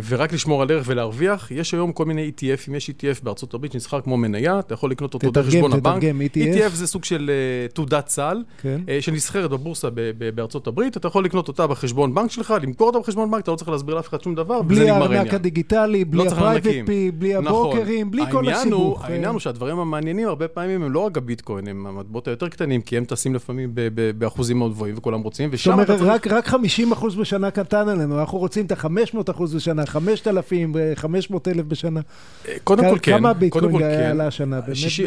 ורק 0.08 0.34
לשמור 0.34 0.62
על 0.62 0.72
ערך 0.72 0.84
ולהרוויח. 0.88 1.52
יש 1.52 1.74
היום 1.74 1.92
כל 1.92 2.06
מיני 2.06 2.32
ETF 2.38 2.57
ים, 2.57 2.76
יש 2.76 2.90
ETF 2.90 3.24
בארצות 3.24 3.54
הברית 3.54 3.72
שנסחר 3.72 4.02
כמו 4.02 4.18
מניה, 4.18 4.60
אתה 4.60 4.74
יכול 4.74 4.92
לקנות 4.92 5.14
אותו 5.14 5.32
דרך 5.32 5.48
חשבון 5.48 5.74
הבנק. 5.74 5.98
תתרגם, 5.98 6.22
ETF. 6.22 6.58
ETF 6.58 6.70
זה 6.70 6.88
סוג 6.88 7.04
של 7.04 7.32
uh, 7.70 7.74
תעודת 7.74 8.08
סל, 8.08 8.44
כן. 8.62 8.82
שנסחרת 9.00 9.50
בבורסה 9.50 9.88
בארצות 10.36 10.68
הברית, 10.68 10.98
אתה 10.98 11.08
יכול 11.08 11.26
לקנות 11.26 11.48
אותה 11.48 11.68
בחשבון 11.68 12.16
בנק 12.16 12.32
שלך, 12.32 12.54
למכור 12.62 12.88
אותה 12.88 13.00
בחשבון 13.00 13.32
בנק, 13.32 13.44
אתה 13.44 13.52
לא 13.52 13.56
צריך 13.56 13.70
להסביר 13.70 13.96
לאף 13.96 14.10
אחד 14.10 14.22
שום 14.22 14.36
דבר, 14.36 14.62
וזה 14.68 14.82
נגמר 14.82 14.94
העניין. 14.94 15.10
בלי 15.10 15.18
הארנק 15.18 15.34
הדיגיטלי, 15.34 16.06
בלי 16.06 16.24
לא 16.26 16.30
ה 16.32 16.38
private 16.39 16.86
key, 16.86 17.12
בלי 17.12 17.34
נכון. 17.34 17.48
הברוקרים, 17.48 18.08
נכון. 18.08 18.12
בלי 18.12 18.32
כל 18.32 18.50
הסיבוך. 18.50 19.06
העניין 19.06 19.32
הוא 19.32 19.40
שהדברים 19.40 19.80
המעניינים 19.80 20.28
הרבה 20.28 20.48
פעמים 20.48 20.84
הם 20.84 20.92
לא 20.92 21.00
רק 21.00 21.18
הביטקוין, 21.18 21.68
הם 21.68 21.88
המטבעות 21.88 22.28
היותר 22.28 22.50
קטנים, 22.50 22.82
כי 22.82 22.98
הם 22.98 23.06
טסים 23.06 23.36
לפעמים 23.36 23.72
באחוזים 24.18 24.58
מאוד 24.58 24.72
גבוהים 24.72 24.96
וכולם 24.98 25.22
רוצים, 25.22 25.50
ושם 25.52 25.82
אתה 25.82 25.98
צריך... 25.98 26.28
רק 26.28 26.48
50% 26.48 26.56
בשנה 27.20 27.52
קטן 27.52 27.90
עלינו, 27.90 28.20
אנחנו 28.20 28.38
רוצים 28.38 28.66
את 28.66 28.72
ה-500% 28.72 29.39
אחוז 29.40 29.56
בשנה, 29.56 29.86
5,000, 29.86 30.74
500 30.96 31.48
אלף 31.48 31.66
בשנה. 31.66 32.00
קודם 32.64 32.84
כל 32.84 32.98
כן. 33.02 33.18
כמה 33.18 33.34
ביטקוין 33.34 33.84
עלה 33.84 34.28
השנה? 34.28 34.60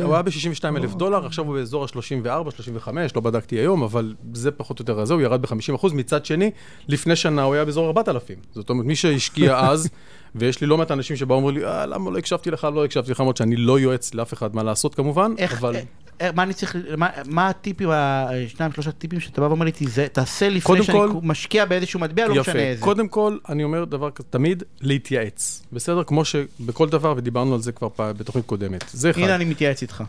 הוא 0.03 0.15
היה 0.15 0.23
ב-62 0.23 0.65
אלף 0.77 0.95
דולר, 0.95 1.27
עכשיו 1.27 1.45
הוא 1.45 1.55
באזור 1.55 1.85
ה-34, 1.85 2.51
35, 2.51 3.17
לא 3.17 3.23
בדקתי 3.23 3.57
היום, 3.57 3.83
אבל 3.83 4.15
זה 4.33 4.51
פחות 4.51 4.79
או 4.79 4.83
יותר 4.83 5.01
הזה, 5.01 5.15
הוא 5.15 5.23
ירד 5.23 5.43
ב-50 5.43 5.75
אחוז. 5.75 5.93
מצד 5.93 6.25
שני, 6.25 6.51
לפני 6.89 7.17
שנה 7.17 7.43
הוא 7.43 7.55
היה 7.55 7.65
באזור 7.65 7.87
4,000. 7.87 8.39
זאת 8.55 8.71
אומרת, 8.71 8.87
מי 8.87 8.97
שהשקיע 8.97 9.59
אז... 9.71 9.89
ויש 10.35 10.61
לי 10.61 10.67
לא 10.67 10.79
מעט 10.79 10.91
אנשים 10.91 11.17
שבאו 11.17 11.37
ואומרים 11.37 11.57
לי, 11.57 11.65
אה, 11.65 11.87
למה 11.87 12.11
לא 12.11 12.19
הקשבתי 12.19 12.51
לך, 12.51 12.69
לא 12.75 12.85
הקשבתי 12.85 13.11
לך, 13.11 13.21
למרות 13.21 13.37
שאני 13.37 13.57
לא 13.57 13.81
יועץ 13.81 14.15
לאף 14.15 14.33
אחד 14.33 14.57
מה 14.57 14.63
לעשות 14.63 14.95
כמובן, 14.95 15.33
איך, 15.39 15.59
אבל... 15.59 15.77
אה, 16.23 16.27
אה, 16.27 16.33
מה 16.33 16.43
אני 16.43 16.55
צריך, 16.55 16.77
מה, 16.97 17.09
מה 17.27 17.49
הטיפים, 17.49 17.89
השניים, 17.91 18.73
שלושה 18.73 18.93
טיפים 18.93 19.21
שאתה 19.21 19.41
בא 19.41 19.47
ואומר 19.47 19.65
לי, 19.65 19.73
תעשה 20.13 20.49
לפני 20.49 20.83
שאני 20.83 20.99
כל, 20.99 21.11
משקיע 21.23 21.65
באיזשהו 21.65 22.01
מטבע, 22.01 22.27
לא 22.27 22.41
משנה 22.41 22.61
איזה. 22.61 22.83
קודם 22.83 23.09
כל, 23.09 23.39
אני 23.49 23.65
אומר 23.65 23.85
דבר 23.85 24.11
כזה, 24.11 24.29
תמיד 24.31 24.63
להתייעץ, 24.81 25.63
בסדר? 25.73 26.05
כמו 26.05 26.25
שבכל 26.25 26.89
דבר, 26.89 27.15
ודיברנו 27.17 27.55
על 27.55 27.61
זה 27.61 27.73
כבר 27.73 27.89
בתוכנית 27.99 28.47
קודמת. 28.47 28.85
זה 28.93 29.11
אחד. 29.11 29.21
הנה 29.21 29.35
אני 29.35 29.45
מתייעץ 29.45 29.83
איתך. 29.83 30.05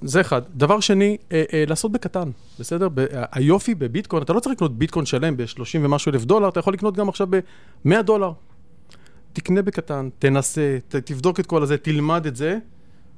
זה 0.00 0.20
אחד. 0.20 0.42
דבר 0.54 0.80
שני, 0.80 1.16
אה, 1.32 1.42
אה, 1.52 1.64
לעשות 1.68 1.92
בקטן, 1.92 2.30
בסדר? 2.58 2.88
ב- 2.94 3.06
היופי 3.32 3.74
בביטקוין, 3.74 4.22
אתה 4.22 4.32
לא 4.32 4.40
צריך 4.40 4.54
לקנות 4.54 4.78
ביטקוין 4.78 5.06
שלם 5.06 5.36
ב-30 5.36 5.78
ומשהו 5.82 6.12
אלף 6.12 6.24
דולר, 6.24 6.48
אתה 6.48 6.60
יכול 6.60 6.72
לקנות 6.72 6.96
גם 6.96 7.08
עכשיו 7.08 7.26
ב-100 7.30 8.02
דולר. 8.02 8.32
תקנה 9.32 9.62
בקטן, 9.62 10.08
תנסה, 10.18 10.78
ת, 10.88 10.96
תבדוק 10.96 11.40
את 11.40 11.46
כל 11.46 11.62
הזה, 11.62 11.78
תלמד 11.78 12.26
את 12.26 12.36
זה, 12.36 12.58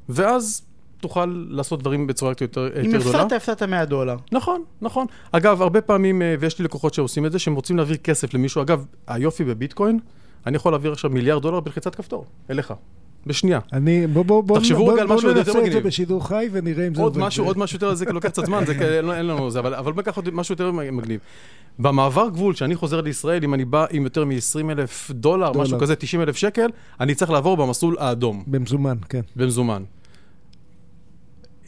ואז 0.09 0.63
תוכל 1.03 1.47
לעשות 1.49 1.81
דברים 1.81 2.07
בצורה 2.07 2.33
יותר, 2.41 2.61
יותר 2.61 2.81
גדולה. 2.81 2.89
אם 2.89 2.95
הפסדת, 2.95 3.33
הפסדת 3.33 3.63
100 3.63 3.85
דולר. 3.85 4.17
נכון, 4.33 4.63
נכון. 4.83 5.07
אגב, 5.33 5.63
הרבה 5.63 5.81
פעמים, 5.81 6.23
אה, 6.23 6.35
ויש 6.41 6.59
לי 6.59 6.65
לקוחות 6.65 6.95
שעושים 6.95 7.27
את 7.27 7.33
זה, 7.33 7.39
שהם 7.39 7.55
רוצים 7.55 7.77
להעביר 7.77 7.97
כסף 7.97 8.35
למישהו. 8.35 8.63
אגב, 8.63 8.85
היופי 9.07 9.45
בביטקוין, 9.45 9.99
אני 10.47 10.57
יכול 10.57 10.73
להעביר 10.73 10.93
עכשיו 10.93 11.11
מיליארד 11.11 11.43
דולר 11.43 11.61
בלחיצת 11.61 11.95
כפתור, 11.95 12.25
אליך. 12.51 12.75
בשנייה. 13.27 13.59
אני, 13.73 14.07
בוא, 14.07 14.25
בוא, 14.25 14.43
בוא, 14.43 14.59
תחשבו 14.59 14.79
בוא, 14.79 14.93
רגע 14.93 15.03
על 15.03 15.09
משהו 15.09 15.29
יותר 15.29 15.41
מגניב. 15.41 15.53
בוא 15.53 15.61
ננסה 15.63 15.79
את 15.79 15.83
זה 15.83 15.89
בשידור 15.89 16.29
חי 16.29 16.49
ונראה 16.53 16.87
אם 16.87 16.95
זה 16.95 17.03
עובד. 17.03 17.19
משהו, 17.19 17.45
עוד 17.45 17.59
משהו 17.59 17.77
יותר, 17.77 17.95
זה 17.95 18.05
לוקח 18.05 18.29
קצת 18.29 18.47
זמן, 18.47 18.65
זה 18.67 18.75
כאלה, 18.75 19.17
אין 19.19 19.27
לנו 19.27 19.51
זה, 19.51 19.59
אבל, 19.59 19.75
אבל 19.75 19.93
בוא 19.93 20.03
ניקח 20.03 20.17
עוד 20.17 20.31
משהו 20.33 20.53
יותר 20.53 20.73
מגניב. 20.73 21.21
במעבר 21.79 22.29
גבול, 22.29 22.55
כשאני 22.55 22.75
חוזר 22.77 23.01
לישראל, 23.01 23.45
אם 23.45 23.55
אני 23.55 23.65
בא 23.65 23.87
עם 23.91 24.05
יותר 24.05 24.25
מ-20 24.25 24.71
אלף 24.71 25.11
דולר, 25.11 25.53
דולר, 25.53 25.65
משהו 25.65 25.79
כזה, 25.79 25.97
90 25.97 26.23
אלף 26.23 26.37
שקל, 26.37 26.67
אני 27.01 27.15
צריך 27.15 27.31
לעבור 27.31 27.57
במסלול 27.57 27.97
האדום. 27.99 28.45
במזומן, 28.47 28.97
כן. 29.09 29.21
במזומן. 29.37 29.83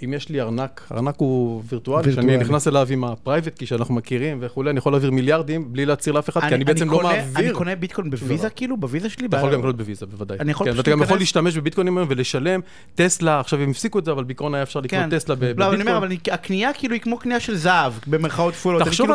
אם 0.04 0.12
יש 0.12 0.28
לי 0.28 0.40
ארנק, 0.40 0.88
ארנק 0.92 1.14
הוא 1.18 1.62
וירטואלי, 1.68 2.12
שאני 2.12 2.36
נכנס 2.36 2.68
אליו 2.68 2.86
עם 2.90 3.04
ה 3.04 3.11
private 3.11 3.58
key 3.58 3.66
שאנחנו 3.66 3.94
מכירים 3.94 4.38
וכולי, 4.40 4.70
אני 4.70 4.78
יכול 4.78 4.92
להעביר 4.92 5.10
מיליארדים 5.10 5.72
בלי 5.72 5.86
להצהיר 5.86 6.14
לאף 6.14 6.28
אחד, 6.28 6.40
כי 6.48 6.54
אני 6.54 6.64
בעצם 6.64 6.90
לא 6.90 7.02
מעביר. 7.02 7.22
אני 7.36 7.52
קונה 7.52 7.76
ביטקוין 7.76 8.10
בוויזה 8.10 8.50
כאילו? 8.50 8.76
בוויזה 8.76 9.10
שלי? 9.10 9.26
אתה 9.26 9.36
יכול 9.36 9.52
גם 9.52 9.58
לקנות 9.58 9.76
בוויזה, 9.76 10.06
בוודאי. 10.06 10.38
אני 10.40 10.50
יכול 10.50 10.70
כן, 10.70 10.76
ואתה 10.76 10.90
גם 10.90 11.02
יכול 11.02 11.18
להשתמש 11.18 11.56
בביטקוינים 11.56 11.98
היום 11.98 12.08
ולשלם. 12.10 12.60
טסלה, 12.94 13.40
עכשיו 13.40 13.60
הם 13.60 13.70
הפסיקו 13.70 13.98
את 13.98 14.04
זה, 14.04 14.12
אבל 14.12 14.24
בעיקרון 14.24 14.54
היה 14.54 14.62
אפשר 14.62 14.80
לקנות 14.80 15.02
כן. 15.02 15.18
טסלה 15.18 15.34
בביטקוין. 15.34 15.68
לא, 15.68 15.74
אני 15.74 15.82
אומר, 15.82 15.96
אבל 15.96 16.12
הקנייה 16.32 16.72
כאילו 16.72 16.94
היא 16.94 17.00
כמו 17.00 17.18
קנייה 17.18 17.40
של 17.40 17.56
זהב, 17.56 17.92
במרכאות 18.06 18.54
כפולות. 18.54 18.82
כאילו 18.82 19.14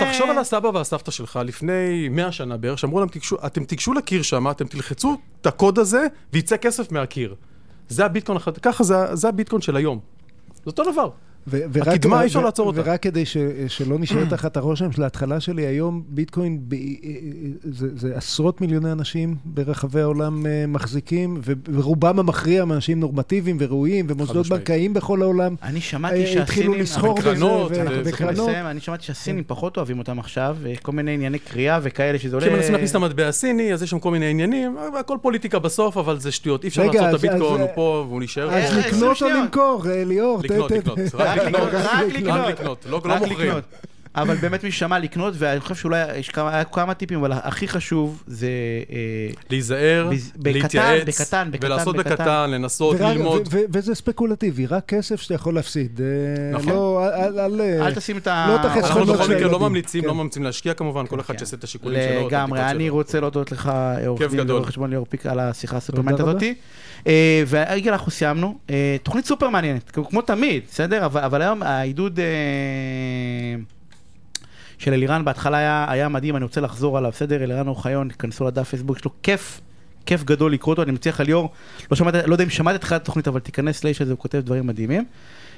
תחשוב 0.00 0.30
על 0.30 0.38
הסבא 0.38 0.68
והסבתא 0.68 1.10
שלך 1.10 1.38
לפני 1.44 2.08
100 2.10 2.32
שנה 2.32 2.56
בערך, 2.56 2.78
שאמרו 2.78 3.00
להם, 3.00 3.08
אתם 3.46 3.64
תיגשו 3.64 3.92
לקיר 3.92 4.22
שם, 4.22 4.50
אתם 4.50 4.66
תלחצו 4.66 5.16
את 5.40 5.46
הקוד 5.46 5.78
הזה, 5.78 6.06
ויצא 6.32 6.56
כסף 6.56 6.92
מהקיר. 6.92 7.34
זה 7.88 8.04
הביטקוין, 8.04 8.38
ככה 8.62 8.84
זה 9.12 9.28
הביטקוין 9.28 9.62
של 9.62 9.76
היום. 9.76 9.98
זה 10.64 10.70
אותו 10.70 10.92
דבר. 10.92 11.10
הקדמה, 11.86 12.20
אי 12.22 12.26
אפשר 12.26 12.40
לעצור 12.40 12.66
אותה. 12.66 12.80
ורק 12.84 13.02
כדי 13.02 13.26
ש, 13.26 13.36
שלא 13.68 13.98
נשאר 13.98 14.24
תחת 14.36 14.56
הרושם 14.56 14.92
של 14.92 15.02
ההתחלה 15.02 15.40
שלי, 15.40 15.66
היום 15.66 16.02
ביטקוין, 16.08 16.60
ב, 16.68 16.74
זה, 17.64 17.88
זה 17.96 18.16
עשרות 18.16 18.60
מיליוני 18.60 18.92
אנשים 18.92 19.36
ברחבי 19.44 20.00
העולם 20.00 20.46
מחזיקים, 20.68 21.40
ורובם 21.72 22.18
המכריע 22.18 22.64
מאנשים 22.64 23.00
נורמטיביים 23.00 23.56
וראויים, 23.60 24.06
ומוסדות 24.08 24.48
בנקאיים 24.48 24.94
בכל 24.94 25.22
העולם. 25.22 25.54
אני 25.62 25.80
שמעתי 25.80 26.26
שהסינים... 26.26 26.42
התחילו 26.42 26.74
לסחור 26.74 27.18
בזה, 27.20 27.46
וקרנות. 28.04 28.48
אני 28.48 28.80
שמעתי 28.80 29.04
שהסינים 29.04 29.44
פחות 29.46 29.76
אוהבים 29.76 29.98
אותם 29.98 30.18
עכשיו, 30.18 30.56
כל 30.82 30.92
מיני 30.92 31.14
ענייני 31.14 31.38
קריאה 31.38 31.78
וכאלה 31.82 32.18
שזה 32.18 32.36
עולה... 32.36 32.46
כשמנסים 32.46 32.72
להכניס 32.72 32.90
את 32.90 32.96
המטבע 32.96 33.28
הסיני, 33.28 33.72
אז 33.72 33.82
יש 33.82 33.90
שם 33.90 33.98
כל 33.98 34.10
מיני 34.10 34.30
עניינים, 34.30 34.76
הכל 35.00 35.16
פוליטיקה 35.22 35.58
בסוף, 35.58 35.96
אבל 35.96 36.20
זה 36.20 36.32
שטויות. 36.32 36.64
אי 36.64 36.68
אפשר 36.68 36.86
לעצור 36.86 37.08
את 37.08 37.14
הביטקוין, 37.14 37.60
הוא 37.60 37.68
פה, 37.74 38.04
והוא 38.08 38.22
נשאר. 38.22 38.50
אז 38.50 38.76
לקנות 38.76 39.22
או 39.22 39.28
למכור, 39.28 39.84
ליאור. 40.06 40.40
לקנות, 40.44 40.70
לקנות. 40.70 40.98
רק 41.30 41.38
לקנות, 41.38 41.68
רק 41.74 42.50
לקנות, 42.50 42.86
לא 42.86 43.00
מוכרים. 43.18 43.52
אבל 44.14 44.34
באמת 44.34 44.64
מי 44.64 44.72
ששמע 44.72 44.98
לקנות, 44.98 45.34
ואני 45.36 45.60
חושב 45.60 45.74
שאולי 45.74 46.18
יש 46.18 46.28
כמה, 46.28 46.64
כמה 46.64 46.94
טיפים, 46.94 47.18
אבל 47.18 47.32
הכי 47.32 47.68
חשוב 47.68 48.22
זה... 48.26 48.48
אה, 48.90 48.96
להיזהר, 49.50 50.10
להתייעץ, 50.44 51.02
בקטן, 51.06 51.48
בקטן, 51.50 51.66
ולעשות 51.66 51.96
בקטן, 51.96 52.50
לנסות, 52.50 52.96
ורק, 53.00 53.16
ללמוד. 53.16 53.48
ו- 53.50 53.56
ו- 53.56 53.64
וזה 53.72 53.94
ספקולטיבי, 53.94 54.66
רק 54.66 54.84
כסף 54.86 55.20
שאתה 55.20 55.34
יכול 55.34 55.54
להפסיד. 55.54 56.00
אה, 56.00 56.58
נכון. 56.58 56.72
לא, 56.72 57.08
אל, 57.14 57.38
אל, 57.38 57.60
אל 57.60 57.94
תשים 57.94 58.16
את 58.16 58.26
ה... 58.26 58.46
לא 58.48 58.68
תחס 58.68 58.84
אנחנו 58.84 59.06
בכל 59.06 59.34
מקרה 59.34 59.48
לא 59.48 59.60
ממליצים, 59.60 60.02
כן. 60.02 60.08
לא 60.08 60.14
ממליצים 60.14 60.42
להשקיע 60.42 60.74
כמובן, 60.74 61.06
כל 61.06 61.20
אחד 61.20 61.34
כן. 61.34 61.38
שיעשה 61.38 61.56
את 61.56 61.64
השיקולים 61.64 62.02
שלו. 62.10 62.26
לגמרי, 62.26 62.60
אני 62.60 62.88
רוצה 62.88 63.20
להודות 63.20 63.52
לך, 63.52 63.72
עורך 64.06 64.22
דין 64.30 64.50
ועורך 64.50 64.68
חשבון 64.68 64.90
ליאור 64.90 65.06
פיק, 65.08 65.26
על 65.26 65.40
השיחה 65.40 65.76
הסופרמנט 65.76 66.20
הזאתי. 66.20 66.54
אה, 67.06 67.42
ורגע 67.48 67.92
אנחנו 67.92 68.10
סיימנו, 68.10 68.58
תוכנית 69.02 69.26
סופר 69.26 69.48
מעניינת, 69.48 69.90
כמו 69.90 70.22
תמיד, 70.22 70.62
בסדר? 70.70 71.06
אבל 71.06 71.42
היום 71.42 71.62
העידוד... 71.62 72.20
של 74.80 74.92
אלירן 74.92 75.24
בהתחלה 75.24 75.58
היה, 75.58 75.86
היה 75.88 76.08
מדהים, 76.08 76.36
אני 76.36 76.44
רוצה 76.44 76.60
לחזור 76.60 76.98
עליו, 76.98 77.10
בסדר? 77.10 77.44
אלירן 77.44 77.68
אוחיון, 77.68 78.08
כנסו 78.18 78.46
לדף 78.46 78.68
פייסבוק, 78.68 78.96
יש 78.96 79.04
לו 79.04 79.10
כיף, 79.22 79.60
כיף 80.06 80.24
גדול 80.24 80.52
לקרוא 80.52 80.72
אותו, 80.72 80.82
אני 80.82 80.92
מציע 80.92 81.12
לך 81.12 81.20
ליאור, 81.20 81.50
לא, 81.90 81.96
שמעת, 81.96 82.14
לא 82.14 82.34
יודע 82.34 82.44
אם 82.44 82.50
שמעת 82.50 82.74
את 82.74 82.80
תחילת 82.80 83.02
התוכנית, 83.02 83.28
אבל 83.28 83.40
תיכנס 83.40 83.84
לאיש 83.84 84.00
הזה, 84.00 84.12
הוא 84.12 84.18
כותב 84.18 84.38
דברים 84.38 84.66
מדהימים. 84.66 85.04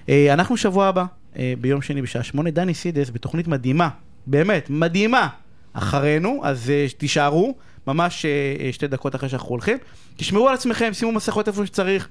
אה, 0.08 0.32
אנחנו 0.32 0.56
שבוע 0.56 0.86
הבא, 0.86 1.04
אה, 1.38 1.54
ביום 1.60 1.82
שני 1.82 2.02
בשעה 2.02 2.22
שמונה, 2.22 2.50
דני 2.50 2.74
סידס 2.74 3.10
בתוכנית 3.10 3.48
מדהימה, 3.48 3.88
באמת, 4.26 4.70
מדהימה, 4.70 5.28
אחרינו, 5.72 6.40
אז 6.44 6.70
אה, 6.70 6.86
תישארו, 6.96 7.54
ממש 7.86 8.26
שתי 8.72 8.86
דקות 8.86 9.14
אחרי 9.14 9.28
שאנחנו 9.28 9.48
הולכים. 9.48 9.78
תשמרו 10.16 10.48
על 10.48 10.54
עצמכם, 10.54 10.92
שימו 10.92 11.12
מסכות 11.12 11.48
איפה 11.48 11.66
שצריך. 11.66 12.08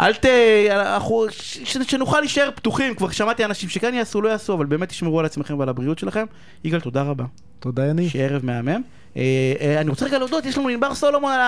אל 0.00 0.14
ת... 0.14 0.26
אנחנו... 0.70 1.26
שנוכל 1.64 2.20
להישאר 2.20 2.50
פתוחים, 2.54 2.94
כבר 2.94 3.10
שמעתי 3.10 3.44
אנשים 3.44 3.68
שכן 3.68 3.94
יעשו, 3.94 4.22
לא 4.22 4.28
יעשו, 4.28 4.54
אבל 4.54 4.66
באמת 4.66 4.88
תשמרו 4.88 5.20
על 5.20 5.26
עצמכם 5.26 5.58
ועל 5.58 5.68
הבריאות 5.68 5.98
שלכם. 5.98 6.24
יגאל, 6.64 6.80
תודה 6.80 7.02
רבה. 7.02 7.24
תודה, 7.60 7.86
יניב. 7.86 8.10
שיהיה 8.10 8.28
ערב 8.28 8.44
מהמם. 8.44 8.82
אה, 9.16 9.22
אה, 9.60 9.80
אני 9.80 9.90
רוצה 9.90 10.06
רגע 10.06 10.18
להודות, 10.18 10.46
יש 10.46 10.58
לנו 10.58 10.68
ענבר 10.68 10.94
סולומון 10.94 11.32
על 11.32 11.40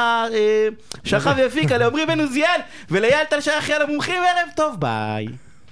השלחה 1.05 1.35
והפיקה, 1.37 1.79
לעמרי 1.79 2.07
בן 2.07 2.21
עוזיאל 2.21 2.61
ולאייל 2.91 3.25
טל 3.25 3.41
שייך 3.41 3.71
על 3.71 3.83
המומחים, 3.83 4.15
ערב 4.23 4.49
טוב, 4.57 4.77
ביי. 4.79 5.27